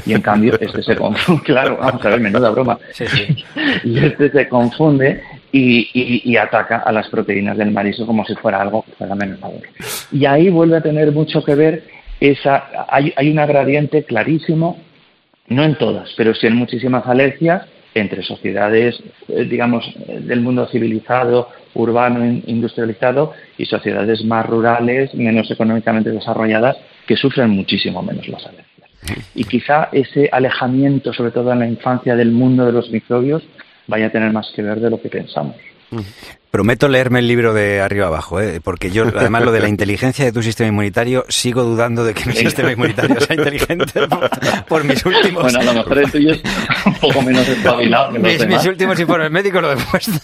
Y 0.05 0.13
en 0.13 0.21
cambio, 0.21 0.57
este 0.59 0.81
se 0.83 0.95
confunde, 0.97 1.41
claro, 1.45 1.77
vamos 1.79 2.05
a 2.05 2.09
ver, 2.09 2.19
menuda 2.19 2.49
broma. 2.49 2.77
Y 3.85 3.97
este 4.03 4.29
se 4.31 4.49
confunde 4.49 5.21
y, 5.51 5.89
y- 5.93 6.21
y 6.25 6.37
ataca 6.37 6.79
a 6.79 6.91
las 6.91 7.07
proteínas 7.09 7.57
del 7.57 7.71
marisco 7.71 8.05
como 8.05 8.25
si 8.25 8.35
fuera 8.35 8.61
algo 8.61 8.83
que 8.83 8.91
fuera 8.93 9.15
menos 9.15 9.39
valor. 9.39 9.61
Y 10.11 10.25
ahí 10.25 10.49
vuelve 10.49 10.77
a 10.77 10.81
tener 10.81 11.11
mucho 11.13 11.43
que 11.45 11.55
ver 11.55 11.83
esa, 12.19 12.85
hay, 12.89 13.13
hay 13.15 13.29
una 13.29 13.45
gradiente 13.45 14.03
clarísimo, 14.03 14.77
no 15.47 15.63
en 15.63 15.75
todas, 15.75 16.13
pero 16.17 16.33
sí 16.33 16.47
en 16.47 16.55
muchísimas 16.55 17.05
alergias 17.07 17.63
entre 17.95 18.21
sociedades, 18.21 19.01
eh, 19.29 19.45
digamos, 19.45 19.83
eh, 20.07 20.19
del 20.19 20.41
mundo 20.41 20.67
civilizado, 20.67 21.49
urbano, 21.73 22.23
in- 22.23 22.43
industrializado 22.45 23.33
y 23.57 23.65
sociedades 23.65 24.23
más 24.23 24.45
rurales, 24.45 25.15
menos 25.15 25.49
económicamente 25.49 26.11
desarrolladas, 26.11 26.77
que 27.07 27.15
sufren 27.15 27.49
muchísimo 27.49 28.03
menos 28.03 28.27
las 28.27 28.45
alergias. 28.45 28.89
Y 29.33 29.45
quizá 29.45 29.89
ese 29.91 30.29
alejamiento, 30.31 31.13
sobre 31.13 31.31
todo 31.31 31.51
en 31.53 31.59
la 31.59 31.67
infancia, 31.67 32.15
del 32.15 32.31
mundo 32.31 32.65
de 32.65 32.73
los 32.73 32.91
microbios, 32.91 33.43
vaya 33.87 34.07
a 34.07 34.09
tener 34.11 34.31
más 34.33 34.51
que 34.55 34.61
ver 34.61 34.79
de 34.79 34.89
lo 34.89 35.01
que 35.01 35.09
pensamos. 35.09 35.55
Prometo 36.55 36.87
leerme 36.87 37.19
el 37.19 37.27
libro 37.27 37.53
de 37.53 37.81
arriba 37.81 38.07
abajo, 38.07 38.39
¿eh? 38.39 38.61
porque 38.63 38.89
yo, 38.89 39.03
además, 39.13 39.43
lo 39.43 39.51
de 39.51 39.59
la 39.59 39.67
inteligencia 39.67 40.23
de 40.23 40.31
tu 40.31 40.41
sistema 40.41 40.69
inmunitario, 40.69 41.25
sigo 41.27 41.63
dudando 41.63 42.05
de 42.05 42.13
que 42.13 42.29
mi 42.29 42.33
sistema 42.33 42.71
inmunitario 42.71 43.19
sea 43.19 43.35
inteligente 43.35 44.07
por, 44.07 44.29
por 44.65 44.83
mis 44.85 45.05
últimos. 45.05 45.43
Bueno, 45.43 45.59
a 45.59 45.63
lo 45.65 45.73
mejor 45.73 45.97
el 45.97 46.09
tuyo 46.09 46.31
es 46.31 46.41
un 46.85 46.93
poco 46.93 47.21
menos 47.23 47.45
espabilado 47.45 48.13
que 48.13 48.19
los 48.19 48.27
mis, 48.29 48.39
demás. 48.39 48.63
mis 48.63 48.67
últimos 48.69 48.97
informes 49.01 49.31
médicos 49.31 49.61
lo 49.63 49.67
demuestran. 49.67 50.21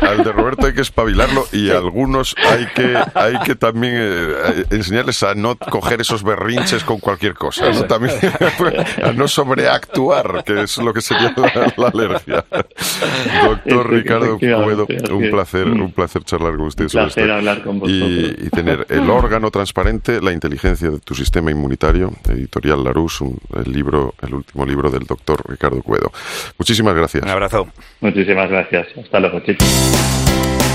Al 0.00 0.24
de 0.24 0.32
Roberto 0.32 0.66
hay 0.66 0.74
que 0.74 0.80
espabilarlo 0.80 1.46
y 1.52 1.70
a 1.70 1.76
algunos 1.76 2.34
hay 2.44 2.66
que, 2.74 2.98
hay 3.14 3.38
que 3.44 3.54
también 3.54 3.94
eh, 3.96 4.64
enseñarles 4.70 5.22
a 5.22 5.36
no 5.36 5.56
coger 5.56 6.00
esos 6.00 6.24
berrinches 6.24 6.82
con 6.82 6.98
cualquier 6.98 7.34
cosa. 7.34 7.70
¿no? 7.70 7.84
También 7.84 8.12
a 9.04 9.12
no 9.12 9.28
sobreactuar, 9.28 10.42
que 10.42 10.62
es 10.62 10.78
lo 10.78 10.92
que 10.92 11.00
sería 11.00 11.32
la, 11.36 11.72
la 11.76 11.88
alergia. 11.90 12.44
Doctor 13.44 13.88
Ricardo 13.88 14.36
Cuedo, 14.36 14.84
Efectivamente, 14.88 15.27
un 15.28 15.36
placer, 15.36 15.66
Mm. 15.66 15.80
un 15.82 15.92
placer 15.92 16.24
charlar 16.24 16.56
con 16.56 16.66
usted 16.66 16.84
Un 16.84 16.90
sobre 16.90 17.04
placer 17.06 17.22
esto. 17.24 17.34
hablar 17.34 17.62
con 17.62 17.76
y, 17.76 17.78
vosotros. 17.78 18.46
y 18.46 18.50
tener 18.50 18.86
el 18.88 19.10
órgano 19.10 19.50
transparente, 19.50 20.20
la 20.20 20.32
inteligencia 20.32 20.90
de 20.90 20.98
tu 21.00 21.14
sistema 21.14 21.50
inmunitario, 21.50 22.12
editorial 22.28 22.82
Larus, 22.84 23.20
un- 23.20 23.38
el 23.64 23.72
libro, 23.72 24.14
el 24.22 24.34
último 24.34 24.64
libro 24.66 24.90
del 24.90 25.04
doctor 25.04 25.42
Ricardo 25.48 25.82
Cuedo. 25.82 26.12
Muchísimas 26.58 26.94
gracias. 26.94 27.22
Un 27.22 27.30
abrazo. 27.30 27.68
Muchísimas 28.00 28.48
gracias. 28.50 28.86
Hasta 28.96 29.20
luego, 29.20 29.40
chicos. 29.40 30.67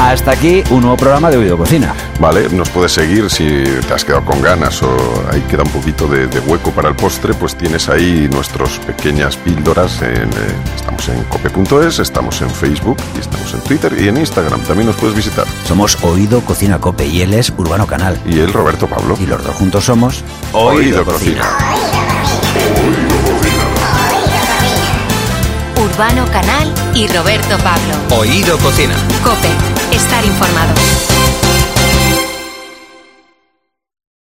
Hasta 0.00 0.30
aquí 0.30 0.64
un 0.70 0.80
nuevo 0.80 0.96
programa 0.96 1.30
de 1.30 1.36
Oído 1.36 1.58
Cocina. 1.58 1.94
Vale, 2.18 2.48
nos 2.48 2.70
puedes 2.70 2.90
seguir 2.90 3.28
si 3.28 3.44
te 3.86 3.92
has 3.92 4.02
quedado 4.02 4.24
con 4.24 4.40
ganas 4.40 4.82
o 4.82 4.96
ahí 5.30 5.42
queda 5.42 5.62
un 5.62 5.68
poquito 5.70 6.06
de, 6.06 6.26
de 6.26 6.40
hueco 6.40 6.70
para 6.70 6.88
el 6.88 6.96
postre, 6.96 7.34
pues 7.34 7.54
tienes 7.54 7.86
ahí 7.90 8.26
nuestras 8.32 8.78
pequeñas 8.78 9.36
píldoras. 9.36 10.00
En, 10.00 10.22
eh, 10.22 10.54
estamos 10.74 11.06
en 11.10 11.22
cope.es, 11.24 11.98
estamos 11.98 12.40
en 12.40 12.48
Facebook, 12.48 12.96
y 13.14 13.20
estamos 13.20 13.52
en 13.52 13.60
Twitter 13.60 13.94
y 14.00 14.08
en 14.08 14.16
Instagram. 14.16 14.62
También 14.62 14.86
nos 14.86 14.96
puedes 14.96 15.14
visitar. 15.14 15.46
Somos 15.68 15.98
Oído 16.02 16.40
Cocina 16.40 16.80
Cope 16.80 17.04
y 17.04 17.20
él 17.20 17.34
es 17.34 17.52
Urbano 17.58 17.86
Canal. 17.86 18.18
Y 18.24 18.38
él, 18.38 18.54
Roberto 18.54 18.86
Pablo. 18.86 19.18
Y 19.20 19.26
los 19.26 19.44
dos 19.44 19.54
juntos 19.54 19.84
somos 19.84 20.24
Oído 20.54 21.04
Cocina. 21.04 21.42
Urbano 25.76 26.24
Canal 26.32 26.72
y 26.94 27.06
Roberto 27.08 27.58
Pablo. 27.58 28.18
Oído 28.18 28.56
Cocina. 28.58 28.94
Cope, 29.22 29.48
estar 29.92 30.24
informado. 30.24 31.09